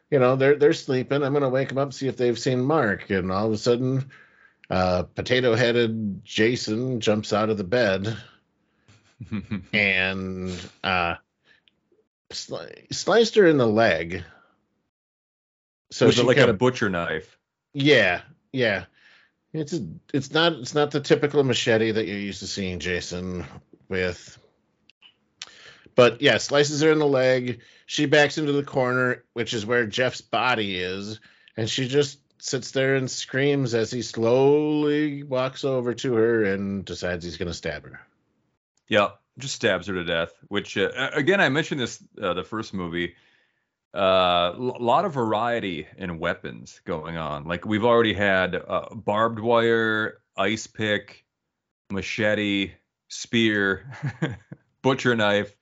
you 0.09 0.19
know, 0.19 0.35
they're 0.35 0.55
they're 0.55 0.73
sleeping. 0.73 1.23
I'm 1.23 1.33
gonna 1.33 1.49
wake 1.49 1.69
them 1.69 1.77
up, 1.77 1.93
see 1.93 2.07
if 2.07 2.17
they've 2.17 2.39
seen 2.39 2.61
Mark. 2.61 3.09
And 3.09 3.31
all 3.31 3.47
of 3.47 3.53
a 3.53 3.57
sudden, 3.57 4.09
uh, 4.69 5.03
potato-headed 5.03 6.23
Jason 6.23 6.99
jumps 6.99 7.33
out 7.33 7.49
of 7.49 7.57
the 7.57 7.63
bed 7.63 8.15
and 9.73 10.51
uh, 10.83 11.15
sli- 12.31 12.93
sliced 12.93 13.35
her 13.35 13.45
in 13.45 13.57
the 13.57 13.67
leg. 13.67 14.23
So 15.91 16.05
Was 16.05 16.15
she 16.15 16.23
like 16.23 16.37
a 16.37 16.53
butcher 16.53 16.89
knife? 16.89 17.37
Yeah, 17.73 18.21
yeah. 18.51 18.85
It's 19.53 19.73
a, 19.73 19.87
it's 20.13 20.31
not 20.31 20.53
it's 20.53 20.75
not 20.75 20.91
the 20.91 21.01
typical 21.01 21.43
machete 21.43 21.91
that 21.91 22.07
you're 22.07 22.19
used 22.19 22.41
to 22.41 22.47
seeing 22.47 22.79
Jason 22.79 23.45
with. 23.89 24.37
But 25.95 26.21
yeah, 26.21 26.37
slices 26.37 26.81
her 26.81 26.91
in 26.91 26.99
the 26.99 27.07
leg. 27.07 27.59
she 27.85 28.05
backs 28.05 28.37
into 28.37 28.53
the 28.53 28.63
corner, 28.63 29.25
which 29.33 29.53
is 29.53 29.65
where 29.65 29.85
Jeff's 29.85 30.21
body 30.21 30.79
is, 30.79 31.19
and 31.57 31.69
she 31.69 31.87
just 31.87 32.19
sits 32.41 32.71
there 32.71 32.95
and 32.95 33.11
screams 33.11 33.73
as 33.73 33.91
he 33.91 34.01
slowly 34.01 35.23
walks 35.23 35.65
over 35.65 35.93
to 35.93 36.13
her 36.13 36.45
and 36.45 36.85
decides 36.85 37.25
he's 37.25 37.35
going 37.37 37.49
to 37.49 37.53
stab 37.53 37.83
her. 37.83 37.99
Yeah, 38.87 39.09
just 39.37 39.55
stabs 39.55 39.87
her 39.87 39.93
to 39.93 40.03
death. 40.03 40.31
Which 40.47 40.77
uh, 40.77 41.09
again, 41.13 41.41
I 41.41 41.49
mentioned 41.49 41.81
this 41.81 42.01
uh, 42.21 42.33
the 42.33 42.43
first 42.43 42.73
movie. 42.73 43.15
A 43.91 43.97
uh, 43.97 44.55
lot 44.57 45.05
of 45.05 45.15
variety 45.15 45.87
in 45.97 46.19
weapons 46.19 46.79
going 46.85 47.17
on. 47.17 47.45
Like 47.45 47.65
we've 47.65 47.83
already 47.83 48.13
had 48.13 48.55
uh, 48.55 48.93
barbed 48.93 49.39
wire, 49.39 50.21
ice 50.37 50.67
pick, 50.67 51.25
machete, 51.89 52.73
spear, 53.09 53.91
butcher 54.81 55.15
knife. 55.15 55.55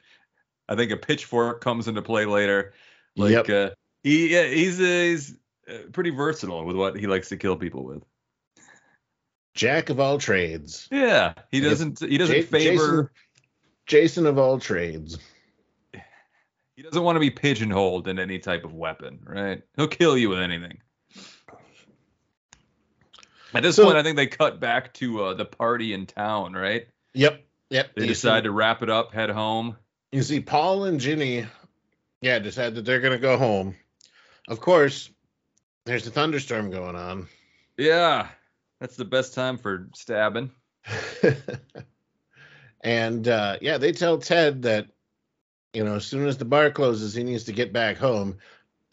I 0.69 0.75
think 0.75 0.91
a 0.91 0.97
pitchfork 0.97 1.61
comes 1.61 1.87
into 1.87 2.01
play 2.01 2.25
later. 2.25 2.73
Like 3.15 3.31
yep. 3.31 3.49
uh, 3.49 3.75
he 4.03 4.33
yeah, 4.33 4.45
he's 4.45 4.77
he's 4.77 5.35
uh, 5.67 5.89
pretty 5.91 6.11
versatile 6.11 6.63
with 6.65 6.75
what 6.75 6.97
he 6.97 7.07
likes 7.07 7.29
to 7.29 7.37
kill 7.37 7.55
people 7.55 7.83
with. 7.83 8.03
Jack 9.55 9.89
of 9.89 9.99
all 9.99 10.19
trades. 10.19 10.87
Yeah, 10.91 11.33
he 11.49 11.61
doesn't 11.61 11.99
he 11.99 12.17
doesn't 12.17 12.35
J- 12.35 12.41
favor 12.43 12.75
Jason, 12.75 13.09
Jason 13.87 14.25
of 14.27 14.37
all 14.37 14.59
trades. 14.59 15.17
He 16.75 16.83
doesn't 16.83 17.01
want 17.01 17.15
to 17.15 17.19
be 17.19 17.31
pigeonholed 17.31 18.07
in 18.07 18.19
any 18.19 18.37
type 18.37 18.63
of 18.63 18.75
weapon, 18.75 19.19
right? 19.23 19.63
He'll 19.75 19.87
kill 19.87 20.15
you 20.15 20.29
with 20.29 20.39
anything. 20.39 20.77
At 23.53 23.63
this 23.63 23.77
so, 23.77 23.85
point, 23.85 23.97
I 23.97 24.03
think 24.03 24.15
they 24.15 24.27
cut 24.27 24.59
back 24.59 24.93
to 24.95 25.23
uh, 25.23 25.33
the 25.33 25.45
party 25.45 25.93
in 25.93 26.05
town, 26.05 26.53
right? 26.53 26.87
Yep. 27.17 27.43
Yep. 27.71 27.95
They 27.95 28.01
you 28.03 28.07
decide 28.09 28.41
see, 28.41 28.43
to 28.43 28.51
wrap 28.51 28.83
it 28.83 28.89
up, 28.89 29.11
head 29.11 29.31
home. 29.31 29.75
You 30.11 30.21
see, 30.21 30.39
Paul 30.39 30.85
and 30.85 30.99
Ginny, 30.99 31.47
yeah, 32.21 32.37
decide 32.39 32.75
that 32.75 32.85
they're 32.85 33.01
gonna 33.01 33.17
go 33.17 33.37
home. 33.37 33.75
Of 34.47 34.61
course, 34.61 35.09
there's 35.85 36.05
a 36.05 36.11
thunderstorm 36.11 36.69
going 36.69 36.95
on. 36.95 37.27
Yeah, 37.75 38.27
that's 38.79 38.95
the 38.95 39.05
best 39.05 39.33
time 39.33 39.57
for 39.57 39.89
stabbing. 39.95 40.51
and 42.81 43.27
uh, 43.27 43.57
yeah, 43.61 43.79
they 43.79 43.91
tell 43.91 44.19
Ted 44.19 44.61
that 44.61 44.87
you 45.73 45.83
know 45.83 45.95
as 45.95 46.05
soon 46.05 46.27
as 46.27 46.37
the 46.37 46.45
bar 46.45 46.69
closes, 46.69 47.15
he 47.15 47.23
needs 47.23 47.45
to 47.45 47.51
get 47.51 47.73
back 47.73 47.97
home. 47.97 48.37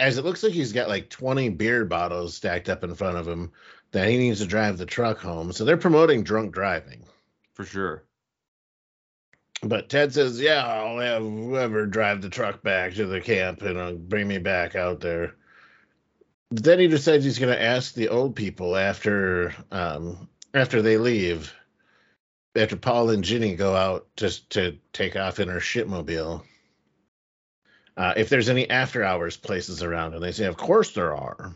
As 0.00 0.16
it 0.16 0.24
looks 0.24 0.42
like 0.42 0.52
he's 0.52 0.72
got 0.72 0.88
like 0.88 1.10
20 1.10 1.50
beer 1.50 1.84
bottles 1.84 2.34
stacked 2.34 2.68
up 2.70 2.82
in 2.82 2.94
front 2.94 3.18
of 3.18 3.28
him 3.28 3.52
that 3.92 4.08
he 4.08 4.16
needs 4.16 4.40
to 4.40 4.46
drive 4.46 4.78
the 4.78 4.86
truck 4.86 5.18
home. 5.18 5.52
So 5.52 5.64
they're 5.64 5.76
promoting 5.76 6.24
drunk 6.24 6.52
driving. 6.52 7.04
For 7.52 7.64
sure. 7.64 8.02
But 9.64 9.88
Ted 9.88 10.12
says, 10.12 10.40
"Yeah, 10.40 10.66
I'll 10.66 10.98
have 10.98 11.22
whoever 11.22 11.86
drive 11.86 12.20
the 12.20 12.28
truck 12.28 12.62
back 12.62 12.94
to 12.94 13.06
the 13.06 13.20
camp 13.20 13.62
and 13.62 13.78
uh, 13.78 13.92
bring 13.92 14.28
me 14.28 14.38
back 14.38 14.74
out 14.74 15.00
there." 15.00 15.36
Then 16.50 16.78
he 16.78 16.86
decides 16.86 17.24
he's 17.24 17.38
going 17.38 17.52
to 17.52 17.62
ask 17.62 17.94
the 17.94 18.10
old 18.10 18.36
people 18.36 18.76
after 18.76 19.54
um, 19.70 20.28
after 20.52 20.82
they 20.82 20.98
leave, 20.98 21.54
after 22.54 22.76
Paul 22.76 23.10
and 23.10 23.24
Ginny 23.24 23.56
go 23.56 23.74
out 23.74 24.06
just 24.16 24.50
to 24.50 24.76
take 24.92 25.16
off 25.16 25.40
in 25.40 25.48
her 25.48 25.60
shipmobile, 25.60 26.44
uh, 27.96 28.12
if 28.16 28.28
there's 28.28 28.50
any 28.50 28.68
after 28.68 29.02
hours 29.02 29.38
places 29.38 29.82
around, 29.82 30.12
and 30.12 30.22
they 30.22 30.32
say, 30.32 30.44
"Of 30.44 30.58
course 30.58 30.92
there 30.92 31.16
are." 31.16 31.54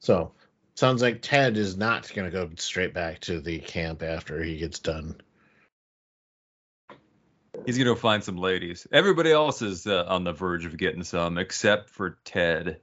So 0.00 0.32
sounds 0.74 1.00
like 1.00 1.22
Ted 1.22 1.56
is 1.56 1.76
not 1.76 2.12
going 2.12 2.28
to 2.28 2.36
go 2.36 2.50
straight 2.56 2.92
back 2.92 3.20
to 3.20 3.40
the 3.40 3.60
camp 3.60 4.02
after 4.02 4.42
he 4.42 4.58
gets 4.58 4.80
done. 4.80 5.20
He's 7.66 7.78
gonna 7.78 7.96
find 7.96 8.22
some 8.22 8.36
ladies. 8.36 8.86
Everybody 8.92 9.32
else 9.32 9.60
is 9.60 9.88
uh, 9.88 10.04
on 10.08 10.22
the 10.22 10.32
verge 10.32 10.64
of 10.64 10.76
getting 10.76 11.02
some, 11.02 11.36
except 11.36 11.90
for 11.90 12.16
Ted. 12.24 12.78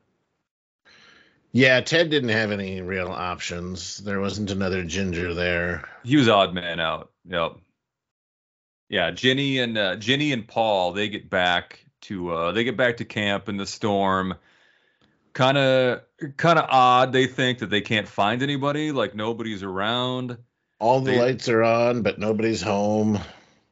Yeah, 1.53 1.79
Ted 1.79 2.09
didn't 2.09 2.29
have 2.29 2.51
any 2.51 2.81
real 2.81 3.07
options. 3.07 3.97
There 3.99 4.19
wasn't 4.19 4.51
another 4.51 4.84
ginger 4.84 5.34
there. 5.34 5.88
He 6.03 6.17
was 6.17 6.27
odd 6.27 6.53
man 6.53 6.81
out. 6.81 7.11
Yep. 7.25 7.57
Yeah, 8.89 9.11
Ginny 9.11 9.59
and 9.59 9.77
uh, 9.77 9.95
Ginny 9.95 10.34
and 10.34 10.45
Paul 10.45 10.91
they 10.91 11.07
get 11.07 11.29
back 11.29 11.86
to 12.01 12.34
uh, 12.34 12.51
they 12.51 12.65
get 12.65 12.75
back 12.75 12.97
to 12.97 13.05
camp 13.05 13.47
in 13.47 13.55
the 13.55 13.65
storm. 13.65 14.36
Kind 15.31 15.57
of 15.57 16.01
kind 16.36 16.59
of 16.59 16.65
odd. 16.69 17.13
They 17.13 17.27
think 17.27 17.59
that 17.59 17.69
they 17.69 17.81
can't 17.81 18.07
find 18.07 18.43
anybody. 18.43 18.91
Like 18.91 19.15
nobody's 19.15 19.63
around. 19.63 20.38
All 20.79 20.99
the 20.99 21.11
they, 21.11 21.19
lights 21.19 21.47
are 21.47 21.63
on, 21.63 22.01
but 22.01 22.19
nobody's 22.19 22.61
home. 22.61 23.19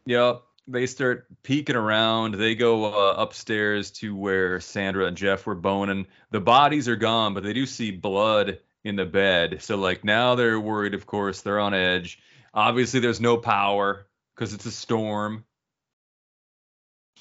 Yep 0.06 0.44
they 0.68 0.86
start 0.86 1.26
peeking 1.44 1.76
around. 1.76 2.36
They 2.36 2.56
go 2.56 2.86
uh, 2.86 3.16
upstairs 3.18 3.92
to 3.92 4.16
where 4.16 4.60
Sandra 4.60 5.06
and 5.06 5.18
Jeff 5.18 5.46
were 5.46 5.56
boning. 5.56 6.08
The 6.32 6.42
bodies 6.42 6.88
are 6.88 6.96
gone, 6.96 7.34
but 7.34 7.44
they 7.44 7.54
do 7.54 7.66
see 7.66 7.92
blood 7.92 8.60
in 8.84 8.96
the 8.96 9.06
bed. 9.06 9.62
So 9.62 9.78
like 9.78 10.04
now 10.04 10.36
they're 10.36 10.60
worried. 10.60 10.94
Of 10.94 11.06
course, 11.06 11.42
they're 11.42 11.60
on 11.60 11.74
edge. 11.74 12.20
Obviously, 12.54 13.00
there's 13.00 13.22
no 13.22 13.38
power 13.38 14.08
because 14.36 14.54
it's 14.54 14.66
a 14.66 14.72
storm. 14.72 15.46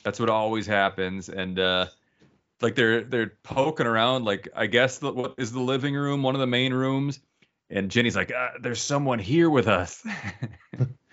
That's 0.02 0.18
what 0.18 0.30
always 0.30 0.66
happens. 0.66 1.28
And 1.28 1.58
uh, 1.58 1.86
like 2.60 2.74
they're 2.74 3.02
they're 3.02 3.32
poking 3.42 3.86
around. 3.86 4.24
Like 4.24 4.48
I 4.54 4.66
guess 4.66 4.98
the, 4.98 5.12
what 5.12 5.34
is 5.38 5.52
the 5.52 5.60
living 5.60 5.94
room, 5.94 6.22
one 6.22 6.34
of 6.34 6.40
the 6.40 6.46
main 6.46 6.72
rooms. 6.72 7.20
And 7.68 7.90
Ginny's 7.90 8.16
like, 8.16 8.32
uh, 8.32 8.48
"There's 8.60 8.82
someone 8.82 9.20
here 9.20 9.48
with 9.48 9.68
us." 9.68 10.04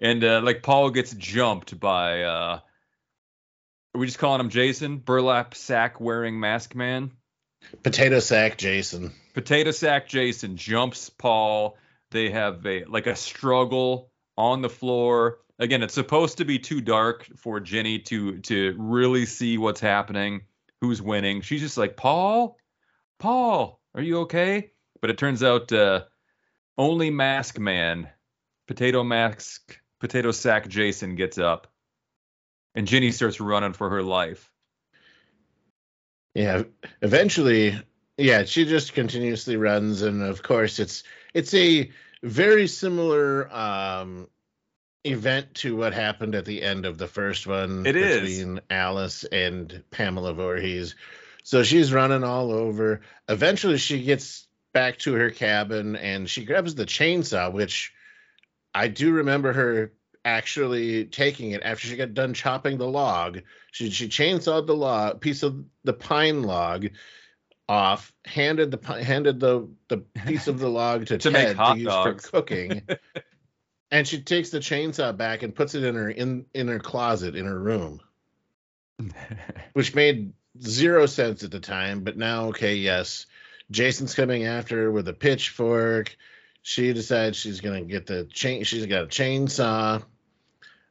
and 0.00 0.22
uh, 0.24 0.40
like 0.42 0.62
Paul 0.62 0.90
gets 0.90 1.12
jumped 1.14 1.78
by 1.78 2.22
uh, 2.22 2.60
are 3.94 3.98
we 3.98 4.06
just 4.06 4.18
calling 4.18 4.40
him 4.40 4.48
Jason? 4.48 4.98
Burlap 4.98 5.54
sack 5.54 6.00
wearing 6.00 6.40
mask 6.40 6.74
man. 6.74 7.12
Potato 7.82 8.20
sack 8.20 8.58
Jason. 8.58 9.12
Potato 9.34 9.70
sack 9.70 10.08
Jason 10.08 10.56
jumps 10.56 11.10
Paul. 11.10 11.76
They 12.10 12.30
have 12.30 12.64
a 12.66 12.84
like 12.84 13.06
a 13.06 13.16
struggle 13.16 14.10
on 14.36 14.62
the 14.62 14.70
floor. 14.70 15.38
Again, 15.58 15.82
it's 15.82 15.94
supposed 15.94 16.38
to 16.38 16.44
be 16.44 16.58
too 16.58 16.80
dark 16.80 17.26
for 17.36 17.60
Ginny 17.60 17.98
to 18.00 18.38
to 18.38 18.74
really 18.78 19.26
see 19.26 19.58
what's 19.58 19.80
happening, 19.80 20.42
who's 20.80 21.00
winning. 21.00 21.42
She's 21.42 21.60
just 21.60 21.78
like, 21.78 21.96
"Paul? 21.96 22.56
Paul, 23.18 23.80
are 23.94 24.02
you 24.02 24.20
okay?" 24.20 24.72
But 25.00 25.10
it 25.10 25.18
turns 25.18 25.42
out 25.42 25.70
uh, 25.72 26.04
only 26.78 27.10
Mask 27.10 27.58
Man 27.58 28.08
potato 28.72 29.04
mask, 29.04 29.78
potato 30.00 30.30
sack 30.30 30.66
Jason 30.66 31.14
gets 31.14 31.36
up, 31.36 31.66
and 32.74 32.86
Ginny 32.86 33.12
starts 33.12 33.38
running 33.38 33.74
for 33.74 33.90
her 33.90 34.02
life. 34.02 34.50
Yeah, 36.34 36.62
eventually, 37.02 37.78
yeah, 38.16 38.44
she 38.44 38.64
just 38.64 38.94
continuously 38.94 39.58
runs, 39.58 40.00
and 40.00 40.22
of 40.22 40.42
course, 40.42 40.78
it's 40.78 41.02
it's 41.34 41.52
a 41.52 41.90
very 42.22 42.66
similar 42.66 43.54
um, 43.54 44.26
event 45.04 45.52
to 45.56 45.76
what 45.76 45.92
happened 45.92 46.34
at 46.34 46.46
the 46.46 46.62
end 46.62 46.86
of 46.86 46.96
the 46.96 47.08
first 47.08 47.46
one 47.46 47.84
it 47.84 47.92
between 47.92 48.56
is. 48.56 48.62
Alice 48.70 49.24
and 49.24 49.84
Pamela 49.90 50.32
Voorhees. 50.32 50.94
So 51.42 51.62
she's 51.62 51.92
running 51.92 52.24
all 52.24 52.50
over. 52.50 53.02
Eventually, 53.28 53.76
she 53.76 54.02
gets 54.02 54.46
back 54.72 54.96
to 55.00 55.12
her 55.12 55.28
cabin 55.28 55.94
and 55.96 56.30
she 56.30 56.46
grabs 56.46 56.74
the 56.74 56.86
chainsaw, 56.86 57.52
which 57.52 57.92
I 58.74 58.88
do 58.88 59.12
remember 59.12 59.52
her 59.52 59.92
actually 60.24 61.04
taking 61.06 61.50
it 61.50 61.62
after 61.64 61.86
she 61.86 61.96
got 61.96 62.14
done 62.14 62.34
chopping 62.34 62.78
the 62.78 62.88
log. 62.88 63.40
She 63.70 63.90
she 63.90 64.08
chainsawed 64.08 64.66
the 64.66 64.76
log 64.76 65.20
piece 65.20 65.42
of 65.42 65.64
the 65.84 65.92
pine 65.92 66.42
log 66.42 66.88
off, 67.68 68.12
handed 68.24 68.70
the 68.70 69.02
handed 69.02 69.40
the 69.40 69.68
the 69.88 69.98
piece 69.98 70.48
of 70.48 70.58
the 70.58 70.68
log 70.70 71.06
to, 71.06 71.18
to 71.18 71.30
Ted 71.30 71.56
to 71.56 71.74
use 71.76 71.86
dogs. 71.86 72.28
for 72.28 72.42
cooking. 72.42 72.82
and 73.90 74.06
she 74.06 74.20
takes 74.22 74.50
the 74.50 74.58
chainsaw 74.58 75.16
back 75.16 75.42
and 75.42 75.54
puts 75.54 75.74
it 75.74 75.84
in 75.84 75.94
her 75.94 76.10
in 76.10 76.46
in 76.54 76.68
her 76.68 76.78
closet 76.78 77.36
in 77.36 77.46
her 77.46 77.58
room. 77.58 78.00
which 79.72 79.94
made 79.94 80.32
zero 80.62 81.06
sense 81.06 81.42
at 81.42 81.50
the 81.50 81.60
time, 81.60 82.04
but 82.04 82.16
now 82.16 82.46
okay, 82.46 82.76
yes. 82.76 83.26
Jason's 83.70 84.14
coming 84.14 84.44
after 84.44 84.82
her 84.82 84.92
with 84.92 85.08
a 85.08 85.14
pitchfork 85.14 86.14
she 86.62 86.92
decides 86.92 87.36
she's 87.36 87.60
gonna 87.60 87.82
get 87.82 88.06
the 88.06 88.24
chain. 88.24 88.64
She's 88.64 88.86
got 88.86 89.04
a 89.04 89.06
chainsaw. 89.06 90.02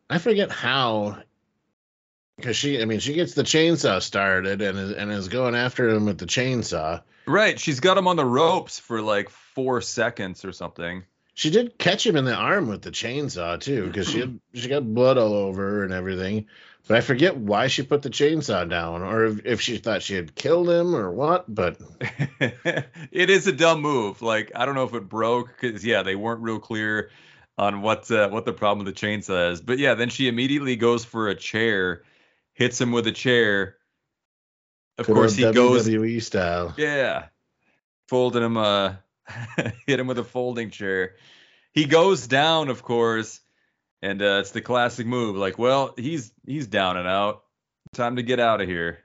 I 0.10 0.18
forget 0.18 0.52
how, 0.52 1.24
because 2.36 2.58
she. 2.58 2.82
I 2.82 2.86
mean, 2.86 3.00
she 3.00 3.14
gets 3.14 3.34
the 3.34 3.44
chainsaw 3.44 4.02
started 4.02 4.62
and 4.62 4.78
is, 4.78 4.92
and 4.92 5.12
is 5.12 5.30
going 5.30 5.56
after 5.56 5.90
him 5.90 6.06
with 6.06 6.18
the 6.18 6.26
chainsaw. 6.26 7.02
Right. 7.26 7.60
She's 7.60 7.80
got 7.80 7.98
him 7.98 8.08
on 8.08 8.18
the 8.18 8.26
ropes 8.26 8.80
for 8.80 9.02
like 9.02 9.30
four 9.30 9.82
seconds 9.82 10.44
or 10.44 10.52
something. 10.52 11.04
She 11.34 11.50
did 11.50 11.78
catch 11.78 12.06
him 12.06 12.18
in 12.18 12.26
the 12.26 12.36
arm 12.36 12.68
with 12.68 12.82
the 12.82 12.92
chainsaw 12.92 13.60
too, 13.60 13.88
because 13.88 14.10
she 14.10 14.20
had, 14.20 14.40
she 14.54 14.68
got 14.68 14.94
blood 14.94 15.18
all 15.18 15.34
over 15.34 15.62
her 15.62 15.84
and 15.86 15.94
everything. 15.94 16.48
But 16.92 16.98
I 16.98 17.02
forget 17.02 17.38
why 17.38 17.68
she 17.68 17.84
put 17.84 18.02
the 18.02 18.10
chainsaw 18.10 18.70
down, 18.70 19.02
or 19.02 19.24
if, 19.24 19.46
if 19.46 19.62
she 19.62 19.78
thought 19.78 20.04
she 20.04 20.14
had 20.14 20.36
killed 20.36 20.70
him 20.70 20.94
or 20.94 21.10
what. 21.10 21.46
But 21.48 21.78
it 22.42 23.30
is 23.30 23.48
a 23.48 23.54
dumb 23.54 23.80
move. 23.80 24.22
Like 24.22 24.52
I 24.54 24.66
don't 24.66 24.76
know 24.76 24.84
if 24.84 24.94
it 24.94 25.08
broke 25.08 25.56
because 25.58 25.86
yeah, 25.86 26.04
they 26.04 26.16
weren't 26.18 26.42
real 26.42 26.60
clear 26.60 27.10
on 27.58 27.82
what 27.82 28.12
uh, 28.12 28.28
what 28.28 28.44
the 28.44 28.52
problem 28.52 28.86
with 28.86 28.94
the 28.94 29.08
chainsaw 29.08 29.54
is. 29.54 29.62
But 29.62 29.80
yeah, 29.80 29.94
then 29.94 30.10
she 30.10 30.28
immediately 30.28 30.76
goes 30.76 31.06
for 31.06 31.30
a 31.30 31.36
chair, 31.36 32.04
hits 32.56 32.82
him 32.82 32.92
with 32.92 33.08
a 33.08 33.14
chair. 33.14 33.78
Of 34.98 35.06
Good 35.06 35.16
course, 35.16 35.36
he 35.38 35.50
goes. 35.50 35.88
WWE 35.88 36.22
style. 36.22 36.74
Yeah. 36.76 37.28
Folded 38.10 38.44
him, 38.44 38.58
uh, 38.58 38.96
hit 39.88 39.98
him 39.98 40.08
with 40.08 40.20
a 40.20 40.26
folding 40.26 40.72
chair. 40.72 41.16
He 41.72 41.86
goes 41.86 42.28
down, 42.28 42.68
of 42.68 42.84
course, 42.84 43.40
and 44.02 44.22
uh, 44.22 44.40
it's 44.42 44.52
the 44.52 44.62
classic 44.62 45.06
move. 45.06 45.36
Like, 45.36 45.58
well, 45.60 45.94
he's 45.98 46.32
he's 46.46 46.68
down 46.68 46.98
and 46.98 47.08
out. 47.08 47.44
Time 47.94 48.16
to 48.16 48.24
get 48.24 48.40
out 48.40 48.62
of 48.62 48.68
here. 48.68 49.00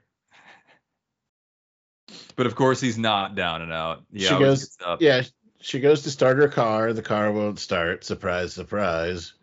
But 2.35 2.45
of 2.45 2.55
course, 2.55 2.79
he's 2.79 2.97
not 2.97 3.35
down 3.35 3.61
and 3.61 3.73
out. 3.73 4.03
Yeah, 4.11 4.29
She 4.29 4.39
goes-. 4.39 4.77
Yeah, 4.99 5.23
she 5.59 5.79
goes 5.79 6.03
to 6.03 6.11
start 6.11 6.37
her 6.37 6.47
car. 6.47 6.93
The 6.93 7.01
car 7.01 7.31
won't 7.31 7.59
start. 7.59 8.03
Surprise, 8.03 8.53
surprise. 8.53 9.33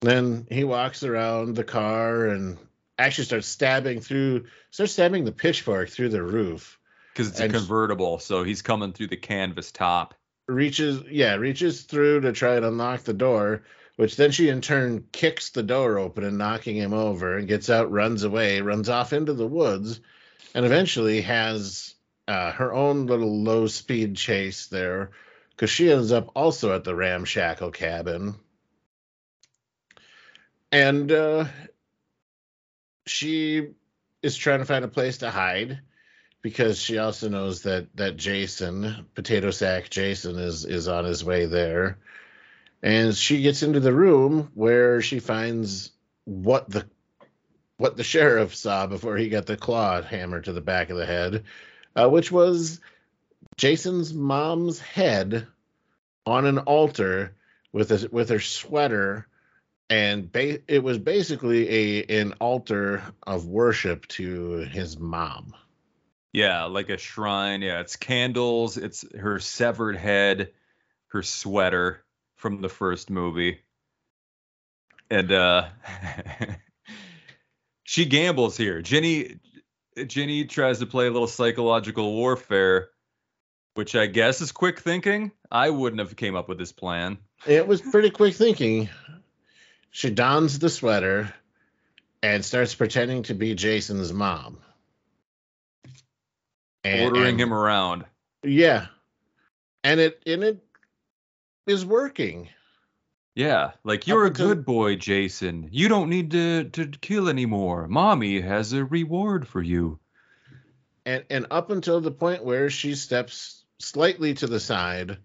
Then 0.00 0.46
he 0.50 0.64
walks 0.64 1.02
around 1.02 1.54
the 1.56 1.64
car 1.64 2.26
and 2.26 2.58
actually 2.98 3.24
starts 3.24 3.46
stabbing 3.46 4.00
through, 4.00 4.46
starts 4.70 4.92
stabbing 4.92 5.24
the 5.24 5.32
pitchfork 5.32 5.88
through 5.88 6.10
the 6.10 6.22
roof. 6.22 6.78
because 7.12 7.28
it's 7.28 7.40
a 7.40 7.48
convertible, 7.48 8.18
so 8.18 8.42
he's 8.44 8.62
coming 8.62 8.92
through 8.92 9.08
the 9.08 9.16
canvas 9.16 9.72
top. 9.72 10.14
Reaches, 10.48 11.02
yeah, 11.08 11.36
reaches 11.36 11.82
through 11.82 12.22
to 12.22 12.32
try 12.32 12.56
and 12.56 12.64
unlock 12.64 13.02
the 13.02 13.12
door, 13.14 13.62
which 13.96 14.16
then 14.16 14.30
she 14.30 14.48
in 14.48 14.60
turn 14.60 15.04
kicks 15.12 15.50
the 15.50 15.62
door 15.62 15.98
open 15.98 16.24
and 16.24 16.38
knocking 16.38 16.76
him 16.76 16.92
over 16.92 17.36
and 17.36 17.48
gets 17.48 17.68
out, 17.70 17.90
runs 17.90 18.22
away, 18.22 18.60
runs 18.60 18.88
off 18.88 19.12
into 19.12 19.34
the 19.34 19.46
woods, 19.46 20.00
and 20.54 20.64
eventually 20.64 21.20
has 21.22 21.94
uh, 22.28 22.52
her 22.52 22.72
own 22.72 23.06
little 23.06 23.42
low 23.42 23.66
speed 23.66 24.16
chase 24.16 24.66
there 24.66 25.10
because 25.50 25.70
she 25.70 25.92
ends 25.92 26.12
up 26.12 26.30
also 26.34 26.74
at 26.74 26.84
the 26.84 26.94
ramshackle 26.94 27.70
cabin. 27.70 28.34
And 30.70 31.12
uh, 31.12 31.44
she 33.06 33.68
is 34.22 34.36
trying 34.36 34.60
to 34.60 34.64
find 34.64 34.84
a 34.84 34.88
place 34.88 35.18
to 35.18 35.30
hide 35.30 35.80
because 36.40 36.80
she 36.80 36.98
also 36.98 37.28
knows 37.28 37.62
that 37.62 37.94
that 37.96 38.16
Jason, 38.16 39.06
potato 39.14 39.50
sack 39.50 39.90
Jason, 39.90 40.38
is 40.38 40.64
is 40.64 40.88
on 40.88 41.04
his 41.04 41.24
way 41.24 41.46
there. 41.46 41.98
And 42.82 43.14
she 43.14 43.42
gets 43.42 43.62
into 43.62 43.80
the 43.80 43.92
room 43.92 44.50
where 44.54 45.00
she 45.00 45.20
finds 45.20 45.92
what 46.24 46.68
the 46.68 46.86
what 47.76 47.96
the 47.96 48.04
sheriff 48.04 48.54
saw 48.54 48.86
before 48.86 49.16
he 49.16 49.28
got 49.28 49.46
the 49.46 49.56
claw 49.56 50.02
hammer 50.02 50.40
to 50.40 50.52
the 50.52 50.60
back 50.60 50.90
of 50.90 50.96
the 50.96 51.06
head, 51.06 51.44
uh, 51.96 52.08
which 52.08 52.30
was 52.30 52.80
Jason's 53.56 54.14
mom's 54.14 54.78
head 54.78 55.46
on 56.26 56.46
an 56.46 56.58
altar 56.58 57.34
with 57.72 57.90
a, 57.90 58.08
with 58.12 58.28
her 58.28 58.40
sweater, 58.40 59.26
and 59.90 60.30
ba- 60.30 60.60
it 60.68 60.82
was 60.82 60.98
basically 60.98 61.68
a 61.68 62.20
an 62.20 62.34
altar 62.40 63.02
of 63.26 63.46
worship 63.46 64.06
to 64.08 64.58
his 64.70 64.98
mom. 64.98 65.54
Yeah, 66.32 66.64
like 66.64 66.88
a 66.88 66.98
shrine. 66.98 67.62
Yeah, 67.62 67.80
it's 67.80 67.96
candles. 67.96 68.76
It's 68.76 69.04
her 69.16 69.38
severed 69.38 69.96
head, 69.96 70.52
her 71.08 71.22
sweater 71.22 72.01
from 72.42 72.60
the 72.60 72.68
first 72.68 73.08
movie. 73.08 73.60
And 75.08 75.30
uh 75.30 75.68
she 77.84 78.04
gambles 78.04 78.56
here. 78.56 78.82
Ginny 78.82 79.36
Ginny 80.06 80.44
tries 80.44 80.80
to 80.80 80.86
play 80.86 81.06
a 81.06 81.10
little 81.10 81.28
psychological 81.28 82.12
warfare, 82.12 82.90
which 83.74 83.94
I 83.94 84.06
guess 84.06 84.40
is 84.40 84.50
quick 84.50 84.80
thinking. 84.80 85.30
I 85.50 85.70
wouldn't 85.70 86.00
have 86.00 86.16
came 86.16 86.34
up 86.34 86.48
with 86.48 86.58
this 86.58 86.72
plan. 86.72 87.18
It 87.46 87.66
was 87.66 87.80
pretty 87.80 88.10
quick 88.10 88.34
thinking. 88.34 88.88
She 89.90 90.10
dons 90.10 90.58
the 90.58 90.70
sweater 90.70 91.32
and 92.22 92.44
starts 92.44 92.74
pretending 92.74 93.22
to 93.24 93.34
be 93.34 93.54
Jason's 93.54 94.12
mom. 94.12 94.58
And- 96.82 97.02
ordering 97.02 97.28
and- 97.28 97.40
him 97.40 97.54
around. 97.54 98.04
Yeah. 98.42 98.86
And 99.84 100.00
it 100.00 100.20
and 100.26 100.42
it 100.42 100.64
is 101.66 101.84
working. 101.84 102.48
Yeah, 103.34 103.72
like 103.82 104.06
you're 104.06 104.26
a 104.26 104.30
good 104.30 104.64
boy, 104.64 104.96
Jason. 104.96 105.68
You 105.72 105.88
don't 105.88 106.10
need 106.10 106.32
to 106.32 106.64
to 106.64 106.86
kill 106.86 107.28
anymore. 107.28 107.88
Mommy 107.88 108.40
has 108.40 108.72
a 108.72 108.84
reward 108.84 109.48
for 109.48 109.62
you. 109.62 109.98
And 111.06 111.24
and 111.30 111.46
up 111.50 111.70
until 111.70 112.00
the 112.00 112.10
point 112.10 112.44
where 112.44 112.68
she 112.68 112.94
steps 112.94 113.64
slightly 113.78 114.34
to 114.34 114.46
the 114.46 114.60
side 114.60 115.18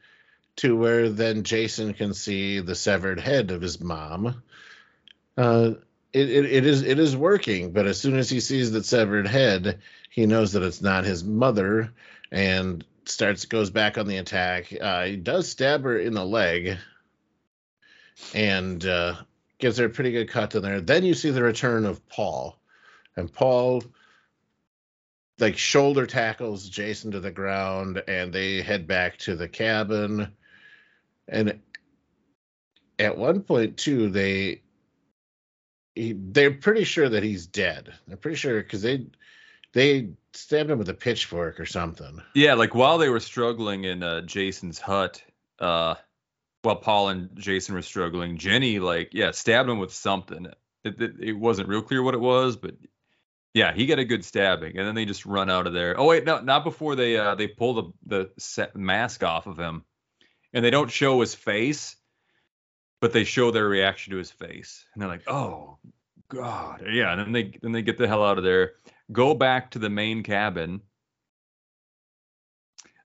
to 0.57 0.75
where 0.75 1.09
then 1.09 1.43
Jason 1.43 1.93
can 1.93 2.13
see 2.13 2.59
the 2.61 2.75
severed 2.75 3.19
head 3.19 3.51
of 3.51 3.61
his 3.61 3.81
mom. 3.81 4.41
Uh 5.37 5.71
it, 6.13 6.29
it, 6.29 6.45
it 6.45 6.65
is 6.65 6.81
it 6.83 6.97
is 6.97 7.15
working, 7.15 7.73
but 7.73 7.85
as 7.85 7.99
soon 7.99 8.17
as 8.17 8.29
he 8.29 8.39
sees 8.39 8.71
the 8.71 8.83
severed 8.83 9.27
head, 9.27 9.81
he 10.09 10.25
knows 10.25 10.53
that 10.53 10.63
it's 10.63 10.81
not 10.81 11.03
his 11.03 11.25
mother 11.25 11.91
and 12.31 12.85
starts 13.09 13.45
goes 13.45 13.69
back 13.69 13.97
on 13.97 14.07
the 14.07 14.17
attack. 14.17 14.73
Uh, 14.79 15.05
he 15.05 15.15
does 15.15 15.49
stab 15.49 15.83
her 15.83 15.97
in 15.97 16.13
the 16.13 16.25
leg 16.25 16.77
and 18.33 18.85
uh, 18.85 19.15
gives 19.59 19.77
her 19.77 19.85
a 19.85 19.89
pretty 19.89 20.11
good 20.11 20.29
cut 20.29 20.55
in 20.55 20.61
there. 20.61 20.81
Then 20.81 21.05
you 21.05 21.13
see 21.13 21.29
the 21.29 21.43
return 21.43 21.85
of 21.85 22.07
Paul, 22.09 22.59
and 23.15 23.31
Paul 23.31 23.83
like 25.39 25.57
shoulder 25.57 26.05
tackles 26.05 26.67
Jason 26.67 27.11
to 27.11 27.19
the 27.19 27.31
ground, 27.31 28.03
and 28.07 28.33
they 28.33 28.61
head 28.61 28.87
back 28.87 29.17
to 29.19 29.35
the 29.35 29.47
cabin. 29.47 30.31
And 31.27 31.59
at 32.97 33.17
one 33.17 33.41
point 33.41 33.77
too, 33.77 34.09
they 34.09 34.61
he, 35.95 36.13
they're 36.15 36.51
pretty 36.51 36.83
sure 36.83 37.09
that 37.09 37.23
he's 37.23 37.47
dead. 37.47 37.93
They're 38.07 38.17
pretty 38.17 38.37
sure 38.37 38.61
because 38.61 38.81
they 38.81 39.07
they 39.73 40.09
stabbed 40.37 40.69
him 40.69 40.77
with 40.77 40.89
a 40.89 40.93
pitchfork 40.93 41.59
or 41.59 41.65
something. 41.65 42.21
Yeah, 42.33 42.53
like 42.53 42.75
while 42.75 42.97
they 42.97 43.09
were 43.09 43.19
struggling 43.19 43.83
in 43.83 44.03
uh, 44.03 44.21
Jason's 44.21 44.79
hut, 44.79 45.21
uh, 45.59 45.95
while 46.61 46.75
Paul 46.75 47.09
and 47.09 47.29
Jason 47.35 47.75
were 47.75 47.81
struggling, 47.81 48.37
Ginny 48.37 48.79
like 48.79 49.09
yeah 49.13 49.31
stabbed 49.31 49.69
him 49.69 49.79
with 49.79 49.93
something. 49.93 50.47
It, 50.83 51.01
it, 51.01 51.11
it 51.19 51.33
wasn't 51.33 51.69
real 51.69 51.81
clear 51.81 52.03
what 52.03 52.13
it 52.13 52.19
was, 52.19 52.55
but 52.55 52.75
yeah, 53.53 53.73
he 53.73 53.87
got 53.87 53.99
a 53.99 54.05
good 54.05 54.23
stabbing, 54.23 54.77
and 54.77 54.87
then 54.87 54.93
they 54.93 55.05
just 55.05 55.25
run 55.25 55.49
out 55.49 55.65
of 55.65 55.73
there. 55.73 55.99
Oh 55.99 56.05
wait, 56.05 56.25
no, 56.25 56.39
not 56.39 56.63
before 56.63 56.95
they 56.95 57.17
uh, 57.17 57.35
they 57.35 57.47
pull 57.47 57.93
the 58.05 58.29
the 58.45 58.69
mask 58.75 59.23
off 59.23 59.47
of 59.47 59.57
him, 59.57 59.83
and 60.53 60.63
they 60.63 60.69
don't 60.69 60.91
show 60.91 61.19
his 61.21 61.33
face, 61.33 61.95
but 63.01 63.13
they 63.13 63.23
show 63.23 63.49
their 63.51 63.67
reaction 63.67 64.11
to 64.11 64.17
his 64.17 64.31
face, 64.31 64.85
and 64.93 65.01
they're 65.01 65.09
like, 65.09 65.27
oh 65.27 65.79
god, 66.29 66.85
yeah, 66.87 67.11
and 67.11 67.21
then 67.21 67.31
they 67.31 67.57
then 67.61 67.71
they 67.71 67.81
get 67.81 67.97
the 67.97 68.07
hell 68.07 68.23
out 68.23 68.37
of 68.37 68.43
there, 68.43 68.73
go 69.11 69.33
back 69.33 69.71
to 69.71 69.79
the 69.79 69.89
main 69.89 70.23
cabin. 70.23 70.81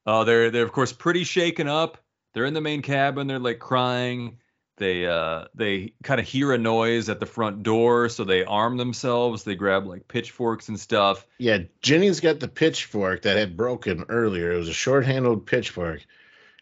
Uh, 0.05 0.25
they're 0.25 0.51
they're 0.51 0.65
of 0.65 0.73
course 0.73 0.93
pretty 0.93 1.25
shaken 1.25 1.69
up. 1.69 1.99
They're 2.35 2.45
in 2.45 2.55
the 2.55 2.61
main 2.61 2.83
cabin. 2.83 3.27
They're 3.27 3.39
like 3.39 3.59
crying. 3.59 4.39
They 4.79 5.07
uh 5.07 5.45
they 5.55 5.93
kind 6.03 6.19
of 6.19 6.27
hear 6.27 6.53
a 6.53 6.59
noise 6.59 7.09
at 7.09 7.21
the 7.21 7.27
front 7.27 7.63
door, 7.63 8.09
so 8.09 8.25
they 8.25 8.45
arm 8.45 8.79
themselves. 8.79 9.45
They 9.45 9.55
grab 9.55 9.87
like 9.87 10.09
pitchforks 10.09 10.69
and 10.69 10.81
stuff. 10.81 11.27
Yeah, 11.39 11.59
Ginny's 11.83 12.21
got 12.21 12.41
the 12.41 12.49
pitchfork 12.49 13.23
that 13.23 13.37
had 13.37 13.57
broken 13.57 14.07
earlier. 14.09 14.53
It 14.53 14.59
was 14.59 14.69
a 14.69 14.75
short-handled 14.75 15.47
pitchfork, 15.47 16.05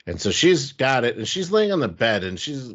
and 0.07 0.21
so 0.21 0.31
she's 0.31 0.73
got 0.73 1.05
it, 1.05 1.17
and 1.17 1.27
she's 1.27 1.53
laying 1.53 1.73
on 1.73 1.81
the 1.81 1.89
bed, 1.89 2.25
and 2.25 2.39
she's 2.39 2.75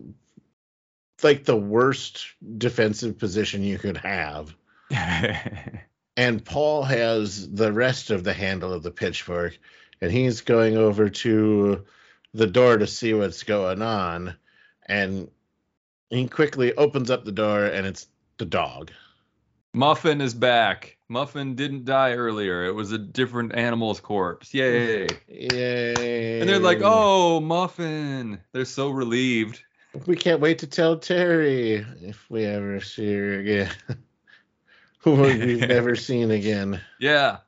like 1.21 1.43
the 1.43 1.57
worst 1.57 2.25
defensive 2.57 3.19
position 3.19 3.61
you 3.61 3.77
could 3.77 3.97
have. 3.97 4.55
And 6.17 6.43
Paul 6.43 6.83
has 6.83 7.51
the 7.51 7.73
rest 7.73 8.09
of 8.09 8.23
the 8.23 8.33
handle 8.33 8.71
of 8.71 8.83
the 8.83 8.91
pitchfork, 8.91 9.57
and 10.01 10.11
he's 10.11 10.41
going 10.41 10.77
over 10.77 11.09
to 11.09 11.85
the 12.33 12.47
door 12.47 12.77
to 12.77 12.87
see 12.87 13.13
what's 13.13 13.43
going 13.43 13.81
on. 13.81 14.35
And 14.87 15.29
he 16.09 16.27
quickly 16.27 16.73
opens 16.75 17.09
up 17.09 17.25
the 17.25 17.31
door, 17.31 17.65
and 17.65 17.85
it's 17.85 18.07
the 18.37 18.45
dog. 18.45 18.91
Muffin 19.73 20.21
is 20.21 20.33
back. 20.33 20.97
Muffin 21.09 21.55
didn't 21.55 21.83
die 21.83 22.13
earlier. 22.13 22.65
It 22.65 22.71
was 22.71 22.93
a 22.93 22.97
different 22.97 23.55
animal's 23.55 23.99
corpse. 23.99 24.53
Yay! 24.53 25.07
Yay. 25.27 26.39
And 26.39 26.49
they're 26.49 26.59
like, 26.59 26.79
"Oh, 26.81 27.41
Muffin!" 27.41 28.39
They're 28.53 28.63
so 28.63 28.89
relieved. 28.89 29.61
we 30.05 30.15
can't 30.15 30.39
wait 30.39 30.59
to 30.59 30.67
tell 30.67 30.97
Terry 30.97 31.85
if 32.01 32.29
we 32.29 32.45
ever 32.45 32.79
see 32.79 33.13
her 33.13 33.39
again. 33.39 33.69
Who 35.13 35.21
we've 35.21 35.67
never 35.67 35.95
seen 35.95 36.31
again. 36.31 36.81
Yeah. 36.99 37.39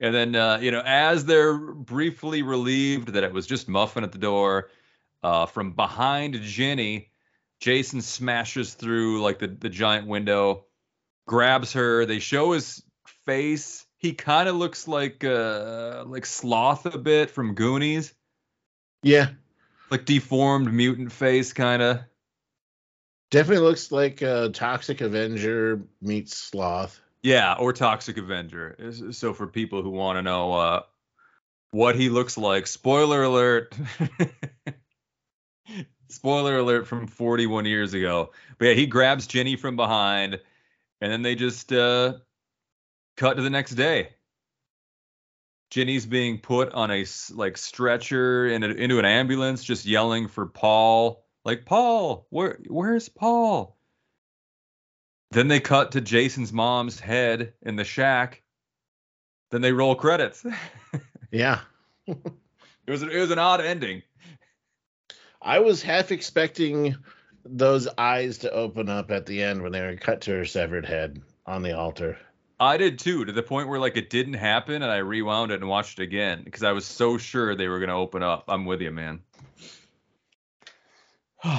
And 0.00 0.14
then, 0.14 0.34
uh, 0.34 0.58
you 0.60 0.70
know, 0.72 0.82
as 0.84 1.24
they're 1.24 1.56
briefly 1.56 2.42
relieved 2.42 3.08
that 3.14 3.24
it 3.24 3.32
was 3.32 3.46
just 3.46 3.68
Muffin 3.68 4.04
at 4.04 4.12
the 4.12 4.18
door, 4.18 4.70
uh, 5.22 5.46
from 5.46 5.72
behind 5.72 6.40
Ginny, 6.42 7.10
Jason 7.60 8.02
smashes 8.02 8.74
through 8.74 9.22
like 9.22 9.38
the, 9.38 9.46
the 9.48 9.70
giant 9.70 10.06
window, 10.08 10.66
grabs 11.26 11.72
her. 11.74 12.04
They 12.06 12.18
show 12.18 12.52
his 12.52 12.82
face. 13.24 13.86
He 13.96 14.12
kind 14.12 14.48
of 14.48 14.56
looks 14.56 14.86
like 14.88 15.24
uh, 15.24 16.04
like 16.06 16.26
Sloth 16.26 16.84
a 16.86 16.98
bit 16.98 17.30
from 17.30 17.54
Goonies, 17.54 18.12
Yeah, 19.02 19.28
like 19.90 20.04
deformed 20.04 20.72
mutant 20.72 21.12
face, 21.12 21.52
kind 21.54 21.80
of. 21.80 22.00
definitely 23.30 23.64
looks 23.66 23.90
like 23.92 24.22
a 24.22 24.50
Toxic 24.50 25.00
Avenger 25.00 25.82
meets 26.02 26.36
Sloth. 26.36 27.00
Yeah, 27.24 27.54
or 27.58 27.72
Toxic 27.72 28.18
Avenger. 28.18 28.76
So 29.12 29.32
for 29.32 29.46
people 29.46 29.82
who 29.82 29.88
want 29.88 30.18
to 30.18 30.22
know 30.22 30.52
uh, 30.52 30.82
what 31.70 31.96
he 31.96 32.10
looks 32.10 32.36
like, 32.36 32.66
spoiler 32.66 33.22
alert. 33.22 33.74
spoiler 36.10 36.58
alert 36.58 36.86
from 36.86 37.06
41 37.06 37.64
years 37.64 37.94
ago. 37.94 38.30
But 38.58 38.66
yeah, 38.66 38.74
he 38.74 38.86
grabs 38.86 39.26
Ginny 39.26 39.56
from 39.56 39.74
behind, 39.74 40.38
and 41.00 41.10
then 41.10 41.22
they 41.22 41.34
just 41.34 41.72
uh, 41.72 42.18
cut 43.16 43.38
to 43.38 43.42
the 43.42 43.48
next 43.48 43.70
day. 43.70 44.10
Ginny's 45.70 46.04
being 46.04 46.40
put 46.40 46.74
on 46.74 46.90
a 46.90 47.06
like 47.32 47.56
stretcher 47.56 48.48
in 48.48 48.62
a, 48.62 48.68
into 48.68 48.98
an 48.98 49.06
ambulance, 49.06 49.64
just 49.64 49.86
yelling 49.86 50.28
for 50.28 50.44
Paul. 50.44 51.24
Like 51.42 51.64
Paul, 51.64 52.26
where 52.28 52.58
where's 52.68 53.08
Paul? 53.08 53.73
Then 55.30 55.48
they 55.48 55.60
cut 55.60 55.92
to 55.92 56.00
Jason's 56.00 56.52
mom's 56.52 57.00
head 57.00 57.54
in 57.62 57.76
the 57.76 57.84
shack. 57.84 58.42
Then 59.50 59.62
they 59.62 59.72
roll 59.72 59.94
credits. 59.94 60.44
yeah. 61.30 61.60
it 62.06 62.16
was 62.86 63.02
it 63.02 63.18
was 63.18 63.30
an 63.30 63.38
odd 63.38 63.60
ending. 63.60 64.02
I 65.40 65.58
was 65.58 65.82
half 65.82 66.10
expecting 66.12 66.96
those 67.44 67.86
eyes 67.98 68.38
to 68.38 68.50
open 68.50 68.88
up 68.88 69.10
at 69.10 69.26
the 69.26 69.42
end 69.42 69.62
when 69.62 69.72
they 69.72 69.82
were 69.82 69.96
cut 69.96 70.22
to 70.22 70.30
her 70.32 70.44
severed 70.44 70.86
head 70.86 71.20
on 71.46 71.62
the 71.62 71.76
altar. 71.76 72.18
I 72.58 72.76
did 72.76 72.98
too, 72.98 73.24
to 73.24 73.32
the 73.32 73.42
point 73.42 73.68
where 73.68 73.80
like 73.80 73.96
it 73.96 74.10
didn't 74.10 74.34
happen, 74.34 74.82
and 74.82 74.90
I 74.90 74.98
rewound 74.98 75.50
it 75.50 75.60
and 75.60 75.68
watched 75.68 75.98
it 75.98 76.04
again 76.04 76.42
because 76.44 76.62
I 76.62 76.72
was 76.72 76.86
so 76.86 77.18
sure 77.18 77.54
they 77.54 77.68
were 77.68 77.80
gonna 77.80 77.98
open 77.98 78.22
up. 78.22 78.44
I'm 78.48 78.64
with 78.64 78.80
you, 78.80 78.90
man. 78.90 79.20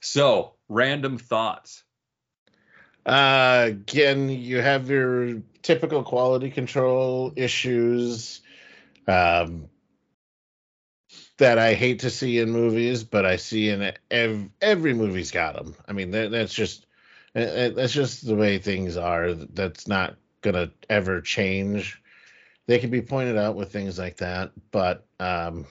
so, 0.00 0.54
random 0.68 1.18
thoughts. 1.18 1.82
Uh, 3.06 3.66
again, 3.68 4.28
you 4.28 4.60
have 4.60 4.90
your 4.90 5.40
typical 5.62 6.02
quality 6.02 6.50
control 6.50 7.32
issues 7.36 8.40
um, 9.06 9.68
that 11.38 11.56
I 11.56 11.74
hate 11.74 12.00
to 12.00 12.10
see 12.10 12.40
in 12.40 12.50
movies, 12.50 13.04
but 13.04 13.24
I 13.24 13.36
see 13.36 13.70
in 13.70 13.92
ev- 14.10 14.50
every 14.60 14.92
movie's 14.92 15.30
got 15.30 15.54
them. 15.54 15.76
I 15.86 15.92
mean, 15.92 16.10
that, 16.10 16.32
that's 16.32 16.52
just 16.52 16.86
uh, 17.36 17.40
uh, 17.40 17.70
that's 17.70 17.92
just 17.92 18.26
the 18.26 18.34
way 18.34 18.58
things 18.58 18.96
are. 18.96 19.34
That's 19.34 19.86
not 19.86 20.16
gonna 20.40 20.72
ever 20.90 21.20
change. 21.20 22.02
They 22.66 22.80
can 22.80 22.90
be 22.90 23.02
pointed 23.02 23.36
out 23.38 23.54
with 23.54 23.70
things 23.70 24.00
like 24.00 24.16
that, 24.16 24.50
but 24.72 25.06
um, 25.20 25.66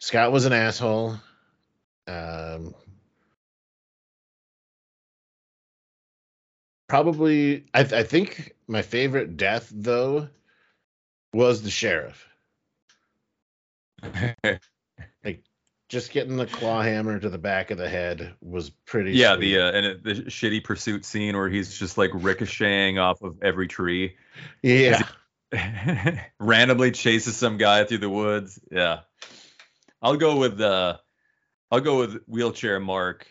Scott 0.00 0.32
was 0.32 0.46
an 0.46 0.52
asshole. 0.52 1.16
Um, 2.08 2.74
probably 6.90 7.64
I, 7.72 7.80
I 7.80 8.02
think 8.02 8.54
my 8.66 8.82
favorite 8.82 9.36
death 9.36 9.70
though 9.72 10.28
was 11.32 11.62
the 11.62 11.70
sheriff 11.70 12.26
like 15.24 15.44
just 15.88 16.10
getting 16.12 16.36
the 16.36 16.46
claw 16.46 16.82
hammer 16.82 17.18
to 17.18 17.28
the 17.28 17.38
back 17.38 17.70
of 17.70 17.78
the 17.78 17.88
head 17.88 18.34
was 18.40 18.70
pretty 18.70 19.12
yeah, 19.12 19.36
sweet. 19.36 19.52
the 19.52 19.60
uh, 19.60 19.72
and 19.72 19.86
it, 19.86 20.04
the 20.04 20.14
shitty 20.14 20.62
pursuit 20.64 21.04
scene 21.04 21.36
where 21.36 21.48
he's 21.48 21.78
just 21.78 21.98
like 21.98 22.10
ricocheting 22.14 22.98
off 22.98 23.22
of 23.22 23.42
every 23.42 23.66
tree, 23.66 24.16
yeah 24.62 25.02
randomly 26.38 26.92
chases 26.92 27.36
some 27.36 27.56
guy 27.56 27.84
through 27.84 27.98
the 27.98 28.08
woods. 28.08 28.58
Yeah, 28.70 29.00
I'll 30.00 30.16
go 30.16 30.36
with 30.36 30.60
uh, 30.60 30.98
I'll 31.70 31.80
go 31.80 31.98
with 31.98 32.22
wheelchair 32.26 32.78
Mark. 32.78 33.26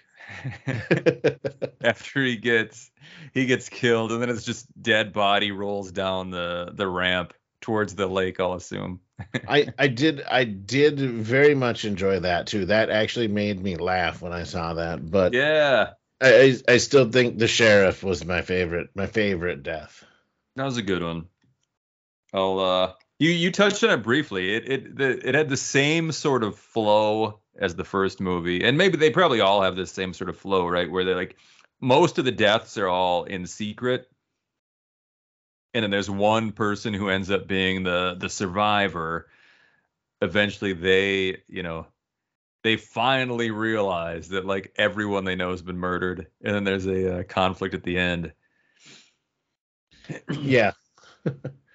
After 1.84 2.24
he 2.24 2.38
gets 2.38 2.92
he 3.34 3.46
gets 3.46 3.70
killed, 3.70 4.12
and 4.12 4.22
then 4.22 4.30
it's 4.30 4.44
just 4.46 4.68
dead 4.82 5.14
body 5.14 5.52
rolls 5.52 5.92
down 5.92 6.32
the 6.32 6.72
the 6.74 6.88
ramp 6.88 7.34
towards 7.62 7.96
the 7.96 8.08
lake. 8.08 8.40
I'll 8.40 8.54
assume. 8.54 9.02
I 9.48 9.68
I 9.80 9.88
did 9.88 10.22
I 10.24 10.44
did 10.44 11.00
very 11.00 11.56
much 11.56 11.86
enjoy 11.86 12.20
that 12.22 12.48
too. 12.48 12.66
That 12.66 12.90
actually 12.90 13.28
made 13.28 13.62
me 13.62 13.76
laugh 13.78 14.22
when 14.22 14.34
I 14.34 14.44
saw 14.44 14.76
that. 14.76 15.10
But 15.10 15.34
Yeah, 15.34 15.92
I, 16.22 16.34
I 16.68 16.74
I 16.74 16.78
still 16.78 17.10
think 17.10 17.38
the 17.38 17.48
sheriff 17.48 18.04
was 18.04 18.26
my 18.26 18.42
favorite 18.42 18.90
my 18.96 19.08
favorite 19.08 19.64
death. 19.64 20.04
that 20.56 20.66
was 20.66 20.78
a 20.78 20.82
good 20.84 21.04
one. 21.04 21.28
I'll 22.34 22.60
uh, 22.60 22.94
you 23.18 23.32
you 23.32 23.52
touched 23.52 23.84
on 23.84 23.92
it 23.92 24.04
briefly. 24.04 24.56
It 24.56 24.70
it 24.70 24.98
the, 24.98 25.28
it 25.30 25.36
had 25.36 25.50
the 25.50 25.58
same 25.58 26.12
sort 26.12 26.44
of 26.44 26.58
flow 26.58 27.40
as 27.60 27.76
the 27.76 27.84
first 27.84 28.20
movie, 28.20 28.64
and 28.64 28.78
maybe 28.78 28.97
they 28.97 29.12
probably 29.12 29.41
all 29.41 29.62
have 29.62 29.76
the 29.76 29.86
same 29.86 30.14
sort 30.14 30.30
of 30.30 30.38
flow, 30.38 30.68
right? 30.68 30.89
Where 30.89 31.03
they're 31.03 31.16
like 31.16 31.36
most 31.82 32.18
of 32.18 32.26
the 32.26 32.32
deaths 32.32 32.78
are 32.78 32.88
all 32.88 33.26
in 33.26 33.45
secret, 33.45 34.10
and 35.74 35.84
then 35.84 35.91
there's 35.91 36.10
one 36.10 36.51
person 36.51 36.93
who 36.93 37.10
ends 37.10 37.30
up 37.30 37.47
being 37.47 37.84
the 37.84 38.16
the 38.18 38.30
survivor. 38.30 39.28
Eventually, 40.22 40.74
they 40.74 41.43
you 41.47 41.64
know 41.64 41.86
they 42.64 42.78
finally 42.78 43.51
realize 43.51 44.30
that 44.30 44.45
like 44.45 44.74
everyone 44.78 45.24
they 45.26 45.36
know 45.36 45.51
has 45.51 45.62
been 45.62 45.78
murdered, 45.78 46.28
and 46.43 46.55
then 46.55 46.64
there's 46.64 46.88
a 46.88 47.20
uh, 47.20 47.24
conflict 47.24 47.74
at 47.74 47.84
the 47.84 47.97
end. 47.97 48.34
yeah 50.32 50.72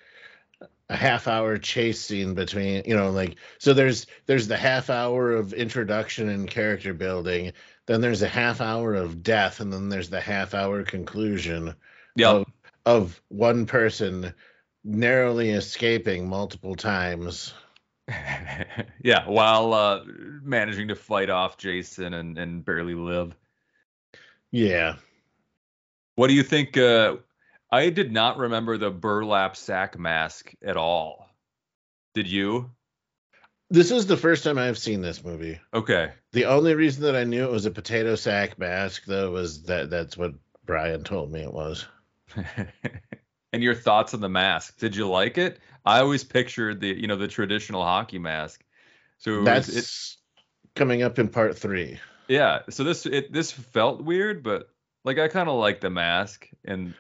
a 0.94 0.96
half 0.96 1.28
hour 1.28 1.58
chase 1.58 2.00
scene 2.00 2.34
between 2.34 2.82
you 2.86 2.96
know 2.96 3.10
like 3.10 3.36
so 3.58 3.74
there's 3.74 4.06
there's 4.26 4.48
the 4.48 4.56
half 4.56 4.90
hour 4.90 5.32
of 5.32 5.52
introduction 5.52 6.28
and 6.28 6.48
character 6.48 6.94
building 6.94 7.52
then 7.86 8.00
there's 8.00 8.22
a 8.22 8.28
half 8.28 8.60
hour 8.60 8.94
of 8.94 9.22
death 9.22 9.60
and 9.60 9.72
then 9.72 9.88
there's 9.88 10.10
the 10.10 10.20
half 10.20 10.54
hour 10.54 10.84
conclusion 10.84 11.74
Yeah, 12.16 12.38
of, 12.38 12.46
of 12.86 13.20
one 13.28 13.66
person 13.66 14.32
narrowly 14.84 15.50
escaping 15.50 16.28
multiple 16.28 16.76
times 16.76 17.54
yeah, 19.02 19.26
while 19.28 19.72
uh, 19.72 20.04
managing 20.42 20.88
to 20.88 20.94
fight 20.94 21.30
off 21.30 21.56
Jason 21.56 22.14
and, 22.14 22.38
and 22.38 22.64
barely 22.64 22.94
live. 22.94 23.34
yeah 24.52 24.96
What 26.16 26.28
do 26.28 26.34
you 26.34 26.42
think? 26.42 26.76
Uh, 26.76 27.16
I 27.74 27.90
did 27.90 28.12
not 28.12 28.38
remember 28.38 28.78
the 28.78 28.90
burlap 28.90 29.56
sack 29.56 29.98
mask 29.98 30.52
at 30.64 30.76
all. 30.76 31.28
Did 32.14 32.28
you? 32.28 32.70
this 33.70 33.90
is 33.90 34.06
the 34.06 34.16
first 34.16 34.44
time 34.44 34.58
i've 34.58 34.76
seen 34.78 35.00
this 35.00 35.24
movie 35.24 35.58
Okay. 35.72 36.12
the 36.32 36.44
only 36.44 36.74
reason 36.74 37.02
that 37.04 37.16
i 37.16 37.24
knew 37.24 37.44
it 37.44 37.50
was 37.50 37.64
a 37.64 37.70
potato 37.70 38.14
sack 38.14 38.58
mask 38.58 39.04
though 39.06 39.30
was 39.32 39.62
that 39.64 39.88
that's 39.88 40.16
what 40.18 40.34
brian 40.66 41.02
told 41.02 41.32
me 41.32 41.40
it 41.40 41.52
was 41.52 41.86
and 43.52 43.62
your 43.62 43.74
thoughts 43.74 44.12
on 44.14 44.20
the 44.20 44.28
mask? 44.28 44.78
Did 44.78 44.94
you 44.94 45.08
like 45.08 45.38
it? 45.38 45.60
I 45.84 46.00
always 46.00 46.24
pictured 46.24 46.80
the 46.80 46.88
you 46.88 47.06
know 47.06 47.16
the 47.16 47.26
traditional 47.28 47.82
hockey 47.82 48.18
mask. 48.18 48.62
So 49.18 49.34
it 49.34 49.36
was- 49.38 49.66
that's 49.66 49.76
it, 49.76 50.16
coming 50.76 51.02
up 51.02 51.18
in 51.18 51.28
part 51.28 51.56
three 51.58 51.98
yeah. 52.28 52.60
So 52.70 52.84
this 52.84 53.06
it 53.06 53.32
this 53.32 53.50
felt 53.52 54.02
weird, 54.02 54.42
but 54.42 54.68
like 55.04 55.18
I 55.18 55.28
kind 55.28 55.48
of 55.48 55.58
like 55.58 55.80
the 55.80 55.90
mask, 55.90 56.48
and 56.64 56.94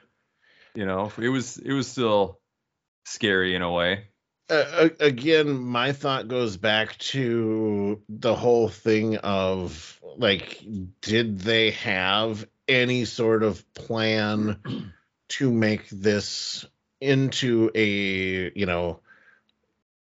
you 0.74 0.86
know 0.86 1.12
it 1.18 1.28
was 1.28 1.58
it 1.58 1.72
was 1.72 1.88
still 1.88 2.40
scary 3.04 3.54
in 3.54 3.62
a 3.62 3.70
way. 3.70 4.08
uh, 4.50 4.88
again, 5.00 5.58
my 5.58 5.92
thought 5.92 6.28
goes 6.28 6.56
back 6.56 6.96
to 6.98 8.02
the 8.08 8.34
whole 8.34 8.68
thing 8.68 9.16
of 9.18 10.00
like, 10.16 10.64
did 11.00 11.40
they 11.40 11.72
have 11.72 12.46
any 12.68 13.04
sort 13.04 13.42
of 13.42 13.62
plan 13.74 14.60
to 15.28 15.50
make 15.50 15.88
this 15.90 16.64
into 17.00 17.70
a, 17.74 18.52
you 18.58 18.66
know, 18.66 19.00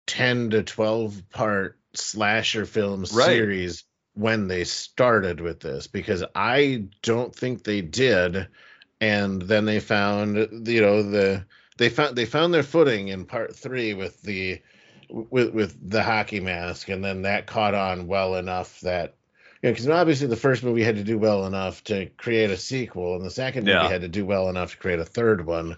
10 0.07 0.51
to 0.51 0.63
12 0.63 1.31
part 1.31 1.79
slasher 1.95 2.67
film 2.67 3.01
Right. 3.01 3.09
series 3.09 3.85
when 4.15 4.49
they 4.49 4.65
started 4.65 5.41
with 5.41 5.61
this? 5.61 5.87
Because 5.87 6.25
I 6.35 6.89
don't 7.03 7.35
think 7.35 7.65
they 7.65 7.81
did. 7.81 8.49
And 9.05 9.43
then 9.43 9.67
they 9.67 9.81
found, 9.81 10.67
you 10.67 10.81
know, 10.81 11.03
the 11.03 11.45
they 11.77 11.91
found 11.91 12.17
they 12.17 12.25
found 12.25 12.55
their 12.55 12.63
footing 12.63 13.09
in 13.09 13.27
part 13.27 13.55
three 13.55 13.93
with 13.93 14.23
the 14.23 14.63
with 15.11 15.53
with 15.53 15.91
the 15.91 16.03
hockey 16.03 16.41
mask, 16.41 16.89
and 16.89 17.05
then 17.05 17.23
that 17.23 17.47
caught 17.47 17.75
on 17.75 18.07
well 18.07 18.35
enough 18.37 18.81
that 18.81 19.17
you 19.63 19.69
know 19.69 19.73
because 19.75 19.91
obviously 19.91 20.27
the 20.27 20.37
first 20.37 20.63
movie 20.63 20.83
had 20.83 20.97
to 20.97 21.05
do 21.05 21.19
well 21.19 21.45
enough 21.45 21.85
to 21.85 22.07
create 22.17 22.51
a 22.51 22.57
sequel, 22.57 23.17
and 23.17 23.27
the 23.27 23.31
second 23.31 23.67
movie 23.67 23.93
had 23.93 24.01
to 24.01 24.09
do 24.09 24.25
well 24.25 24.49
enough 24.49 24.71
to 24.71 24.79
create 24.79 25.01
a 25.01 25.05
third 25.05 25.45
one. 25.45 25.77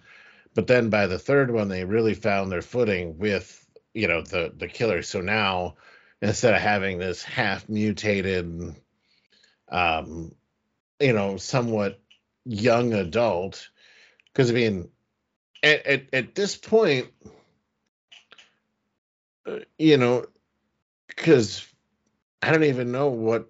But 0.55 0.68
then 0.68 0.89
by 0.89 1.09
the 1.09 1.18
third 1.18 1.51
one, 1.51 1.68
they 1.68 1.85
really 1.85 2.14
found 2.14 2.53
their 2.53 2.62
footing 2.62 3.18
with 3.18 3.66
you 3.93 4.07
know 4.07 4.22
the 4.22 4.53
the 4.57 4.68
killer. 4.68 5.03
So 5.03 5.20
now 5.20 5.74
instead 6.22 6.55
of 6.55 6.61
having 6.61 6.99
this 6.99 7.24
half 7.24 7.68
mutated, 7.68 8.77
um, 9.68 10.33
you 11.01 11.12
know, 11.12 11.39
somewhat 11.39 12.01
young 12.47 12.95
adult, 12.95 13.69
because 14.33 14.51
I 14.51 14.55
mean 14.55 14.89
at, 15.63 15.87
at, 15.87 16.03
at 16.13 16.35
this 16.35 16.57
point, 16.57 17.09
uh, 19.47 19.59
you 19.79 19.97
know, 19.97 20.27
because 21.09 21.67
I 22.43 22.53
don't 22.53 22.65
even 22.65 22.93
know 22.93 23.09
what 23.09 23.49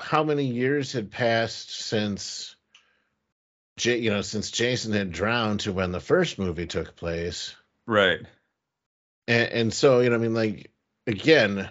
how 0.00 0.24
many 0.24 0.44
years 0.44 0.92
had 0.92 1.10
passed 1.10 1.70
since 1.70 2.56
J- 3.76 3.98
you 3.98 4.10
know, 4.10 4.22
since 4.22 4.50
Jason 4.50 4.92
had 4.92 5.12
drowned 5.12 5.60
to 5.60 5.72
when 5.72 5.92
the 5.92 6.00
first 6.00 6.38
movie 6.38 6.66
took 6.66 6.94
place. 6.96 7.54
Right. 7.86 8.20
And, 9.26 9.48
and 9.52 9.72
so, 9.72 10.00
you 10.00 10.10
know, 10.10 10.16
I 10.16 10.18
mean, 10.18 10.34
like, 10.34 10.70
again, 11.06 11.70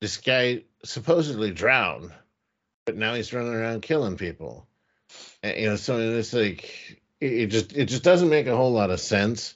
this 0.00 0.16
guy 0.16 0.62
supposedly 0.84 1.50
drowned, 1.50 2.12
but 2.84 2.96
now 2.96 3.14
he's 3.14 3.32
running 3.32 3.52
around 3.52 3.82
killing 3.82 4.16
people. 4.16 4.66
And, 5.42 5.56
you 5.58 5.68
know, 5.70 5.76
so 5.76 5.98
it's 5.98 6.32
like, 6.32 7.00
it, 7.20 7.32
it 7.32 7.46
just, 7.46 7.72
it 7.72 7.86
just 7.86 8.02
doesn't 8.02 8.28
make 8.28 8.46
a 8.46 8.56
whole 8.56 8.72
lot 8.72 8.90
of 8.90 9.00
sense. 9.00 9.54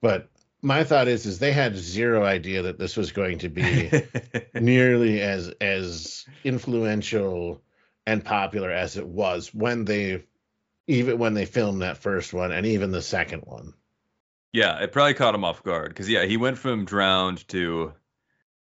But 0.00 0.28
my 0.62 0.84
thought 0.84 1.08
is, 1.08 1.26
is 1.26 1.38
they 1.38 1.52
had 1.52 1.76
zero 1.76 2.24
idea 2.24 2.62
that 2.62 2.78
this 2.78 2.96
was 2.96 3.12
going 3.12 3.38
to 3.38 3.48
be 3.48 3.90
nearly 4.54 5.20
as, 5.20 5.48
as 5.60 6.26
influential 6.44 7.62
and 8.06 8.24
popular 8.24 8.70
as 8.70 8.96
it 8.96 9.06
was 9.06 9.54
when 9.54 9.84
they, 9.84 10.24
even 10.86 11.18
when 11.18 11.34
they 11.34 11.46
filmed 11.46 11.82
that 11.82 11.98
first 11.98 12.32
one 12.32 12.52
and 12.52 12.66
even 12.66 12.90
the 12.90 13.02
second 13.02 13.40
one. 13.40 13.74
Yeah, 14.54 14.80
it 14.80 14.92
probably 14.92 15.14
caught 15.14 15.34
him 15.34 15.44
off 15.44 15.64
guard 15.64 15.88
because 15.88 16.08
yeah, 16.08 16.24
he 16.26 16.36
went 16.36 16.58
from 16.58 16.84
drowned 16.84 17.46
to. 17.48 17.92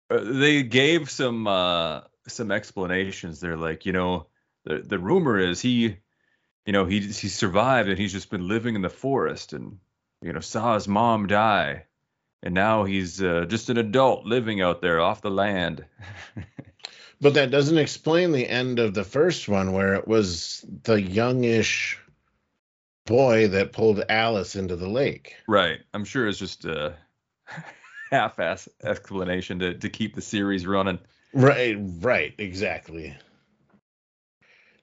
Uh, 0.09 0.19
they 0.25 0.61
gave 0.61 1.09
some 1.09 1.47
uh, 1.47 2.01
some 2.27 2.51
explanations. 2.51 3.39
They're 3.39 3.55
like, 3.55 3.85
you 3.85 3.93
know, 3.93 4.27
the 4.65 4.79
the 4.79 4.99
rumor 4.99 5.39
is 5.39 5.61
he, 5.61 5.95
you 6.65 6.73
know, 6.73 6.85
he 6.85 6.99
he 6.99 7.27
survived 7.27 7.89
and 7.89 7.97
he's 7.97 8.13
just 8.13 8.29
been 8.29 8.47
living 8.47 8.75
in 8.75 8.81
the 8.81 8.89
forest 8.89 9.53
and 9.53 9.79
you 10.21 10.33
know 10.33 10.39
saw 10.39 10.75
his 10.75 10.87
mom 10.87 11.27
die, 11.27 11.85
and 12.43 12.53
now 12.53 12.83
he's 12.83 13.21
uh, 13.21 13.45
just 13.47 13.69
an 13.69 13.77
adult 13.77 14.25
living 14.25 14.61
out 14.61 14.81
there 14.81 14.99
off 14.99 15.21
the 15.21 15.31
land. 15.31 15.85
but 17.21 17.33
that 17.35 17.51
doesn't 17.51 17.77
explain 17.77 18.31
the 18.31 18.47
end 18.47 18.79
of 18.79 18.93
the 18.93 19.03
first 19.03 19.47
one 19.49 19.71
where 19.71 19.95
it 19.95 20.07
was 20.07 20.65
the 20.83 21.01
youngish 21.01 21.99
boy 23.05 23.47
that 23.47 23.73
pulled 23.73 24.03
Alice 24.07 24.55
into 24.55 24.75
the 24.75 24.87
lake. 24.87 25.35
Right. 25.47 25.79
I'm 25.93 26.05
sure 26.05 26.27
it's 26.27 26.37
just 26.37 26.65
a 26.65 26.95
half-ass 28.11 28.69
explanation 28.83 29.59
to 29.59 29.73
to 29.75 29.89
keep 29.89 30.15
the 30.15 30.21
series 30.21 30.67
running. 30.67 30.99
Right, 31.33 31.77
right, 31.79 32.33
exactly. 32.37 33.15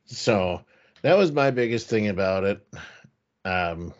So 0.06 0.62
that 1.06 1.16
was 1.16 1.30
my 1.30 1.52
biggest 1.52 1.88
thing 1.88 2.08
about 2.08 2.42
it. 2.42 2.66
Um, 3.44 3.94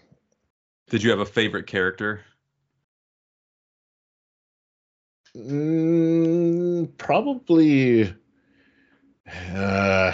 Did 0.90 1.04
you 1.04 1.10
have 1.10 1.20
a 1.20 1.24
favorite 1.24 1.68
character? 1.68 2.24
mm, 5.36 6.88
probably. 6.98 8.12
Uh, 9.54 10.12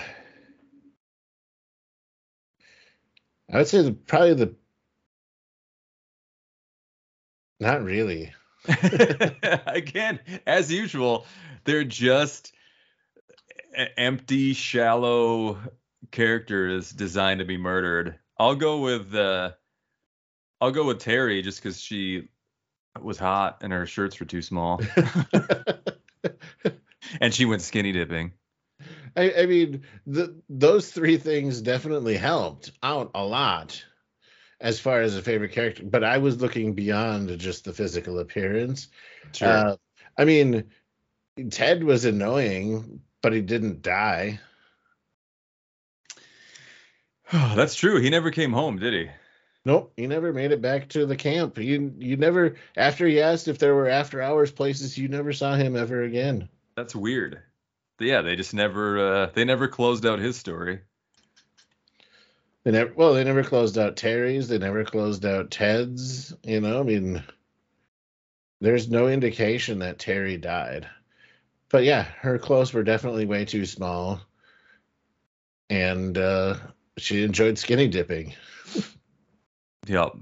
I 3.51 3.57
would 3.57 3.69
say 3.69 3.81
the, 3.81 3.93
probably 3.93 4.35
the. 4.35 4.55
Not 7.59 7.83
really. 7.85 8.35
Again, 9.67 10.21
as 10.47 10.71
usual, 10.71 11.25
they're 11.65 11.85
just 11.85 12.53
empty, 13.97 14.53
shallow 14.53 15.57
characters 16.13 16.93
designed 16.93 17.41
to 17.41 17.45
be 17.45 17.57
murdered. 17.57 18.19
I'll 18.39 18.55
go 18.55 18.79
with 18.79 19.13
uh, 19.15 19.53
I'll 20.61 20.71
go 20.71 20.87
with 20.87 21.01
Terry 21.01 21.43
just 21.43 21.61
because 21.61 21.81
she 21.81 22.29
was 23.01 23.19
hot 23.19 23.59
and 23.63 23.73
her 23.73 23.87
shirts 23.87 24.21
were 24.21 24.27
too 24.27 24.43
small, 24.43 24.81
and 27.21 27.35
she 27.35 27.45
went 27.47 27.63
skinny 27.63 27.91
dipping. 27.93 28.33
I, 29.17 29.33
I 29.41 29.47
mean, 29.47 29.83
the, 30.07 30.41
those 30.49 30.91
three 30.91 31.17
things 31.19 31.61
definitely 31.61 32.17
helped 32.17 32.73
out 32.83 33.11
a 33.15 33.25
lot 33.25 33.85
as 34.61 34.81
far 34.81 35.03
as 35.03 35.17
a 35.17 35.23
favorite 35.23 35.53
character. 35.53 35.85
But 35.85 36.05
I 36.05 36.19
was 36.19 36.41
looking 36.41 36.75
beyond 36.75 37.37
just 37.39 37.65
the 37.65 37.73
physical 37.73 38.21
appearance. 38.21 38.89
Sure. 39.33 39.49
Uh, 39.49 39.77
I 40.17 40.25
mean, 40.25 40.71
Ted 41.51 41.85
was 41.85 42.05
annoying, 42.05 43.01
but 43.21 43.33
he 43.33 43.41
didn't 43.41 43.83
die. 43.83 44.41
That's 47.57 47.75
true. 47.75 47.99
He 47.99 48.11
never 48.11 48.31
came 48.31 48.53
home, 48.53 48.79
did 48.79 48.93
he? 48.93 49.11
Nope, 49.65 49.93
he 49.97 50.07
never 50.07 50.33
made 50.33 50.53
it 50.53 50.61
back 50.61 50.89
to 50.91 51.07
the 51.07 51.17
camp. 51.17 51.57
You 51.57 51.95
you 51.99 52.17
never 52.17 52.57
after 52.77 53.07
he 53.07 53.21
asked 53.21 53.49
if 53.49 53.59
there 53.59 53.75
were 53.75 53.89
after 53.89 54.21
hours 54.21 54.51
places, 54.51 54.99
you 54.99 55.09
never 55.09 55.33
saw 55.33 55.55
him 55.55 55.77
ever 55.77 56.03
again. 56.03 56.49
That's 56.77 56.95
weird. 56.95 57.41
Yeah, 57.99 58.23
they 58.23 58.37
just 58.37 58.55
never 58.55 58.99
uh, 58.99 59.31
they 59.33 59.45
never 59.45 59.69
closed 59.69 60.05
out 60.05 60.19
his 60.19 60.37
story. 60.37 60.81
They 62.65 62.73
never 62.73 62.93
well, 62.95 63.15
they 63.15 63.25
never 63.25 63.45
closed 63.45 63.79
out 63.79 63.97
Terry's, 63.97 64.49
they 64.49 64.59
never 64.59 64.85
closed 64.85 65.25
out 65.25 65.51
Ted's, 65.51 66.35
you 66.43 66.61
know, 66.61 66.81
I 66.81 66.83
mean 66.83 67.23
there's 68.61 68.91
no 68.91 69.09
indication 69.09 69.79
that 69.79 69.99
Terry 69.99 70.37
died. 70.37 70.89
But 71.69 71.85
yeah, 71.85 72.03
her 72.03 72.39
clothes 72.39 72.75
were 72.75 72.83
definitely 72.83 73.27
way 73.27 73.45
too 73.45 73.65
small. 73.65 74.21
And 75.71 76.19
uh 76.19 76.57
she 76.99 77.23
enjoyed 77.23 77.59
skinny 77.59 77.89
dipping. 77.89 78.35
Yep. 79.87 80.13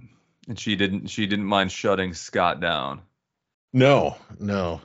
And 0.48 0.58
she 0.58 0.76
didn't 0.76 1.08
she 1.08 1.26
didn't 1.26 1.44
mind 1.44 1.70
shutting 1.70 2.14
Scott 2.14 2.60
down. 2.60 3.02
No, 3.72 4.16
no. 4.38 4.80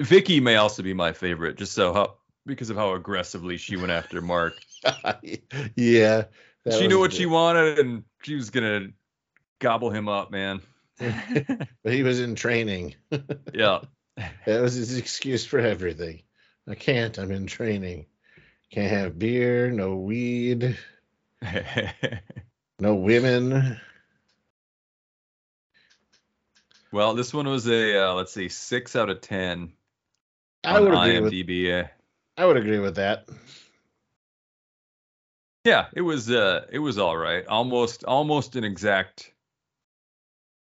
Vicky 0.00 0.40
may 0.40 0.56
also 0.56 0.82
be 0.82 0.94
my 0.94 1.12
favorite, 1.12 1.56
just 1.56 1.72
so 1.72 1.92
how 1.92 2.16
because 2.46 2.70
of 2.70 2.76
how 2.76 2.94
aggressively 2.94 3.56
she 3.56 3.76
went 3.76 3.92
after 3.92 4.20
Mark. 4.20 4.54
yeah. 5.76 6.24
she 6.70 6.88
knew 6.88 6.98
what 6.98 7.12
she 7.12 7.26
wanted 7.26 7.78
and 7.78 8.04
she 8.22 8.34
was 8.34 8.50
gonna 8.50 8.88
gobble 9.58 9.90
him 9.90 10.08
up, 10.08 10.30
man. 10.30 10.60
But 10.98 11.68
he 11.92 12.02
was 12.02 12.20
in 12.20 12.34
training. 12.34 12.94
yeah. 13.54 13.80
That 14.46 14.60
was 14.60 14.74
his 14.74 14.96
excuse 14.96 15.44
for 15.44 15.58
everything. 15.58 16.22
I 16.68 16.74
can't. 16.74 17.18
I'm 17.18 17.30
in 17.30 17.46
training. 17.46 18.06
Can't 18.72 18.90
have 18.90 19.18
beer, 19.18 19.70
no 19.70 19.96
weed, 19.96 20.78
no 22.80 22.94
women. 22.94 23.78
well, 26.90 27.12
this 27.12 27.34
one 27.34 27.46
was 27.46 27.68
a 27.68 27.98
uh, 28.02 28.14
let's 28.14 28.32
see, 28.32 28.48
six 28.48 28.96
out 28.96 29.10
of 29.10 29.20
ten 29.20 29.74
I 30.64 30.80
on 30.80 30.84
would 30.84 30.94
agree 30.94 31.20
with. 31.20 31.32
IMDb. 31.32 31.88
I 32.38 32.46
would 32.46 32.56
agree 32.56 32.78
with 32.78 32.96
that. 32.96 33.28
Yeah, 35.64 35.88
it 35.92 36.00
was 36.00 36.30
uh 36.30 36.64
it 36.70 36.78
was 36.78 36.96
all 36.96 37.16
right. 37.16 37.46
Almost 37.46 38.04
almost 38.04 38.56
an 38.56 38.64
exact 38.64 39.34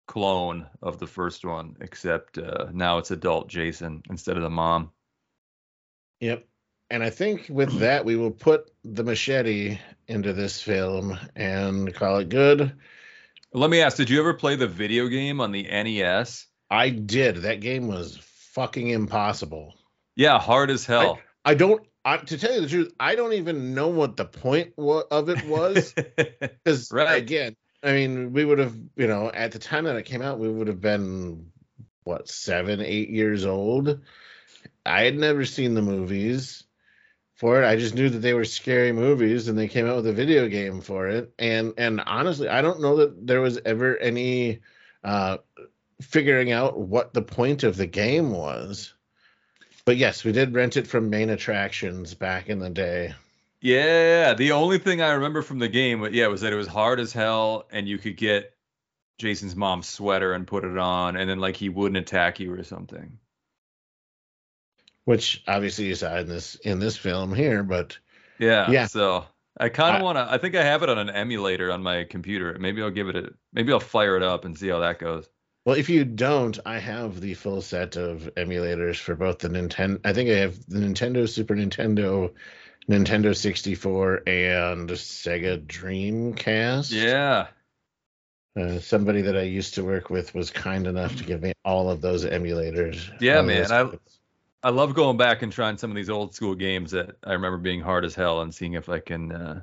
clone 0.06 0.66
of 0.80 0.98
the 0.98 1.08
first 1.08 1.44
one, 1.44 1.76
except 1.80 2.38
uh, 2.38 2.68
now 2.72 2.98
it's 2.98 3.10
adult 3.10 3.48
Jason 3.48 4.02
instead 4.08 4.36
of 4.36 4.44
the 4.44 4.50
mom. 4.50 4.92
Yep. 6.20 6.46
And 6.90 7.02
I 7.02 7.10
think 7.10 7.46
with 7.48 7.80
that, 7.80 8.04
we 8.04 8.16
will 8.16 8.30
put 8.30 8.70
the 8.84 9.02
machete 9.02 9.78
into 10.06 10.32
this 10.32 10.60
film 10.60 11.18
and 11.34 11.92
call 11.92 12.18
it 12.18 12.28
good. 12.28 12.76
Let 13.52 13.70
me 13.70 13.80
ask, 13.80 13.96
did 13.96 14.10
you 14.10 14.20
ever 14.20 14.34
play 14.34 14.56
the 14.56 14.68
video 14.68 15.08
game 15.08 15.40
on 15.40 15.50
the 15.50 15.64
NES? 15.64 16.46
I 16.70 16.90
did. 16.90 17.38
That 17.38 17.60
game 17.60 17.88
was 17.88 18.18
fucking 18.52 18.88
impossible. 18.88 19.74
Yeah, 20.14 20.38
hard 20.38 20.70
as 20.70 20.86
hell. 20.86 21.18
I 21.44 21.54
don't. 21.54 21.86
I, 22.04 22.18
to 22.18 22.38
tell 22.38 22.54
you 22.54 22.60
the 22.60 22.68
truth, 22.68 22.92
I 23.00 23.16
don't 23.16 23.32
even 23.32 23.74
know 23.74 23.88
what 23.88 24.16
the 24.16 24.24
point 24.24 24.74
of 24.78 25.28
it 25.28 25.44
was. 25.46 25.92
Because 26.64 26.90
Right. 26.92 27.22
again, 27.22 27.56
I 27.82 27.92
mean, 27.92 28.32
we 28.32 28.44
would 28.44 28.58
have, 28.58 28.74
you 28.96 29.06
know, 29.06 29.30
at 29.32 29.52
the 29.52 29.58
time 29.58 29.84
that 29.84 29.96
it 29.96 30.04
came 30.04 30.22
out, 30.22 30.38
we 30.38 30.48
would 30.48 30.66
have 30.68 30.80
been 30.80 31.50
what 32.04 32.28
seven, 32.28 32.80
eight 32.80 33.10
years 33.10 33.44
old. 33.44 34.00
I 34.84 35.02
had 35.02 35.16
never 35.16 35.44
seen 35.44 35.74
the 35.74 35.82
movies 35.82 36.65
for 37.36 37.62
it. 37.62 37.66
I 37.66 37.76
just 37.76 37.94
knew 37.94 38.08
that 38.08 38.18
they 38.18 38.34
were 38.34 38.44
scary 38.44 38.92
movies, 38.92 39.48
and 39.48 39.56
they 39.56 39.68
came 39.68 39.86
out 39.86 39.96
with 39.96 40.06
a 40.06 40.12
video 40.12 40.48
game 40.48 40.80
for 40.80 41.08
it. 41.08 41.32
And 41.38 41.74
and 41.78 42.00
honestly, 42.00 42.48
I 42.48 42.62
don't 42.62 42.80
know 42.80 42.96
that 42.96 43.26
there 43.26 43.40
was 43.40 43.60
ever 43.64 43.96
any 43.96 44.60
uh, 45.04 45.38
figuring 46.00 46.50
out 46.50 46.78
what 46.78 47.14
the 47.14 47.22
point 47.22 47.62
of 47.62 47.76
the 47.76 47.86
game 47.86 48.32
was. 48.32 48.92
But 49.84 49.98
yes, 49.98 50.24
we 50.24 50.32
did 50.32 50.54
rent 50.54 50.76
it 50.76 50.86
from 50.86 51.10
Main 51.10 51.30
Attractions 51.30 52.14
back 52.14 52.48
in 52.48 52.58
the 52.58 52.70
day. 52.70 53.14
Yeah, 53.60 54.34
the 54.34 54.52
only 54.52 54.78
thing 54.78 55.00
I 55.00 55.12
remember 55.12 55.42
from 55.42 55.58
the 55.58 55.68
game, 55.68 56.06
yeah, 56.12 56.26
was 56.26 56.40
that 56.40 56.52
it 56.52 56.56
was 56.56 56.66
hard 56.66 57.00
as 57.00 57.12
hell, 57.12 57.66
and 57.70 57.88
you 57.88 57.98
could 57.98 58.16
get 58.16 58.54
Jason's 59.18 59.56
mom's 59.56 59.88
sweater 59.88 60.32
and 60.32 60.46
put 60.46 60.64
it 60.64 60.76
on, 60.76 61.16
and 61.16 61.28
then 61.28 61.38
like 61.38 61.56
he 61.56 61.68
wouldn't 61.68 61.96
attack 61.96 62.40
you 62.40 62.52
or 62.52 62.64
something. 62.64 63.18
Which 65.06 65.42
obviously 65.48 65.86
you 65.86 65.94
saw 65.94 66.18
in 66.18 66.28
this 66.28 66.56
in 66.56 66.78
this 66.78 66.96
film 66.98 67.34
here 67.34 67.62
but 67.62 67.98
Yeah. 68.38 68.70
Yeah. 68.70 68.86
So 68.86 69.24
I 69.58 69.70
kind 69.70 69.96
of 69.96 70.02
want 70.02 70.18
to. 70.18 70.30
I 70.30 70.36
think 70.36 70.54
I 70.54 70.62
have 70.62 70.82
it 70.82 70.90
on 70.90 70.98
an 70.98 71.08
emulator 71.08 71.72
on 71.72 71.82
my 71.82 72.04
computer. 72.04 72.54
Maybe 72.60 72.82
I'll 72.82 72.90
give 72.90 73.08
it 73.08 73.16
a. 73.16 73.32
Maybe 73.54 73.72
I'll 73.72 73.80
fire 73.80 74.18
it 74.18 74.22
up 74.22 74.44
and 74.44 74.58
see 74.58 74.68
how 74.68 74.80
that 74.80 74.98
goes. 74.98 75.26
well 75.64 75.76
if 75.76 75.88
you 75.88 76.04
don't 76.04 76.58
i 76.66 76.78
have 76.78 77.20
the 77.20 77.34
full 77.34 77.62
set 77.62 77.96
of 77.96 78.30
emulators 78.36 78.96
for 78.96 79.16
both 79.16 79.38
the 79.38 79.48
nintendo 79.48 79.98
i 80.04 80.12
think 80.12 80.28
i 80.30 80.34
have 80.34 80.54
the 80.68 80.78
nintendo 80.78 81.28
super 81.28 81.54
nintendo 81.56 82.32
Nintendo 82.88 83.36
64 83.36 84.22
and 84.28 84.88
Sega 84.90 85.64
Dreamcast. 85.66 86.92
Yeah. 86.92 87.48
Uh, 88.56 88.78
somebody 88.78 89.22
that 89.22 89.36
I 89.36 89.42
used 89.42 89.74
to 89.74 89.84
work 89.84 90.08
with 90.08 90.34
was 90.34 90.50
kind 90.50 90.86
enough 90.86 91.16
to 91.16 91.24
give 91.24 91.42
me 91.42 91.52
all 91.64 91.90
of 91.90 92.00
those 92.00 92.24
emulators. 92.24 93.10
Yeah, 93.20 93.42
man, 93.42 93.70
I-. 93.72 93.90
I 94.62 94.70
love 94.70 94.94
going 94.94 95.16
back 95.16 95.42
and 95.42 95.52
trying 95.52 95.78
some 95.78 95.90
of 95.90 95.96
these 95.96 96.10
old 96.10 96.34
school 96.34 96.54
games 96.54 96.90
that 96.90 97.16
I 97.24 97.32
remember 97.32 97.58
being 97.58 97.80
hard 97.80 98.04
as 98.04 98.14
hell 98.14 98.40
and 98.40 98.54
seeing 98.54 98.74
if 98.74 98.88
I 98.88 98.98
can 98.98 99.32
uh, 99.32 99.60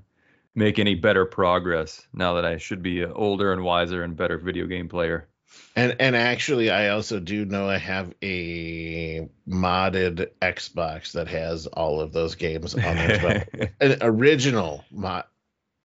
make 0.56 0.80
any 0.80 0.96
better 0.96 1.26
progress 1.26 2.08
now 2.14 2.34
that 2.36 2.46
I 2.46 2.58
should 2.58 2.82
be 2.82 3.02
an 3.02 3.12
older 3.12 3.54
and 3.54 3.64
wiser 3.64 4.04
and 4.04 4.16
better 4.16 4.38
video 4.38 4.66
game 4.66 4.88
player. 4.88 5.28
And 5.76 5.96
and 6.00 6.16
actually, 6.16 6.72
I 6.72 6.89
also 6.89 7.20
do 7.20 7.46
know 7.46 7.70
I 7.70 7.78
have 7.78 8.14
a 8.24 9.28
modded 9.48 10.30
Xbox 10.41 11.12
that 11.14 11.28
has 11.28 11.68
all 11.68 12.00
of 12.00 12.12
those 12.12 12.36
games 12.36 12.74
on 12.74 12.98
it. 12.98 13.74
An 13.80 13.98
original 14.02 14.84
mod, 14.91 15.26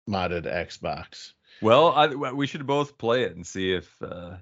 modded 0.08 0.44
Xbox. 0.44 1.32
well, 1.62 1.92
I, 1.92 2.08
we 2.08 2.46
should 2.46 2.66
both 2.66 2.98
play 2.98 3.22
it 3.24 3.34
and 3.34 3.46
see 3.46 3.72
if 3.72 3.90
uh, 4.02 4.36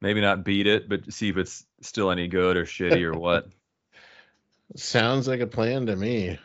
maybe 0.00 0.20
not 0.20 0.44
beat 0.44 0.66
it, 0.66 0.88
but 0.88 1.12
see 1.12 1.28
if 1.28 1.36
it's 1.36 1.64
still 1.80 2.10
any 2.10 2.26
good 2.26 2.56
or 2.56 2.64
shitty 2.64 3.02
or 3.02 3.18
what. 3.18 3.48
Sounds 4.76 5.26
like 5.26 5.40
a 5.40 5.46
plan 5.46 5.86
to 5.86 5.96
me. 5.96 6.38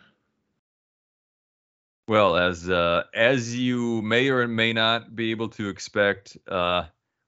Well, 2.08 2.36
as 2.36 2.70
uh, 2.70 3.04
as 3.14 3.56
you 3.56 4.02
may 4.02 4.30
or 4.30 4.48
may 4.48 4.74
not 4.74 5.16
be 5.16 5.32
able 5.32 5.50
to 5.50 5.70
expect, 5.70 6.38
uh, 6.48 6.84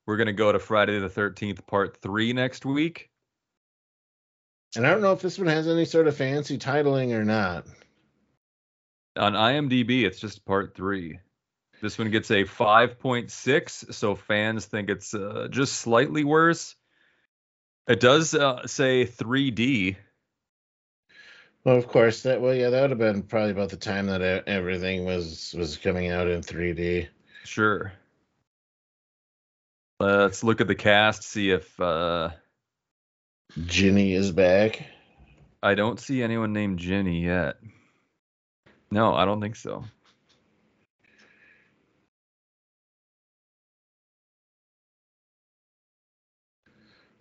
we're 0.05 0.17
gonna 0.17 0.33
go 0.33 0.51
to 0.51 0.59
Friday 0.59 0.99
the 0.99 1.09
Thirteenth 1.09 1.65
Part 1.65 1.97
Three 1.97 2.33
next 2.33 2.65
week. 2.65 3.09
And 4.75 4.85
I 4.85 4.91
don't 4.91 5.01
know 5.01 5.13
if 5.13 5.21
this 5.21 5.39
one 5.39 5.47
has 5.47 5.67
any 5.67 5.85
sort 5.85 6.07
of 6.07 6.15
fancy 6.15 6.57
titling 6.57 7.13
or 7.13 7.23
not. 7.23 7.65
On 9.17 9.33
IMDb, 9.33 10.03
it's 10.03 10.19
just 10.19 10.45
Part 10.45 10.75
Three. 10.75 11.19
This 11.81 11.97
one 11.97 12.09
gets 12.09 12.31
a 12.31 12.43
5.6, 12.43 13.93
so 13.93 14.15
fans 14.15 14.65
think 14.65 14.89
it's 14.89 15.13
uh, 15.13 15.47
just 15.51 15.73
slightly 15.73 16.23
worse. 16.23 16.75
It 17.87 17.99
does 17.99 18.33
uh, 18.33 18.65
say 18.65 19.05
3D. 19.05 19.95
Well, 21.67 21.75
of 21.75 21.89
course 21.89 22.23
that. 22.23 22.39
Well, 22.39 22.53
yeah, 22.53 22.69
that 22.69 22.79
would 22.79 22.91
have 22.91 22.97
been 22.97 23.23
probably 23.23 23.51
about 23.51 23.67
the 23.67 23.75
time 23.75 24.05
that 24.05 24.21
everything 24.47 25.03
was 25.03 25.53
was 25.57 25.75
coming 25.75 26.09
out 26.09 26.29
in 26.29 26.39
3D. 26.39 27.09
Sure. 27.43 27.91
Let's 29.99 30.45
look 30.45 30.61
at 30.61 30.67
the 30.67 30.75
cast, 30.75 31.23
see 31.23 31.51
if 31.51 31.77
uh, 31.81 32.29
Ginny 33.65 34.13
is 34.13 34.31
back. 34.31 34.81
I 35.61 35.75
don't 35.75 35.99
see 35.99 36.23
anyone 36.23 36.53
named 36.53 36.79
Jenny 36.79 37.25
yet. 37.25 37.57
No, 38.89 39.13
I 39.13 39.25
don't 39.25 39.41
think 39.41 39.57
so. 39.57 39.83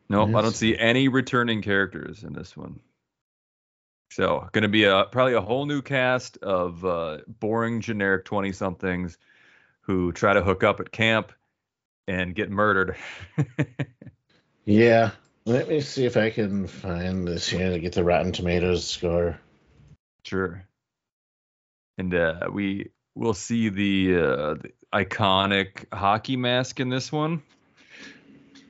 Nope, 0.09 0.37
I 0.37 0.43
don't 0.43 0.55
see 0.55 0.79
any 0.79 1.09
returning 1.09 1.63
characters 1.63 2.23
in 2.23 2.33
this 2.33 2.57
one. 2.57 2.79
So, 4.17 4.49
going 4.53 4.62
to 4.62 4.69
be 4.69 4.85
a 4.85 5.05
probably 5.05 5.35
a 5.35 5.43
whole 5.43 5.67
new 5.67 5.83
cast 5.83 6.39
of 6.39 6.83
uh, 6.87 7.19
boring, 7.29 7.83
generic 7.83 8.25
twenty 8.25 8.53
somethings 8.53 9.19
who 9.83 10.11
try 10.11 10.33
to 10.33 10.43
hook 10.43 10.64
up 10.64 10.81
at 10.81 10.91
camp 10.91 11.33
and 12.09 12.35
get 12.35 12.51
murdered. 12.51 12.97
Yeah. 14.67 15.12
Let 15.47 15.69
me 15.69 15.81
see 15.81 16.05
if 16.05 16.17
I 16.17 16.31
can 16.31 16.67
find 16.67 17.27
this 17.27 17.49
here 17.49 17.71
to 17.71 17.79
get 17.79 17.93
the 17.93 18.03
Rotten 18.03 18.33
Tomatoes 18.33 18.87
score. 18.87 19.39
Sure. 20.25 20.67
And 21.97 22.12
uh, 22.12 22.49
we 22.53 22.91
will 23.14 23.33
see 23.33 23.69
the, 23.69 24.17
uh, 24.17 24.55
the 24.55 24.73
iconic 24.93 25.87
hockey 25.95 26.37
mask 26.37 26.81
in 26.81 26.89
this 26.89 27.12
one. 27.12 27.43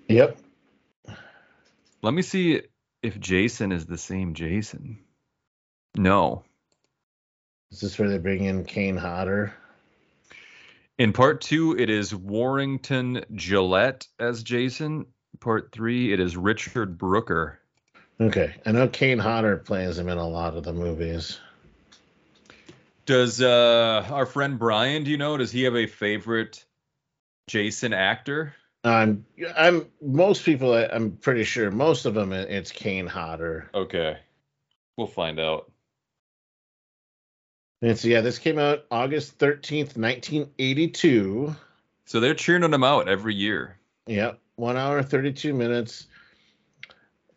Yep. 0.09 0.37
Let 2.03 2.13
me 2.13 2.21
see 2.21 2.61
if 3.03 3.19
Jason 3.19 3.73
is 3.73 3.87
the 3.87 3.99
same 3.99 4.35
Jason. 4.35 4.99
No. 5.99 6.45
Is 7.71 7.81
this 7.81 7.99
where 7.99 8.09
they 8.09 8.19
bring 8.19 8.45
in 8.45 8.65
Kane 8.65 8.97
Hodder? 8.97 9.53
In 10.99 11.13
part 11.13 11.41
two, 11.41 11.77
it 11.79 11.91
is 11.91 12.15
Warrington 12.15 13.25
Gillette 13.35 14.07
as 14.19 14.43
Jason. 14.43 15.07
Part 15.41 15.71
three, 15.73 16.13
it 16.13 16.21
is 16.21 16.37
Richard 16.37 16.97
Brooker. 16.97 17.61
Okay. 18.21 18.55
I 18.65 18.73
know 18.73 18.89
Kane 18.89 19.19
Hodder 19.19 19.59
plays 19.59 19.99
him 19.99 20.09
in 20.09 20.17
a 20.17 20.27
lot 20.27 20.57
of 20.57 20.65
the 20.65 20.73
movies. 20.73 21.39
Does 23.05 23.43
uh, 23.43 24.07
our 24.11 24.27
friend 24.27 24.59
Brian, 24.59 25.05
do 25.05 25.11
you 25.11 25.19
know, 25.19 25.37
does 25.37 25.53
he 25.53 25.65
have 25.65 25.77
a 25.77 25.87
favorite 25.87 26.65
Jason 27.47 27.93
actor? 27.93 28.55
I'm 28.83 29.27
I'm 29.57 29.87
most 30.01 30.45
people 30.45 30.73
I'm 30.73 31.17
pretty 31.17 31.43
sure 31.45 31.71
most 31.71 32.07
of 32.07 32.15
them 32.15 32.33
it's 32.33 32.71
Kane 32.71 33.07
Hodder. 33.07 33.69
Okay. 33.75 34.19
We'll 34.97 35.09
find 35.09 35.41
out. 35.41 35.71
And 37.83 37.99
so 37.99 38.09
yeah, 38.09 38.21
this 38.21 38.39
came 38.39 38.59
out 38.59 38.85
August 38.91 39.39
13th, 39.39 39.97
1982. 39.97 41.55
So 42.07 42.21
they're 42.21 42.35
cheering 42.35 42.71
them 42.71 42.85
out 42.85 43.09
every 43.09 43.35
year. 43.35 43.77
Yep, 44.07 44.39
one 44.55 44.77
hour 44.77 45.03
thirty 45.03 45.33
two 45.33 45.53
minutes. 45.53 46.07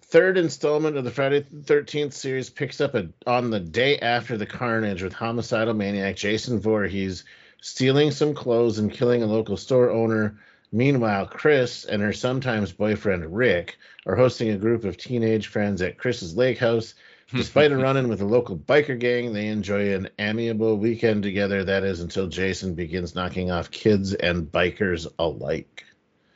Third 0.02 0.38
installment 0.38 0.98
of 0.98 1.04
the 1.04 1.12
Friday 1.12 1.40
the 1.52 1.64
Thirteenth 1.64 2.14
series 2.14 2.50
picks 2.50 2.80
up 2.80 2.94
a, 2.94 3.10
on 3.26 3.50
the 3.50 3.60
day 3.60 3.98
after 4.00 4.38
the 4.38 4.46
carnage 4.46 5.02
with 5.02 5.14
homicidal 5.14 5.74
maniac 5.74 6.16
Jason 6.16 6.60
Voorhees 6.60 7.26
stealing 7.62 8.12
some 8.12 8.34
clothes 8.34 8.78
and 8.78 8.92
killing 8.92 9.24
a 9.24 9.28
local 9.28 9.58
store 9.58 9.90
owner. 9.90 10.40
Meanwhile, 10.72 11.28
Chris 11.28 11.86
and 11.86 12.02
her 12.02 12.14
sometimes 12.14 12.72
boyfriend 12.72 13.36
Rick 13.36 13.78
are 14.06 14.16
hosting 14.16 14.52
a 14.52 14.58
group 14.58 14.84
of 14.84 14.98
teenage 14.98 15.48
friends 15.48 15.82
at 15.82 15.98
Chris's 15.98 16.38
lake 16.38 16.60
house. 16.60 16.94
Despite 17.32 17.71
a 17.71 17.77
run-in 17.82 18.07
with 18.07 18.21
a 18.21 18.25
local 18.25 18.57
biker 18.57 18.97
gang, 18.99 19.34
they 19.34 19.47
enjoy 19.47 19.93
an 19.93 20.09
amiable 20.17 20.77
weekend 20.77 21.23
together. 21.23 21.63
That 21.63 21.84
is 21.84 21.99
until 22.01 22.27
Jason 22.27 22.75
begins 22.75 23.15
knocking 23.15 23.51
off 23.51 23.71
kids 23.71 24.13
and 24.13 24.51
bikers 24.51 25.07
alike. 25.17 25.86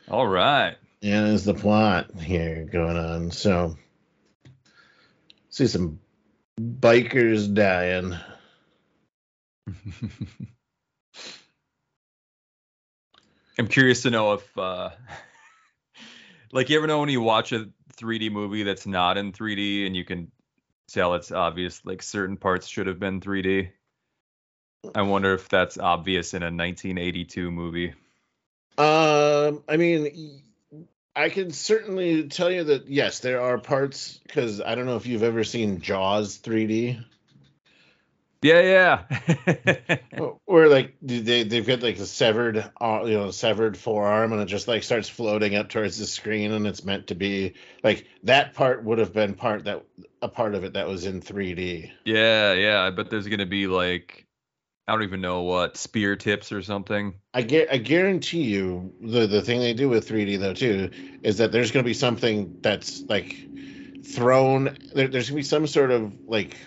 All 0.09 0.27
right. 0.27 0.75
And 1.01 1.29
is 1.29 1.45
the 1.45 1.53
plot 1.53 2.11
here 2.19 2.65
going 2.65 2.97
on. 2.97 3.31
So 3.31 3.77
see 5.49 5.67
some 5.67 5.99
bikers 6.59 7.53
dying. 7.53 8.15
I'm 13.59 13.67
curious 13.67 14.01
to 14.03 14.09
know 14.09 14.33
if, 14.33 14.57
uh, 14.57 14.89
like, 16.51 16.69
you 16.69 16.77
ever 16.77 16.87
know 16.87 16.99
when 16.99 17.09
you 17.09 17.21
watch 17.21 17.51
a 17.51 17.69
3D 17.97 18.31
movie 18.31 18.63
that's 18.63 18.87
not 18.87 19.17
in 19.17 19.31
3D 19.31 19.85
and 19.85 19.95
you 19.95 20.03
can 20.03 20.31
tell 20.93 21.15
it's 21.15 21.31
obvious, 21.31 21.81
like 21.85 22.01
certain 22.01 22.37
parts 22.37 22.67
should 22.67 22.87
have 22.87 22.99
been 22.99 23.19
3D. 23.19 23.69
I 24.95 25.01
wonder 25.01 25.33
if 25.33 25.49
that's 25.49 25.77
obvious 25.77 26.33
in 26.33 26.43
a 26.43 26.47
1982 26.47 27.51
movie. 27.51 27.93
Um, 28.77 29.63
I 29.67 29.77
mean, 29.77 30.41
I 31.15 31.29
can 31.29 31.51
certainly 31.51 32.27
tell 32.27 32.51
you 32.51 32.65
that 32.65 32.87
yes, 32.87 33.19
there 33.19 33.41
are 33.41 33.57
parts 33.57 34.19
because 34.25 34.61
I 34.61 34.75
don't 34.75 34.85
know 34.85 34.95
if 34.95 35.05
you've 35.05 35.23
ever 35.23 35.43
seen 35.43 35.81
Jaws 35.81 36.39
3D. 36.39 37.03
Yeah, 38.43 39.05
yeah. 39.09 39.97
Or 40.45 40.67
like 40.67 40.95
they 41.01 41.43
they've 41.43 41.65
got 41.65 41.81
like 41.81 41.97
a 41.97 42.05
severed 42.05 42.57
uh, 42.79 43.03
you 43.05 43.17
know 43.17 43.31
severed 43.31 43.75
forearm 43.75 44.33
and 44.33 44.41
it 44.41 44.45
just 44.45 44.67
like 44.67 44.83
starts 44.83 45.09
floating 45.09 45.55
up 45.55 45.69
towards 45.69 45.97
the 45.97 46.05
screen 46.05 46.51
and 46.51 46.67
it's 46.67 46.83
meant 46.83 47.07
to 47.07 47.15
be 47.15 47.55
like 47.83 48.05
that 48.23 48.53
part 48.53 48.83
would 48.83 48.99
have 48.99 49.13
been 49.13 49.33
part 49.33 49.63
that 49.63 49.83
a 50.21 50.27
part 50.27 50.53
of 50.53 50.63
it 50.63 50.73
that 50.73 50.87
was 50.87 51.05
in 51.05 51.21
3D. 51.21 51.91
yeah, 52.05 52.53
yeah. 52.53 52.81
I 52.81 52.91
bet 52.91 53.09
there's 53.09 53.27
gonna 53.27 53.47
be 53.47 53.65
like, 53.65 54.27
I 54.87 54.91
don't 54.91 55.03
even 55.03 55.21
know 55.21 55.41
what 55.41 55.75
spear 55.75 56.15
tips 56.15 56.51
or 56.51 56.61
something. 56.61 57.15
I 57.33 57.41
get 57.41 57.71
I 57.71 57.77
guarantee 57.77 58.43
you 58.43 58.93
the 59.01 59.25
the 59.25 59.41
thing 59.41 59.59
they 59.59 59.73
do 59.73 59.89
with 59.89 60.07
3D 60.07 60.39
though 60.39 60.53
too 60.53 60.91
is 61.23 61.37
that 61.37 61.51
there's 61.51 61.71
going 61.71 61.83
to 61.83 61.89
be 61.89 61.95
something 61.95 62.59
that's 62.61 63.01
like 63.09 63.35
thrown 64.03 64.77
there, 64.93 65.07
there's 65.07 65.29
going 65.29 65.37
to 65.37 65.39
be 65.39 65.43
some 65.43 65.65
sort 65.65 65.89
of 65.89 66.13
like 66.27 66.57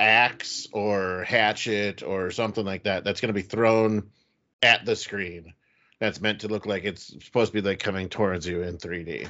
axe 0.00 0.66
or 0.72 1.24
hatchet 1.24 2.02
or 2.02 2.30
something 2.30 2.64
like 2.64 2.84
that 2.84 3.04
that's 3.04 3.20
going 3.20 3.28
to 3.28 3.34
be 3.34 3.42
thrown 3.42 4.10
at 4.62 4.84
the 4.84 4.96
screen 4.96 5.52
that's 5.98 6.20
meant 6.20 6.40
to 6.40 6.48
look 6.48 6.66
like 6.66 6.84
it's 6.84 7.06
supposed 7.24 7.52
to 7.52 7.62
be 7.62 7.68
like 7.68 7.78
coming 7.78 8.08
towards 8.08 8.46
you 8.46 8.62
in 8.62 8.78
3D. 8.78 9.28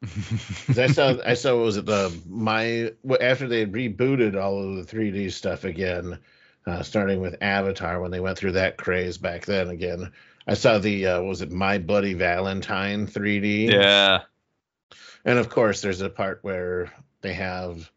'Cause 0.66 0.78
I 0.78 0.86
saw 0.86 1.16
I 1.26 1.34
saw 1.34 1.56
what 1.56 1.64
was 1.64 1.76
it 1.76 1.86
the 1.86 2.16
my 2.28 2.92
after 3.20 3.48
they 3.48 3.66
rebooted 3.66 4.40
all 4.40 4.62
of 4.62 4.76
the 4.76 4.84
3D 4.96 5.32
stuff 5.32 5.64
again, 5.64 6.20
uh, 6.66 6.84
starting 6.84 7.20
with 7.20 7.42
Avatar 7.42 8.00
when 8.00 8.12
they 8.12 8.20
went 8.20 8.38
through 8.38 8.52
that 8.52 8.76
craze 8.78 9.18
back 9.18 9.44
then 9.44 9.68
again. 9.68 10.12
I 10.46 10.54
saw 10.54 10.78
the 10.78 11.06
uh, 11.06 11.20
what 11.20 11.28
was 11.28 11.42
it 11.42 11.50
My 11.50 11.78
Bloody 11.78 12.14
Valentine 12.14 13.08
3D. 13.08 13.70
yeah. 13.70 14.20
And 15.24 15.38
of 15.38 15.48
course, 15.50 15.80
there's 15.80 16.00
a 16.00 16.08
part 16.08 16.38
where 16.42 16.92
they 17.20 17.34
have 17.34 17.90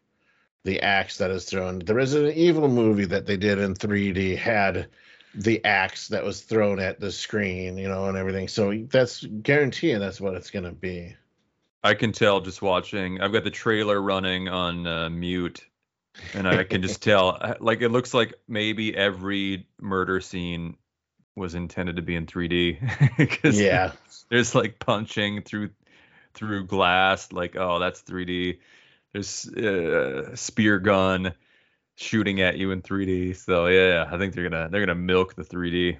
the 0.64 0.80
axe 0.80 1.18
that 1.18 1.30
is 1.30 1.44
thrown. 1.44 1.80
The 1.80 1.94
Resident 1.94 2.36
Evil 2.36 2.68
movie 2.68 3.06
that 3.06 3.26
they 3.26 3.36
did 3.36 3.58
in 3.58 3.74
3D 3.74 4.36
had 4.36 4.88
the 5.34 5.64
axe 5.64 6.08
that 6.08 6.24
was 6.24 6.42
thrown 6.42 6.78
at 6.78 7.00
the 7.00 7.10
screen, 7.10 7.78
you 7.78 7.88
know, 7.88 8.06
and 8.06 8.16
everything. 8.16 8.48
So 8.48 8.72
that's 8.90 9.24
guaranteeing 9.24 9.98
that's 9.98 10.20
what 10.20 10.34
it's 10.34 10.50
going 10.50 10.64
to 10.64 10.72
be. 10.72 11.16
I 11.82 11.94
can 11.94 12.12
tell 12.12 12.40
just 12.40 12.62
watching. 12.62 13.20
I've 13.20 13.32
got 13.32 13.44
the 13.44 13.50
trailer 13.50 14.00
running 14.00 14.48
on 14.48 14.86
uh, 14.86 15.10
mute, 15.10 15.64
and 16.32 16.46
I 16.46 16.62
can 16.64 16.82
just 16.82 17.02
tell. 17.02 17.56
Like 17.60 17.80
it 17.82 17.88
looks 17.88 18.14
like 18.14 18.34
maybe 18.46 18.96
every 18.96 19.66
murder 19.80 20.20
scene 20.20 20.76
was 21.34 21.54
intended 21.54 21.96
to 21.96 22.02
be 22.02 22.14
in 22.14 22.26
3D. 22.26 23.52
yeah, 23.52 23.92
there's 24.28 24.54
like 24.54 24.78
punching 24.78 25.42
through 25.42 25.70
through 26.34 26.66
glass. 26.66 27.32
Like 27.32 27.56
oh, 27.56 27.80
that's 27.80 28.02
3D. 28.02 28.58
There's 29.12 29.46
uh, 29.48 30.34
spear 30.36 30.78
gun 30.78 31.34
shooting 31.96 32.40
at 32.40 32.56
you 32.56 32.70
in 32.70 32.82
3D. 32.82 33.36
So 33.36 33.66
yeah, 33.66 34.08
I 34.10 34.18
think 34.18 34.34
they're 34.34 34.48
gonna 34.48 34.68
they're 34.70 34.84
gonna 34.84 34.94
milk 34.94 35.34
the 35.34 35.44
3D. 35.44 35.98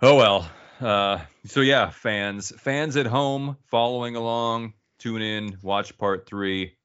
Oh 0.00 0.16
well. 0.16 0.50
Uh, 0.80 1.18
so 1.44 1.60
yeah, 1.60 1.90
fans 1.90 2.52
fans 2.56 2.96
at 2.96 3.06
home 3.06 3.56
following 3.66 4.14
along, 4.14 4.74
tune 4.98 5.22
in, 5.22 5.58
watch 5.60 5.98
part 5.98 6.24
three, 6.26 6.76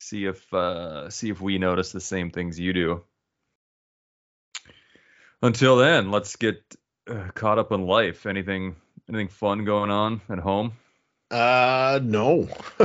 see 0.00 0.26
if 0.26 0.52
uh, 0.52 1.08
see 1.08 1.30
if 1.30 1.40
we 1.40 1.58
notice 1.58 1.92
the 1.92 2.00
same 2.00 2.30
things 2.30 2.60
you 2.60 2.72
do. 2.72 3.04
Until 5.42 5.76
then, 5.76 6.10
let's 6.10 6.36
get 6.36 6.62
uh, 7.08 7.28
caught 7.34 7.58
up 7.58 7.72
in 7.72 7.86
life. 7.86 8.26
Anything 8.26 8.76
anything 9.08 9.28
fun 9.28 9.64
going 9.64 9.90
on 9.90 10.20
at 10.28 10.38
home? 10.38 10.72
Uh, 11.30 12.00
no. 12.02 12.48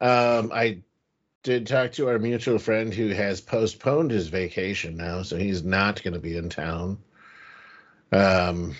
um, 0.00 0.52
I 0.52 0.82
did 1.42 1.66
talk 1.66 1.92
to 1.92 2.08
our 2.08 2.18
mutual 2.18 2.58
friend 2.58 2.92
who 2.92 3.08
has 3.10 3.40
postponed 3.40 4.10
his 4.10 4.28
vacation 4.28 4.96
now, 4.96 5.22
so 5.22 5.36
he's 5.36 5.62
not 5.64 6.02
going 6.02 6.14
to 6.14 6.20
be 6.20 6.36
in 6.36 6.48
town. 6.48 6.98
Um, 8.12 8.74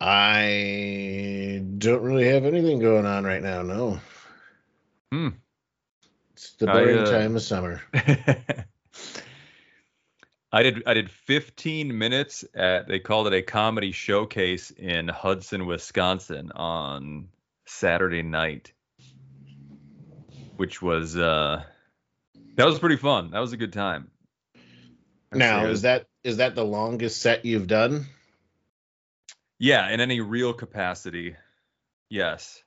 I 0.00 1.62
don't 1.78 2.02
really 2.02 2.28
have 2.28 2.44
anything 2.44 2.78
going 2.78 3.06
on 3.06 3.24
right 3.24 3.42
now. 3.42 3.62
No. 3.62 4.00
Hmm. 5.12 5.28
It's 6.34 6.52
the 6.54 6.66
boring 6.66 6.98
uh, 6.98 7.10
time 7.10 7.36
of 7.36 7.42
summer. 7.42 7.80
I 10.54 10.62
did 10.62 10.84
I 10.86 10.94
did 10.94 11.10
15 11.10 11.98
minutes 11.98 12.44
at 12.54 12.86
they 12.86 13.00
called 13.00 13.26
it 13.26 13.32
a 13.32 13.42
comedy 13.42 13.90
showcase 13.90 14.70
in 14.70 15.08
Hudson, 15.08 15.66
Wisconsin 15.66 16.52
on 16.52 17.26
Saturday 17.66 18.22
night. 18.22 18.72
Which 20.56 20.80
was 20.80 21.16
uh 21.16 21.64
that 22.54 22.66
was 22.66 22.78
pretty 22.78 22.98
fun. 22.98 23.32
That 23.32 23.40
was 23.40 23.52
a 23.52 23.56
good 23.56 23.72
time. 23.72 24.12
Now, 25.32 25.66
is 25.66 25.82
that 25.82 26.06
is 26.22 26.36
that 26.36 26.54
the 26.54 26.64
longest 26.64 27.20
set 27.20 27.44
you've 27.44 27.66
done? 27.66 28.06
Yeah, 29.58 29.90
in 29.90 30.00
any 30.00 30.20
real 30.20 30.52
capacity. 30.52 31.34
Yes. 32.08 32.62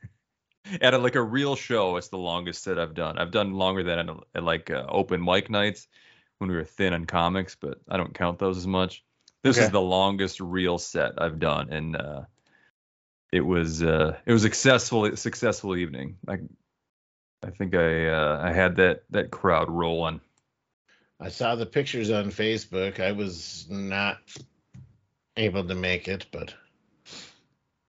at 0.80 0.94
a, 0.94 0.98
like 0.98 1.16
a 1.16 1.22
real 1.22 1.54
show, 1.54 1.98
it's 1.98 2.08
the 2.08 2.16
longest 2.16 2.62
set 2.62 2.78
I've 2.78 2.94
done. 2.94 3.18
I've 3.18 3.30
done 3.30 3.52
longer 3.52 3.82
than 3.82 4.08
at, 4.08 4.16
at 4.36 4.42
like 4.42 4.70
uh, 4.70 4.86
open 4.88 5.22
mic 5.22 5.50
nights 5.50 5.86
when 6.40 6.50
we 6.50 6.56
were 6.56 6.64
thin 6.64 6.94
on 6.94 7.04
comics, 7.04 7.54
but 7.54 7.78
I 7.88 7.98
don't 7.98 8.14
count 8.14 8.38
those 8.38 8.56
as 8.56 8.66
much. 8.66 9.04
This 9.42 9.58
okay. 9.58 9.66
is 9.66 9.70
the 9.70 9.80
longest 9.80 10.40
real 10.40 10.78
set 10.78 11.20
I've 11.20 11.38
done, 11.38 11.70
and 11.70 11.96
uh, 11.96 12.22
it 13.30 13.42
was 13.42 13.82
uh, 13.82 14.16
it 14.24 14.32
was 14.32 14.42
successful 14.42 15.16
successful 15.16 15.76
evening. 15.76 16.16
I 16.26 16.38
I 17.42 17.50
think 17.50 17.74
I 17.74 18.08
uh, 18.08 18.40
I 18.42 18.52
had 18.52 18.76
that 18.76 19.04
that 19.10 19.30
crowd 19.30 19.70
rolling. 19.70 20.20
I 21.20 21.28
saw 21.28 21.54
the 21.56 21.66
pictures 21.66 22.10
on 22.10 22.30
Facebook. 22.30 23.00
I 23.00 23.12
was 23.12 23.66
not 23.68 24.18
able 25.36 25.64
to 25.64 25.74
make 25.74 26.08
it, 26.08 26.26
but 26.32 26.54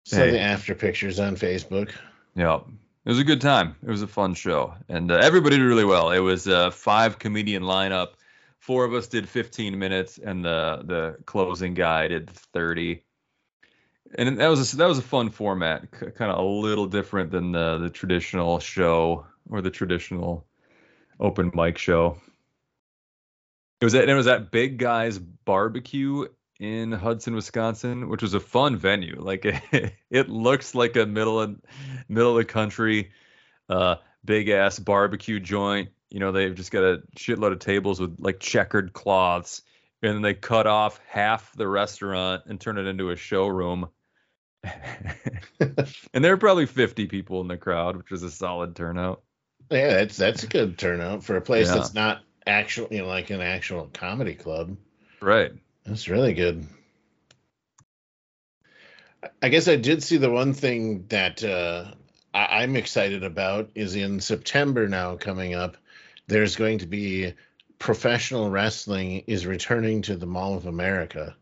saw 0.06 0.18
hey. 0.18 0.32
the 0.32 0.40
after 0.42 0.76
pictures 0.76 1.20
on 1.20 1.38
Facebook. 1.38 1.92
Yeah, 2.36 2.60
it 3.06 3.10
was 3.10 3.20
a 3.20 3.24
good 3.24 3.40
time. 3.40 3.76
It 3.82 3.90
was 3.90 4.02
a 4.02 4.08
fun 4.08 4.34
show, 4.34 4.74
and 4.90 5.10
uh, 5.10 5.16
everybody 5.16 5.58
did 5.58 5.64
really 5.64 5.86
well. 5.86 6.12
It 6.12 6.20
was 6.20 6.48
a 6.48 6.72
five 6.72 7.18
comedian 7.18 7.64
lineup 7.64 8.10
four 8.62 8.86
of 8.86 8.94
us 8.94 9.08
did 9.08 9.28
15 9.28 9.78
minutes, 9.78 10.18
and 10.18 10.46
the 10.46 10.82
the 10.86 11.18
closing 11.26 11.74
guy 11.74 12.08
did 12.08 12.30
30. 12.30 13.04
And 14.18 14.40
that 14.40 14.48
was 14.48 14.74
a, 14.74 14.78
that 14.78 14.88
was 14.88 15.00
a 15.00 15.04
fun 15.04 15.30
format, 15.30 15.88
c- 16.00 16.12
kind 16.12 16.32
of 16.32 16.40
a 16.40 16.44
little 16.44 16.86
different 16.86 17.32
than 17.32 17.52
the 17.52 17.78
the 17.80 17.90
traditional 17.90 18.60
show 18.60 19.26
or 19.50 19.62
the 19.62 19.70
traditional 19.70 20.46
open 21.20 21.52
mic 21.54 21.78
show. 21.78 22.18
It 23.82 23.86
was 23.86 23.96
at, 23.96 24.08
it 24.08 24.14
was 24.14 24.28
at 24.28 24.52
Big 24.52 24.78
Guys 24.78 25.18
Barbecue 25.18 26.28
in 26.60 26.92
Hudson, 26.92 27.34
Wisconsin, 27.34 28.10
which 28.10 28.22
was 28.22 28.36
a 28.36 28.40
fun 28.40 28.78
venue. 28.78 29.20
Like 29.20 29.46
it, 29.46 29.94
it 30.12 30.30
looks 30.30 30.76
like 30.76 30.96
a 30.96 31.06
middle 31.06 31.42
of 31.42 31.60
middle 32.08 32.32
of 32.32 32.38
the 32.38 32.46
country, 32.46 33.12
uh, 33.70 33.96
big 34.24 34.50
ass 34.50 34.78
barbecue 34.78 35.40
joint 35.40 35.90
you 36.12 36.20
know, 36.20 36.32
they've 36.32 36.54
just 36.54 36.72
got 36.72 36.84
a 36.84 37.02
shitload 37.18 37.54
of 37.54 37.60
tables 37.60 38.00
with 38.00 38.18
like 38.20 38.40
checkered 38.40 38.94
cloths, 38.94 39.62
and 40.04 40.16
then 40.16 40.22
they 40.22 40.34
cut 40.34 40.68
off 40.68 41.00
half 41.08 41.54
the 41.54 41.68
restaurant 41.68 42.44
and 42.48 42.60
turn 42.60 42.78
it 42.78 42.86
into 42.86 43.10
a 43.10 43.16
showroom. 43.16 43.88
and 44.64 46.24
there 46.24 46.34
are 46.34 46.38
probably 46.38 46.66
50 46.66 47.08
people 47.08 47.42
in 47.42 47.48
the 47.48 47.58
crowd, 47.58 47.96
which 47.96 48.12
is 48.12 48.24
a 48.24 48.30
solid 48.30 48.76
turnout. 48.76 49.24
Yeah, 49.72 49.94
that's 49.94 50.18
that's 50.18 50.44
a 50.44 50.48
good 50.48 50.78
turnout 50.78 51.24
for 51.24 51.38
a 51.38 51.42
place 51.42 51.68
yeah. 51.68 51.76
that's 51.76 51.94
not 51.94 52.24
actual, 52.46 52.88
you 52.92 53.00
know, 53.00 53.08
like 53.08 53.30
an 53.30 53.42
actual 53.42 53.90
comedy 53.94 54.36
club. 54.36 54.76
Right. 55.22 55.54
That's 55.86 56.10
really 56.10 56.34
good. 56.34 56.68
I 59.42 59.50
guess 59.50 59.68
I 59.68 59.78
did 59.78 60.04
see 60.04 60.18
the 60.18 60.30
one 60.30 60.54
thing 60.54 61.06
that 61.08 61.44
uh, 61.44 61.92
I- 62.34 62.64
am 62.64 62.76
excited 62.76 63.24
about 63.24 63.70
is 63.76 63.96
in 63.96 64.20
September 64.20 64.88
now 64.88 65.16
coming 65.16 65.54
up 65.54 65.78
there's 66.28 66.56
going 66.56 66.80
to 66.80 66.88
be 66.88 67.34
professional 67.80 68.50
wrestling 68.50 69.24
is 69.28 69.46
returning 69.46 70.04
to 70.04 70.16
the 70.16 70.26
Mall 70.26 70.56
of 70.56 70.68
America. 70.68 71.36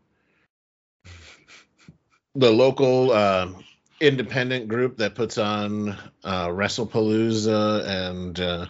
the 2.34 2.50
local 2.50 3.12
uh, 3.12 3.48
independent 4.00 4.68
group 4.68 4.96
that 4.96 5.14
puts 5.14 5.36
on 5.36 5.90
uh, 6.24 6.48
WrestlePalooza 6.48 7.86
and 7.86 8.40
uh, 8.40 8.66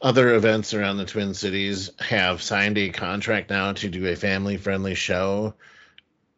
other 0.00 0.34
events 0.34 0.74
around 0.74 0.96
the 0.96 1.04
Twin 1.04 1.34
Cities 1.34 1.90
have 1.98 2.40
signed 2.40 2.78
a 2.78 2.90
contract 2.90 3.50
now 3.50 3.72
to 3.72 3.88
do 3.88 4.06
a 4.06 4.14
family 4.14 4.56
friendly 4.56 4.94
show 4.94 5.54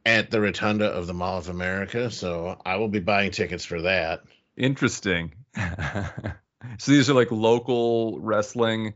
at 0.06 0.30
the 0.30 0.40
rotunda 0.40 0.86
of 0.86 1.06
the 1.06 1.14
Mall 1.14 1.38
of 1.38 1.50
America. 1.50 2.10
So 2.10 2.58
I 2.64 2.76
will 2.76 2.88
be 2.88 3.00
buying 3.00 3.32
tickets 3.32 3.66
for 3.66 3.82
that. 3.82 4.22
Interesting. 4.56 5.32
so 6.78 6.92
these 6.92 7.08
are 7.10 7.14
like 7.14 7.30
local 7.30 8.20
wrestling 8.20 8.94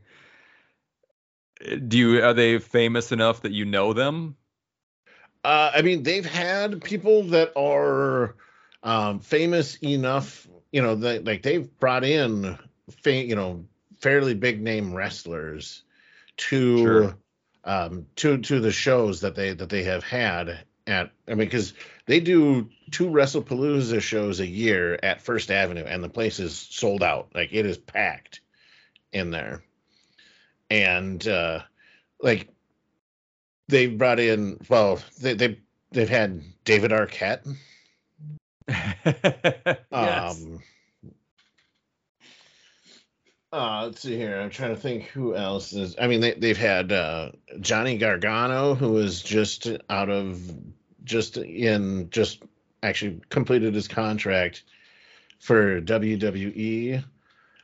do 1.87 1.97
you 1.97 2.23
are 2.23 2.33
they 2.33 2.59
famous 2.59 3.11
enough 3.11 3.41
that 3.41 3.51
you 3.51 3.65
know 3.65 3.93
them? 3.93 4.35
Uh, 5.43 5.71
I 5.75 5.81
mean, 5.81 6.03
they've 6.03 6.25
had 6.25 6.83
people 6.83 7.23
that 7.23 7.51
are 7.55 8.35
um, 8.83 9.19
famous 9.19 9.75
enough. 9.83 10.47
You 10.71 10.81
know, 10.81 10.95
that 10.95 11.23
like 11.23 11.41
they've 11.41 11.69
brought 11.79 12.03
in, 12.03 12.57
fa- 13.03 13.13
you 13.13 13.35
know, 13.35 13.65
fairly 13.99 14.33
big 14.33 14.61
name 14.61 14.93
wrestlers 14.93 15.83
to 16.37 16.77
sure. 16.77 17.17
um, 17.63 18.05
to 18.17 18.37
to 18.39 18.59
the 18.59 18.71
shows 18.71 19.21
that 19.21 19.35
they 19.35 19.53
that 19.53 19.69
they 19.69 19.83
have 19.83 20.03
had 20.03 20.65
at. 20.87 21.11
I 21.27 21.31
mean, 21.31 21.37
because 21.37 21.73
they 22.07 22.19
do 22.19 22.69
two 22.91 23.07
WrestlePalooza 23.07 24.01
shows 24.01 24.39
a 24.39 24.47
year 24.47 24.99
at 25.01 25.21
First 25.21 25.51
Avenue, 25.51 25.85
and 25.85 26.03
the 26.03 26.09
place 26.09 26.39
is 26.39 26.57
sold 26.57 27.03
out. 27.03 27.29
Like 27.33 27.53
it 27.53 27.65
is 27.65 27.77
packed 27.77 28.41
in 29.11 29.31
there 29.31 29.63
and 30.69 31.27
uh, 31.27 31.59
like 32.21 32.49
they 33.67 33.87
brought 33.87 34.19
in 34.19 34.59
well 34.69 34.99
they 35.21 35.33
they 35.33 35.59
they've 35.91 36.09
had 36.09 36.41
David 36.63 36.91
Arquette. 36.91 37.55
yes. 38.67 39.81
Um, 39.91 40.59
uh, 43.53 43.83
let's 43.85 44.01
see 44.01 44.17
here. 44.17 44.39
I'm 44.39 44.49
trying 44.49 44.75
to 44.75 44.81
think 44.81 45.03
who 45.05 45.35
else 45.35 45.71
is. 45.73 45.95
I 45.99 46.07
mean, 46.07 46.19
they 46.19 46.33
they've 46.33 46.57
had 46.57 46.91
uh, 46.91 47.31
Johnny 47.59 47.97
Gargano, 47.97 48.75
who 48.75 48.91
was 48.91 49.21
just 49.21 49.67
out 49.89 50.09
of 50.09 50.41
just 51.05 51.37
in 51.37 52.09
just 52.09 52.43
actually 52.83 53.21
completed 53.29 53.73
his 53.73 53.87
contract 53.87 54.63
for 55.39 55.81
WWE. 55.81 57.03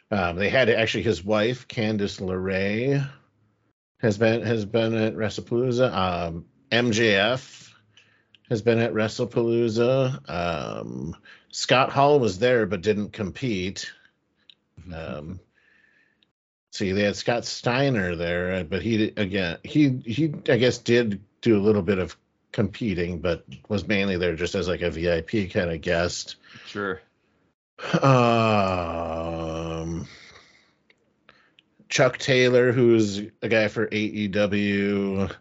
Um, 0.10 0.36
they 0.36 0.50
had 0.50 0.70
actually 0.70 1.04
his 1.04 1.24
wife 1.24 1.68
Candice 1.68 2.20
LeRae 2.20 3.08
has 4.00 4.18
been 4.18 4.42
has 4.42 4.66
been 4.66 4.94
at 4.96 5.16
WrestlePalooza. 5.16 5.94
Um, 5.94 6.46
MJF 6.72 7.72
has 8.50 8.62
been 8.62 8.80
at 8.80 8.94
WrestlePalooza. 8.94 10.30
Um, 10.30 11.16
Scott 11.52 11.92
Hall 11.92 12.20
was 12.20 12.40
there 12.40 12.66
but 12.66 12.82
didn't 12.82 13.14
compete. 13.14 13.92
Um, 14.94 15.40
see, 16.72 16.92
they 16.92 17.04
had 17.04 17.16
Scott 17.16 17.46
Steiner 17.46 18.16
there, 18.16 18.64
but 18.64 18.82
he 18.82 19.14
again 19.16 19.58
he 19.64 20.02
he 20.06 20.34
I 20.50 20.58
guess 20.58 20.80
did 20.80 21.22
do 21.42 21.58
a 21.58 21.62
little 21.62 21.82
bit 21.82 22.00
of 22.00 22.16
competing, 22.52 23.20
but 23.20 23.46
was 23.70 23.88
mainly 23.88 24.18
there 24.18 24.36
just 24.36 24.56
as 24.56 24.68
like 24.68 24.82
a 24.82 24.92
VIP 24.92 25.52
kind 25.52 25.72
of 25.72 25.82
guest. 25.82 26.36
Sure. 26.66 27.02
Um, 28.02 28.88
Chuck 31.90 32.18
Taylor, 32.18 32.72
who's 32.72 33.20
a 33.42 33.50
guy 33.50 33.68
for 33.68 33.88
AEW. 33.88 35.32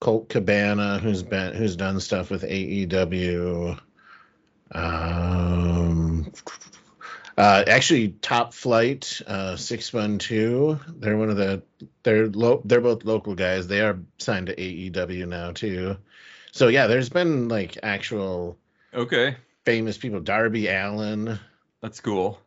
Colt 0.00 0.28
Cabana, 0.30 0.98
who's 0.98 1.22
been 1.22 1.54
who's 1.54 1.76
done 1.76 2.00
stuff 2.00 2.30
with 2.30 2.42
AEW. 2.42 3.78
Um, 4.72 6.32
uh, 7.36 7.64
actually, 7.66 8.08
Top 8.08 8.54
Flight, 8.54 9.20
uh, 9.26 9.56
six 9.56 9.92
one 9.92 10.18
two. 10.18 10.80
They're 10.88 11.18
one 11.18 11.28
of 11.28 11.36
the 11.36 11.62
they're 12.02 12.28
lo- 12.28 12.62
they're 12.64 12.80
both 12.80 13.04
local 13.04 13.34
guys. 13.34 13.66
They 13.66 13.82
are 13.82 13.98
signed 14.18 14.46
to 14.46 14.56
AEW 14.56 15.28
now 15.28 15.52
too. 15.52 15.98
So 16.52 16.68
yeah, 16.68 16.86
there's 16.86 17.08
been 17.08 17.48
like 17.48 17.78
actual 17.82 18.58
Okay. 18.94 19.36
famous 19.64 19.96
people. 19.98 20.20
Darby 20.20 20.68
Allin, 20.68 21.38
That's 21.80 22.00
cool. 22.00 22.40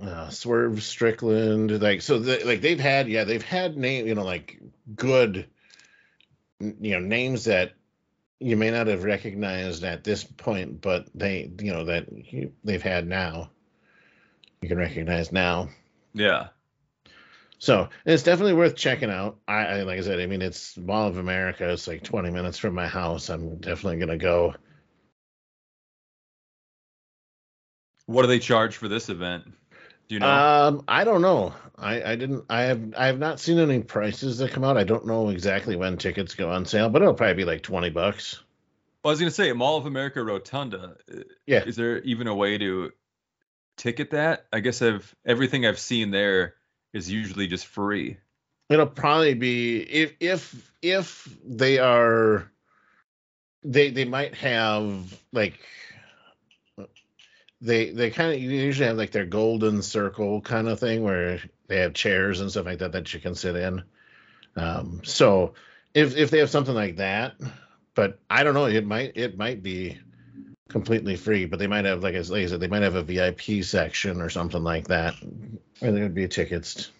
uh, 0.00 0.28
Swerve 0.28 0.82
Strickland, 0.82 1.80
like 1.80 2.02
so, 2.02 2.18
the, 2.18 2.44
like 2.44 2.60
they've 2.60 2.80
had, 2.80 3.08
yeah, 3.08 3.24
they've 3.24 3.42
had 3.42 3.76
name, 3.76 4.06
you 4.06 4.14
know, 4.14 4.24
like 4.24 4.58
good, 4.94 5.48
you 6.60 6.92
know, 6.92 7.00
names 7.00 7.44
that 7.44 7.74
you 8.40 8.56
may 8.56 8.70
not 8.70 8.88
have 8.88 9.04
recognized 9.04 9.84
at 9.84 10.04
this 10.04 10.24
point, 10.24 10.80
but 10.80 11.06
they, 11.14 11.50
you 11.60 11.72
know, 11.72 11.84
that 11.84 12.06
you, 12.32 12.52
they've 12.64 12.82
had 12.82 13.06
now, 13.06 13.50
you 14.60 14.68
can 14.68 14.78
recognize 14.78 15.32
now. 15.32 15.68
Yeah. 16.12 16.48
So 17.58 17.88
it's 18.04 18.22
definitely 18.22 18.52
worth 18.54 18.76
checking 18.76 19.10
out. 19.10 19.38
I, 19.48 19.66
I 19.66 19.82
like 19.82 19.98
I 19.98 20.02
said, 20.02 20.20
I 20.20 20.26
mean, 20.26 20.42
it's 20.42 20.76
Mall 20.76 21.08
of 21.08 21.16
America. 21.18 21.70
It's 21.70 21.88
like 21.88 22.02
20 22.02 22.30
minutes 22.30 22.58
from 22.58 22.74
my 22.74 22.86
house. 22.86 23.30
I'm 23.30 23.56
definitely 23.56 23.98
gonna 23.98 24.18
go. 24.18 24.54
What 28.06 28.22
do 28.22 28.28
they 28.28 28.38
charge 28.38 28.76
for 28.76 28.88
this 28.88 29.08
event? 29.08 29.44
Do 30.08 30.14
you 30.14 30.20
know? 30.20 30.28
Um, 30.28 30.84
I 30.86 31.04
don't 31.04 31.22
know. 31.22 31.54
I, 31.78 32.02
I 32.12 32.16
didn't. 32.16 32.44
I 32.50 32.62
have. 32.62 32.94
I 32.96 33.06
have 33.06 33.18
not 33.18 33.40
seen 33.40 33.58
any 33.58 33.80
prices 33.82 34.38
that 34.38 34.50
come 34.50 34.62
out. 34.64 34.76
I 34.76 34.84
don't 34.84 35.06
know 35.06 35.30
exactly 35.30 35.76
when 35.76 35.96
tickets 35.96 36.34
go 36.34 36.50
on 36.50 36.66
sale, 36.66 36.90
but 36.90 37.00
it'll 37.02 37.14
probably 37.14 37.34
be 37.34 37.44
like 37.44 37.62
twenty 37.62 37.90
bucks. 37.90 38.42
well, 39.02 39.10
I 39.10 39.12
was 39.12 39.20
gonna 39.20 39.30
say 39.30 39.50
Mall 39.52 39.78
of 39.78 39.86
America 39.86 40.22
Rotunda. 40.22 40.96
Yeah. 41.46 41.64
Is 41.64 41.76
there 41.76 41.98
even 42.02 42.26
a 42.26 42.34
way 42.34 42.58
to 42.58 42.92
ticket 43.78 44.10
that? 44.10 44.46
I 44.52 44.60
guess 44.60 44.82
I've 44.82 45.14
everything 45.24 45.64
I've 45.64 45.78
seen 45.78 46.10
there 46.10 46.54
is 46.94 47.10
usually 47.10 47.46
just 47.46 47.66
free. 47.66 48.16
It'll 48.70 48.86
probably 48.86 49.34
be 49.34 49.80
if 49.80 50.14
if 50.20 50.72
if 50.80 51.28
they 51.44 51.78
are. 51.78 52.50
They 53.62 53.90
they 53.90 54.04
might 54.04 54.34
have 54.36 55.14
like. 55.32 55.60
They 57.60 57.90
they 57.90 58.10
kind 58.10 58.34
of 58.34 58.40
usually 58.40 58.88
have 58.88 58.96
like 58.96 59.10
their 59.10 59.26
golden 59.26 59.82
circle 59.82 60.40
kind 60.40 60.68
of 60.68 60.80
thing 60.80 61.02
where 61.02 61.40
they 61.66 61.78
have 61.80 61.94
chairs 61.94 62.40
and 62.40 62.50
stuff 62.50 62.66
like 62.66 62.78
that 62.78 62.92
that 62.92 63.12
you 63.12 63.20
can 63.20 63.34
sit 63.34 63.56
in. 63.56 63.82
Um, 64.56 65.00
so 65.02 65.54
if 65.94 66.16
if 66.16 66.30
they 66.30 66.38
have 66.38 66.50
something 66.50 66.74
like 66.74 66.96
that, 66.96 67.34
but 67.94 68.18
I 68.28 68.44
don't 68.44 68.54
know, 68.54 68.66
it 68.66 68.86
might 68.86 69.16
it 69.16 69.38
might 69.38 69.62
be 69.62 69.98
completely 70.68 71.16
free, 71.16 71.46
but 71.46 71.58
they 71.58 71.66
might 71.66 71.84
have 71.84 72.02
like 72.02 72.14
like 72.14 72.42
I 72.42 72.46
said, 72.46 72.60
they 72.60 72.68
might 72.68 72.82
have 72.82 72.96
a 72.96 73.02
VIP 73.02 73.64
section 73.64 74.20
or 74.20 74.28
something 74.28 74.62
like 74.62 74.88
that, 74.88 75.14
where 75.80 75.92
there 75.92 76.02
would 76.02 76.14
be 76.14 76.28
tickets. 76.28 76.90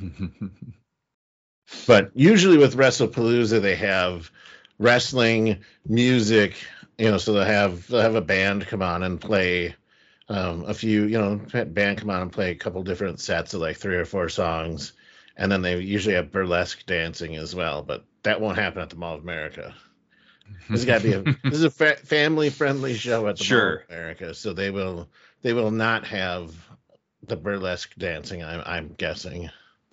But 1.86 2.10
usually 2.14 2.58
with 2.58 2.76
WrestlePalooza, 2.76 3.60
they 3.62 3.76
have 3.76 4.30
wrestling, 4.78 5.64
music, 5.86 6.56
you 6.98 7.10
know, 7.10 7.18
so 7.18 7.32
they'll 7.32 7.44
have 7.44 7.86
they'll 7.88 8.00
have 8.00 8.14
a 8.14 8.20
band 8.20 8.66
come 8.66 8.82
on 8.82 9.02
and 9.02 9.20
play 9.20 9.74
um, 10.28 10.64
a 10.66 10.74
few, 10.74 11.04
you 11.04 11.18
know, 11.18 11.36
band 11.64 11.98
come 11.98 12.10
on 12.10 12.22
and 12.22 12.32
play 12.32 12.50
a 12.50 12.54
couple 12.56 12.82
different 12.82 13.20
sets 13.20 13.54
of 13.54 13.60
like 13.60 13.76
three 13.76 13.96
or 13.96 14.04
four 14.04 14.28
songs, 14.28 14.92
and 15.36 15.50
then 15.50 15.62
they 15.62 15.78
usually 15.80 16.14
have 16.14 16.30
burlesque 16.30 16.84
dancing 16.86 17.36
as 17.36 17.54
well. 17.54 17.82
But 17.82 18.04
that 18.22 18.40
won't 18.40 18.58
happen 18.58 18.82
at 18.82 18.90
the 18.90 18.96
Mall 18.96 19.14
of 19.16 19.22
America. 19.22 19.74
This 20.68 20.84
has 20.84 20.84
got 20.84 21.00
to 21.02 21.22
be 21.22 21.30
a 21.30 21.36
this 21.44 21.58
is 21.58 21.64
a 21.64 21.70
fa- 21.70 21.96
family 21.96 22.50
friendly 22.50 22.94
show 22.94 23.26
at 23.28 23.36
the 23.38 23.44
Mall 23.44 23.46
Sure. 23.46 23.74
of 23.76 23.90
America, 23.90 24.34
so 24.34 24.52
they 24.52 24.70
will 24.70 25.08
they 25.42 25.52
will 25.52 25.70
not 25.70 26.06
have 26.06 26.54
the 27.26 27.36
burlesque 27.36 27.94
dancing. 27.96 28.42
I'm 28.44 28.62
I'm 28.64 28.94
guessing. 28.94 29.50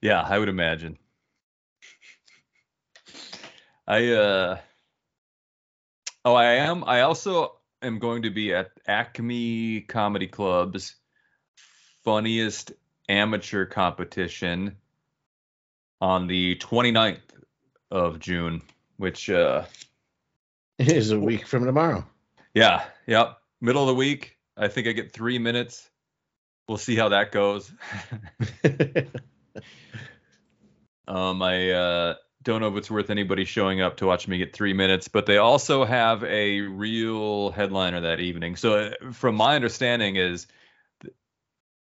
yeah, 0.00 0.22
I 0.22 0.38
would 0.38 0.48
imagine. 0.48 0.98
I 3.86 4.12
uh 4.12 4.58
oh 6.24 6.34
I 6.34 6.44
am 6.54 6.84
I 6.84 7.02
also 7.02 7.56
am 7.82 7.98
going 7.98 8.22
to 8.22 8.30
be 8.30 8.54
at 8.54 8.70
Acme 8.86 9.82
Comedy 9.82 10.26
Club's 10.26 10.94
funniest 12.02 12.72
amateur 13.08 13.66
competition 13.66 14.76
on 16.00 16.26
the 16.26 16.56
29th 16.56 17.20
of 17.90 18.18
June, 18.20 18.62
which 18.96 19.28
uh 19.30 19.64
It 20.78 20.90
is 20.90 21.10
a 21.10 21.20
week 21.20 21.46
from 21.46 21.64
tomorrow. 21.64 22.04
yeah, 22.54 22.84
yep, 23.06 23.38
middle 23.60 23.82
of 23.82 23.88
the 23.88 23.94
week. 23.94 24.36
I 24.56 24.68
think 24.68 24.86
I 24.86 24.92
get 24.92 25.12
3 25.12 25.38
minutes. 25.38 25.88
We'll 26.68 26.78
see 26.78 26.96
how 26.96 27.10
that 27.10 27.32
goes. 27.32 27.70
Um, 31.06 31.42
I 31.42 31.70
uh, 31.70 32.14
don't 32.42 32.60
know 32.60 32.68
if 32.68 32.76
it's 32.76 32.90
worth 32.90 33.10
anybody 33.10 33.44
showing 33.44 33.80
up 33.80 33.98
to 33.98 34.06
watch 34.06 34.26
me 34.26 34.38
get 34.38 34.54
three 34.54 34.72
minutes, 34.72 35.08
but 35.08 35.26
they 35.26 35.38
also 35.38 35.84
have 35.84 36.24
a 36.24 36.60
real 36.60 37.50
headliner 37.50 38.02
that 38.02 38.20
evening. 38.20 38.56
So, 38.56 38.74
uh, 38.78 39.12
from 39.12 39.34
my 39.34 39.54
understanding, 39.54 40.16
is 40.16 40.46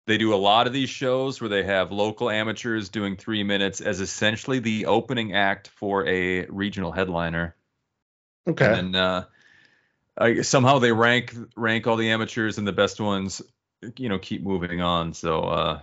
they 0.06 0.18
do 0.18 0.34
a 0.34 0.36
lot 0.36 0.66
of 0.66 0.72
these 0.72 0.90
shows 0.90 1.40
where 1.40 1.50
they 1.50 1.62
have 1.64 1.92
local 1.92 2.30
amateurs 2.30 2.88
doing 2.88 3.16
three 3.16 3.42
minutes 3.42 3.80
as 3.80 4.00
essentially 4.00 4.60
the 4.60 4.86
opening 4.86 5.34
act 5.34 5.68
for 5.68 6.06
a 6.06 6.46
regional 6.46 6.92
headliner, 6.92 7.56
okay. 8.48 8.66
and 8.66 8.94
then 8.94 9.00
uh, 9.00 9.24
I, 10.20 10.42
somehow 10.42 10.78
they 10.78 10.92
rank 10.92 11.34
rank 11.56 11.86
all 11.86 11.96
the 11.96 12.10
amateurs 12.10 12.58
and 12.58 12.68
the 12.68 12.72
best 12.72 13.00
ones, 13.00 13.42
you 13.96 14.08
know, 14.08 14.18
keep 14.18 14.42
moving 14.42 14.80
on. 14.80 15.14
So. 15.14 15.40
Uh, 15.42 15.80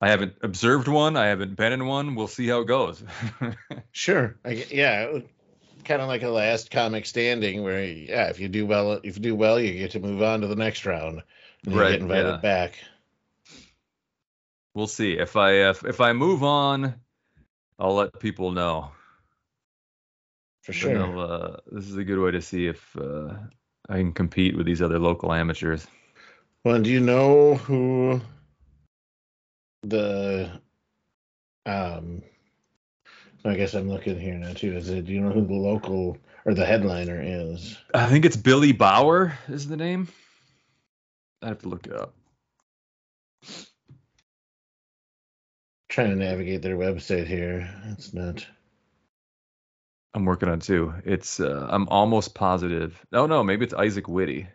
I 0.00 0.10
haven't 0.10 0.34
observed 0.42 0.88
one. 0.88 1.16
I 1.16 1.26
haven't 1.28 1.56
been 1.56 1.72
in 1.72 1.86
one. 1.86 2.14
We'll 2.14 2.28
see 2.28 2.46
how 2.48 2.60
it 2.60 2.66
goes. 2.66 3.02
Sure. 3.92 4.36
I, 4.44 4.66
yeah. 4.70 5.20
Kind 5.84 6.02
of 6.02 6.08
like 6.08 6.22
a 6.22 6.28
last 6.28 6.70
comic 6.70 7.06
standing, 7.06 7.62
where 7.62 7.82
yeah, 7.82 8.26
if 8.26 8.38
you 8.38 8.48
do 8.48 8.66
well, 8.66 8.92
if 8.92 9.16
you 9.16 9.22
do 9.22 9.34
well, 9.34 9.58
you 9.58 9.72
get 9.78 9.92
to 9.92 10.00
move 10.00 10.20
on 10.22 10.42
to 10.42 10.48
the 10.48 10.56
next 10.56 10.84
round. 10.84 11.22
And 11.64 11.74
Right, 11.74 11.92
get 11.92 12.00
invited 12.02 12.28
yeah. 12.28 12.36
back. 12.36 12.78
we'll 14.74 14.86
see. 14.86 15.14
If 15.14 15.36
I 15.36 15.70
if, 15.70 15.84
if 15.84 16.00
I 16.00 16.12
move 16.12 16.42
on, 16.42 16.94
I'll 17.78 17.94
let 17.94 18.20
people 18.20 18.52
know. 18.52 18.90
For 20.66 20.72
sure. 20.72 20.94
no, 20.94 21.20
uh, 21.20 21.56
this 21.70 21.86
is 21.86 21.96
a 21.96 22.02
good 22.02 22.18
way 22.18 22.32
to 22.32 22.42
see 22.42 22.66
if 22.66 22.96
uh, 22.96 23.34
I 23.88 23.98
can 23.98 24.12
compete 24.12 24.56
with 24.56 24.66
these 24.66 24.82
other 24.82 24.98
local 24.98 25.32
amateurs. 25.32 25.86
Well, 26.64 26.74
and 26.74 26.84
do 26.84 26.90
you 26.90 26.98
know 26.98 27.54
who 27.54 28.20
the 29.84 30.50
um? 31.64 32.22
I 33.44 33.54
guess 33.54 33.74
I'm 33.74 33.88
looking 33.88 34.18
here 34.18 34.34
now 34.34 34.54
too. 34.54 34.76
Is 34.76 34.88
it? 34.88 35.04
Do 35.04 35.12
you 35.12 35.20
know 35.20 35.30
who 35.30 35.46
the 35.46 35.54
local 35.54 36.18
or 36.44 36.52
the 36.52 36.66
headliner 36.66 37.22
is? 37.22 37.78
I 37.94 38.06
think 38.06 38.24
it's 38.24 38.36
Billy 38.36 38.72
Bauer 38.72 39.38
is 39.48 39.68
the 39.68 39.76
name. 39.76 40.08
I 41.42 41.46
have 41.46 41.60
to 41.60 41.68
look 41.68 41.86
it 41.86 41.92
up. 41.92 42.12
trying 45.88 46.10
to 46.10 46.16
navigate 46.16 46.60
their 46.60 46.76
website 46.76 47.28
here. 47.28 47.72
It's 47.92 48.12
not. 48.12 48.44
I'm 50.16 50.24
working 50.24 50.48
on 50.48 50.60
too. 50.60 50.94
It's 51.04 51.40
uh, 51.40 51.66
I'm 51.68 51.86
almost 51.90 52.34
positive. 52.34 52.98
Oh 53.12 53.26
no, 53.26 53.44
maybe 53.44 53.66
it's 53.66 53.74
Isaac 53.74 54.08
Witty. 54.08 54.48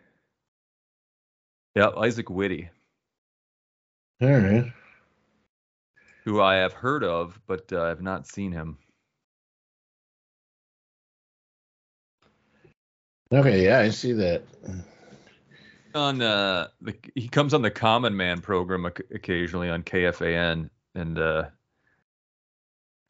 Yeah, 1.76 1.90
Isaac 1.96 2.28
Witty, 2.28 2.68
All 4.20 4.28
right. 4.28 4.72
who 6.24 6.40
I 6.42 6.56
have 6.56 6.72
heard 6.72 7.04
of, 7.04 7.40
but 7.46 7.72
uh, 7.72 7.84
I've 7.84 8.02
not 8.02 8.26
seen 8.26 8.50
him. 8.50 8.76
Okay. 13.32 13.64
Yeah, 13.64 13.78
I 13.78 13.90
see 13.90 14.12
that. 14.14 14.42
on 15.94 16.20
uh 16.22 16.66
the 16.80 16.96
he 17.14 17.28
comes 17.28 17.54
on 17.54 17.62
the 17.62 17.70
Common 17.70 18.16
Man 18.16 18.40
program 18.40 18.84
occasionally 18.84 19.70
on 19.70 19.84
KFAN 19.84 20.70
and 20.96 21.18
uh 21.18 21.44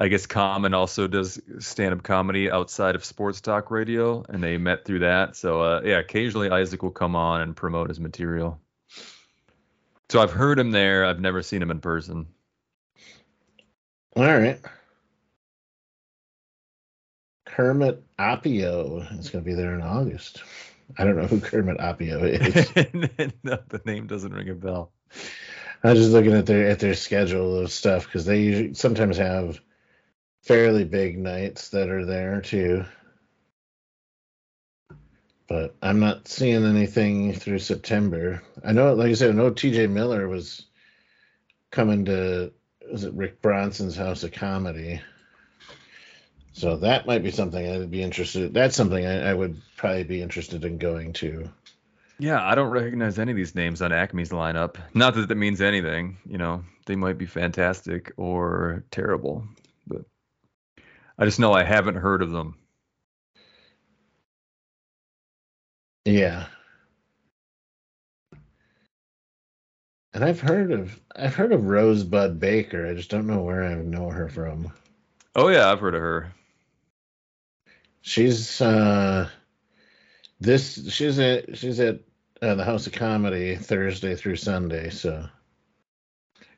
I 0.02 0.08
guess 0.08 0.26
Common 0.26 0.74
also 0.74 1.06
does 1.06 1.40
stand-up 1.60 2.02
comedy 2.02 2.50
outside 2.50 2.96
of 2.96 3.04
sports 3.04 3.40
talk 3.40 3.70
radio, 3.70 4.24
and 4.28 4.42
they 4.42 4.58
met 4.58 4.84
through 4.84 4.98
that. 4.98 5.36
So 5.36 5.60
uh, 5.60 5.80
yeah, 5.84 6.00
occasionally 6.00 6.50
Isaac 6.50 6.82
will 6.82 6.90
come 6.90 7.14
on 7.14 7.40
and 7.40 7.54
promote 7.54 7.88
his 7.88 8.00
material. 8.00 8.60
So 10.10 10.20
I've 10.20 10.32
heard 10.32 10.58
him 10.58 10.72
there. 10.72 11.04
I've 11.04 11.20
never 11.20 11.40
seen 11.40 11.62
him 11.62 11.70
in 11.70 11.78
person. 11.78 12.26
All 14.16 14.24
right. 14.24 14.58
Kermit 17.46 18.02
Apio 18.18 19.02
is 19.20 19.30
going 19.30 19.44
to 19.44 19.48
be 19.48 19.54
there 19.54 19.72
in 19.76 19.82
August. 19.82 20.42
I 20.98 21.04
don't 21.04 21.14
know 21.14 21.28
who 21.28 21.38
Kermit 21.38 21.78
Apio 21.78 22.24
is. 22.24 23.32
no, 23.44 23.56
the 23.68 23.80
name 23.84 24.08
doesn't 24.08 24.34
ring 24.34 24.48
a 24.48 24.54
bell. 24.54 24.90
I'm 25.84 25.94
just 25.94 26.10
looking 26.10 26.32
at 26.32 26.46
their 26.46 26.68
at 26.70 26.80
their 26.80 26.94
schedule 26.94 27.58
of 27.58 27.70
stuff 27.70 28.06
because 28.06 28.24
they 28.24 28.40
usually 28.40 28.74
sometimes 28.74 29.16
have 29.18 29.60
fairly 30.42 30.84
big 30.84 31.18
nights 31.18 31.70
that 31.70 31.88
are 31.88 32.04
there 32.04 32.40
too. 32.40 32.84
But 35.48 35.74
I'm 35.82 36.00
not 36.00 36.28
seeing 36.28 36.64
anything 36.64 37.34
through 37.34 37.58
September. 37.58 38.42
I 38.64 38.72
know, 38.72 38.94
like 38.94 39.10
I 39.10 39.14
said, 39.14 39.30
I 39.30 39.34
know 39.34 39.50
TJ 39.50 39.90
Miller 39.90 40.28
was 40.28 40.64
coming 41.70 42.04
to 42.06 42.52
was 42.90 43.04
it 43.04 43.14
Rick 43.14 43.40
Bronson's 43.40 43.96
House 43.96 44.22
of 44.22 44.32
Comedy. 44.32 45.00
So 46.52 46.76
that 46.76 47.06
might 47.06 47.22
be 47.22 47.30
something 47.30 47.66
I'd 47.66 47.90
be 47.90 48.02
interested. 48.02 48.52
That's 48.52 48.76
something 48.76 49.06
I, 49.06 49.30
I 49.30 49.34
would 49.34 49.60
probably 49.76 50.04
be 50.04 50.20
interested 50.20 50.64
in 50.64 50.78
going 50.78 51.14
to. 51.14 51.50
Yeah, 52.18 52.44
I 52.46 52.54
don't 52.54 52.70
recognize 52.70 53.18
any 53.18 53.32
of 53.32 53.36
these 53.36 53.54
names 53.54 53.80
on 53.80 53.90
Acme's 53.90 54.30
lineup. 54.30 54.76
Not 54.94 55.14
that 55.14 55.28
that 55.28 55.34
means 55.34 55.60
anything. 55.60 56.18
You 56.26 56.38
know, 56.38 56.62
they 56.84 56.94
might 56.94 57.18
be 57.18 57.26
fantastic 57.26 58.12
or 58.16 58.84
terrible, 58.90 59.44
I 61.18 61.24
just 61.24 61.38
know 61.38 61.52
I 61.52 61.64
haven't 61.64 61.96
heard 61.96 62.22
of 62.22 62.30
them. 62.30 62.56
Yeah. 66.04 66.46
And 70.14 70.24
I've 70.24 70.40
heard 70.40 70.72
of 70.72 70.98
I've 71.14 71.34
heard 71.34 71.52
of 71.52 71.66
Rosebud 71.66 72.38
Baker. 72.38 72.86
I 72.86 72.94
just 72.94 73.10
don't 73.10 73.26
know 73.26 73.42
where 73.42 73.64
I 73.64 73.74
know 73.74 74.10
her 74.10 74.28
from. 74.28 74.72
Oh 75.34 75.48
yeah, 75.48 75.70
I've 75.70 75.80
heard 75.80 75.94
of 75.94 76.00
her. 76.02 76.32
She's 78.02 78.60
uh 78.60 79.28
this 80.40 80.92
she's 80.92 81.18
at 81.18 81.56
she's 81.56 81.80
at 81.80 82.00
uh, 82.42 82.56
the 82.56 82.64
House 82.64 82.86
of 82.86 82.92
Comedy 82.92 83.54
Thursday 83.54 84.16
through 84.16 84.36
Sunday, 84.36 84.90
so 84.90 85.24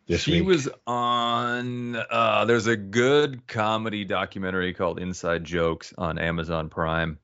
this 0.07 0.23
she 0.23 0.41
week. 0.41 0.47
was 0.47 0.69
on 0.87 1.97
uh 1.97 2.45
there's 2.45 2.67
a 2.67 2.77
good 2.77 3.47
comedy 3.47 4.05
documentary 4.05 4.75
called 4.75 4.99
Inside 4.99 5.45
Jokes 5.45 5.93
on 5.97 6.19
Amazon 6.19 6.69
Prime. 6.69 7.19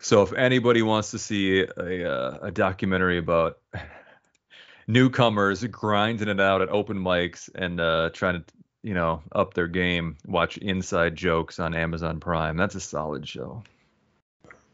So 0.00 0.22
if 0.22 0.32
anybody 0.32 0.82
wants 0.82 1.10
to 1.10 1.18
see 1.18 1.60
a 1.60 2.10
uh, 2.10 2.38
a 2.42 2.50
documentary 2.50 3.18
about 3.18 3.58
newcomers 4.86 5.64
grinding 5.64 6.28
it 6.28 6.40
out 6.40 6.62
at 6.62 6.68
open 6.68 6.98
mics 6.98 7.50
and 7.54 7.80
uh, 7.80 8.10
trying 8.12 8.42
to 8.42 8.44
you 8.82 8.94
know, 8.94 9.22
up 9.32 9.54
their 9.54 9.68
game, 9.68 10.16
watch 10.26 10.56
Inside 10.56 11.16
Jokes 11.16 11.58
on 11.58 11.74
Amazon 11.74 12.20
Prime. 12.20 12.56
That's 12.56 12.74
a 12.74 12.80
solid 12.80 13.26
show. 13.26 13.62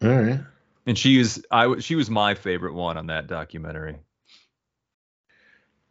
All 0.03 0.09
right. 0.09 0.41
And 0.87 0.99
she 0.99 1.19
is 1.19 1.45
I 1.51 1.79
she 1.79 1.95
was 1.95 2.11
my 2.11 2.35
favorite 2.35 2.75
one 2.75 2.99
on 2.99 3.07
that 3.07 3.27
documentary. 3.27 3.97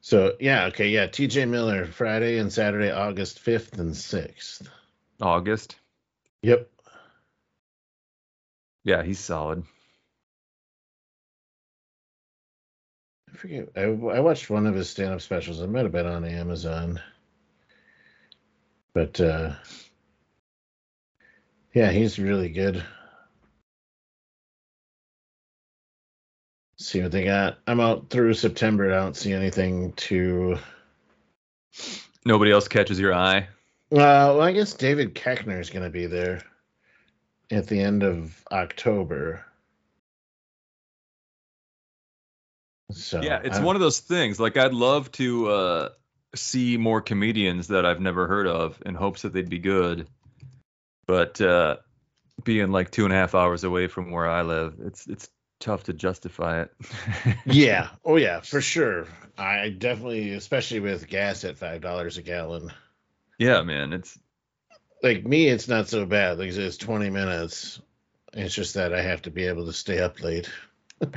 So 0.03 0.35
yeah, 0.37 0.65
okay, 0.65 0.89
yeah. 0.89 1.07
T.J. 1.07 1.45
Miller, 1.45 1.85
Friday 1.85 2.37
and 2.37 2.51
Saturday, 2.51 2.91
August 2.91 3.39
fifth 3.39 3.79
and 3.79 3.95
sixth. 3.95 4.69
August. 5.21 5.77
Yep. 6.41 6.69
Yeah, 8.83 9.01
he's 9.01 9.19
solid. 9.19 9.63
I 13.31 13.37
forget. 13.37 13.69
I, 13.77 13.83
I 13.83 14.19
watched 14.19 14.49
one 14.49 14.67
of 14.67 14.75
his 14.75 14.89
stand-up 14.89 15.21
specials. 15.21 15.61
It 15.61 15.69
might 15.69 15.83
have 15.83 15.93
been 15.93 16.05
on 16.05 16.25
Amazon. 16.25 16.99
But 18.93 19.21
uh, 19.21 19.53
yeah, 21.73 21.91
he's 21.91 22.19
really 22.19 22.49
good. 22.49 22.83
See 26.83 27.01
what 27.01 27.11
they 27.11 27.25
got. 27.25 27.57
I'm 27.67 27.79
out 27.79 28.09
through 28.09 28.33
September. 28.33 28.91
I 28.91 28.97
don't 28.97 29.15
see 29.15 29.33
anything 29.33 29.93
to. 29.93 30.57
Nobody 32.25 32.51
else 32.51 32.67
catches 32.67 32.99
your 32.99 33.13
eye. 33.13 33.47
Uh, 33.91 33.97
well, 34.35 34.41
I 34.41 34.51
guess 34.51 34.73
David 34.73 35.15
Koechner 35.15 35.59
is 35.59 35.69
going 35.69 35.83
to 35.83 35.89
be 35.89 36.05
there 36.05 36.41
at 37.51 37.67
the 37.67 37.79
end 37.79 38.03
of 38.03 38.43
October. 38.51 39.45
So 42.91 43.21
yeah, 43.21 43.41
it's 43.43 43.57
I, 43.57 43.63
one 43.63 43.75
of 43.75 43.81
those 43.81 43.99
things. 43.99 44.39
Like 44.39 44.57
I'd 44.57 44.73
love 44.73 45.11
to 45.13 45.49
uh, 45.49 45.89
see 46.35 46.77
more 46.77 47.01
comedians 47.01 47.67
that 47.69 47.85
I've 47.85 48.01
never 48.01 48.27
heard 48.27 48.47
of 48.47 48.81
in 48.85 48.95
hopes 48.95 49.23
that 49.23 49.33
they'd 49.33 49.49
be 49.49 49.59
good. 49.59 50.07
But 51.05 51.41
uh, 51.41 51.77
being 52.43 52.71
like 52.71 52.91
two 52.91 53.05
and 53.05 53.13
a 53.13 53.17
half 53.17 53.35
hours 53.35 53.63
away 53.63 53.87
from 53.87 54.11
where 54.11 54.29
I 54.29 54.41
live, 54.41 54.75
it's 54.79 55.07
it's 55.07 55.29
tough 55.63 55.83
to 55.85 55.93
justify 55.93 56.63
it. 56.63 56.71
yeah. 57.45 57.89
Oh 58.03 58.17
yeah, 58.17 58.41
for 58.41 58.61
sure. 58.61 59.07
I 59.37 59.69
definitely, 59.69 60.33
especially 60.33 60.81
with 60.81 61.07
gas 61.07 61.43
at 61.45 61.57
five 61.57 61.81
dollars 61.81 62.17
a 62.17 62.21
gallon. 62.21 62.71
Yeah, 63.39 63.63
man. 63.63 63.93
It's 63.93 64.19
like 65.01 65.25
me. 65.25 65.47
It's 65.47 65.67
not 65.67 65.87
so 65.87 66.05
bad. 66.05 66.37
Like 66.37 66.51
it's 66.51 66.77
twenty 66.77 67.09
minutes. 67.09 67.81
It's 68.33 68.53
just 68.53 68.75
that 68.75 68.93
I 68.93 69.01
have 69.01 69.23
to 69.23 69.31
be 69.31 69.45
able 69.45 69.65
to 69.65 69.73
stay 69.73 69.99
up 69.99 70.21
late. 70.21 70.49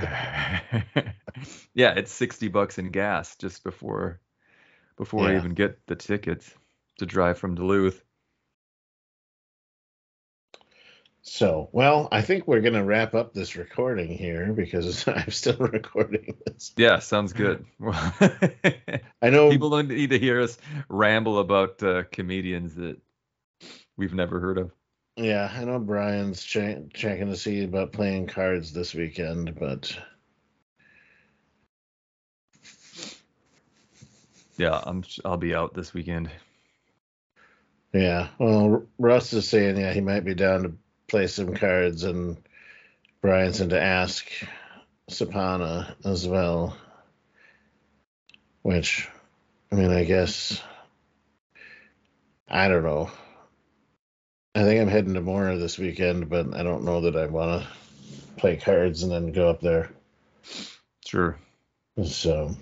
yeah, 1.74 1.94
it's 1.94 2.12
sixty 2.12 2.48
bucks 2.48 2.78
in 2.78 2.90
gas 2.90 3.36
just 3.36 3.64
before 3.64 4.20
before 4.97 5.24
yeah. 5.24 5.35
I 5.35 5.36
even 5.36 5.55
get 5.55 5.85
the 5.86 5.97
tickets 5.97 6.55
to 6.98 7.06
drive 7.06 7.39
from 7.39 7.56
Duluth. 7.56 8.02
So, 11.28 11.69
well, 11.73 12.07
I 12.12 12.23
think 12.23 12.47
we're 12.47 12.61
going 12.61 12.74
to 12.74 12.85
wrap 12.85 13.12
up 13.15 13.35
this 13.35 13.57
recording 13.57 14.16
here 14.16 14.53
because 14.53 15.07
I'm 15.09 15.31
still 15.32 15.57
recording 15.59 16.36
this. 16.47 16.73
Yeah, 16.77 17.01
sounds 17.01 17.32
good. 17.32 17.66
I 17.82 19.31
know 19.31 19.51
people 19.51 19.70
don't 19.70 19.89
need 19.89 20.11
to 20.11 20.20
hear 20.20 20.40
us 20.40 20.57
ramble 20.89 21.40
about 21.40 21.82
uh, 21.82 22.05
comedians 22.12 22.77
that 22.77 22.98
we've 23.97 24.15
never 24.15 24.39
heard 24.39 24.57
of. 24.57 24.70
Yeah, 25.16 25.51
I 25.53 25.65
know 25.65 25.81
Brian's 25.81 26.44
ch- 26.44 26.93
checking 26.94 27.27
to 27.27 27.36
see 27.36 27.65
about 27.65 27.93
playing 27.93 28.28
cards 28.28 28.73
this 28.73 28.94
weekend, 28.94 29.59
but 29.59 29.98
Yeah, 34.57 34.81
I'm. 34.85 35.03
I'll 35.24 35.36
be 35.36 35.55
out 35.57 35.74
this 35.74 35.93
weekend. 35.93 36.31
Yeah. 37.93 38.28
Well, 38.39 38.85
Russ 38.97 39.32
is 39.32 39.48
saying 39.48 39.77
yeah 39.77 39.93
he 39.93 40.01
might 40.01 40.24
be 40.24 40.35
down 40.35 40.62
to 40.62 40.73
play 41.09 41.27
some 41.27 41.55
cards, 41.55 42.05
and 42.05 42.37
Brian's 43.20 43.61
in 43.61 43.70
to 43.70 43.81
ask 43.81 44.27
Sapana 45.11 45.95
as 46.05 46.27
well. 46.27 46.77
Which, 48.62 49.09
I 49.70 49.77
mean, 49.77 49.91
I 49.91 50.05
guess 50.05 50.61
I 52.49 52.69
don't 52.69 52.83
know. 52.83 53.11
I 54.55 54.62
think 54.62 54.81
I'm 54.81 54.89
heading 54.89 55.15
to 55.15 55.20
Mora 55.20 55.59
this 55.59 55.78
weekend, 55.78 56.28
but 56.28 56.55
I 56.55 56.62
don't 56.62 56.85
know 56.85 57.03
that 57.03 57.16
I 57.16 57.27
want 57.27 57.62
to 57.62 57.69
play 58.37 58.57
cards 58.57 59.03
and 59.03 59.12
then 59.12 59.33
go 59.33 59.51
up 59.51 59.61
there. 59.61 59.91
Sure. 61.05 61.37
So 62.05 62.57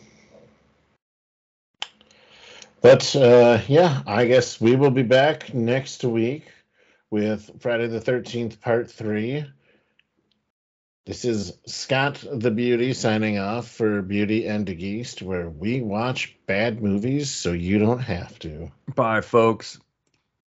but 2.84 3.16
uh, 3.16 3.62
yeah, 3.66 4.02
I 4.06 4.26
guess 4.26 4.60
we 4.60 4.76
will 4.76 4.90
be 4.90 5.04
back 5.04 5.54
next 5.54 6.04
week 6.04 6.44
with 7.14 7.48
Friday 7.60 7.86
the 7.86 8.00
13th, 8.00 8.60
part 8.60 8.90
three. 8.90 9.46
This 11.06 11.24
is 11.24 11.56
Scott 11.64 12.24
the 12.28 12.50
Beauty 12.50 12.92
signing 12.92 13.38
off 13.38 13.68
for 13.68 14.02
Beauty 14.02 14.48
and 14.48 14.66
the 14.66 14.74
Geest, 14.74 15.22
where 15.22 15.48
we 15.48 15.80
watch 15.80 16.36
bad 16.46 16.82
movies 16.82 17.30
so 17.30 17.52
you 17.52 17.78
don't 17.78 18.00
have 18.00 18.36
to. 18.40 18.72
Bye, 18.96 19.20
folks. 19.20 19.78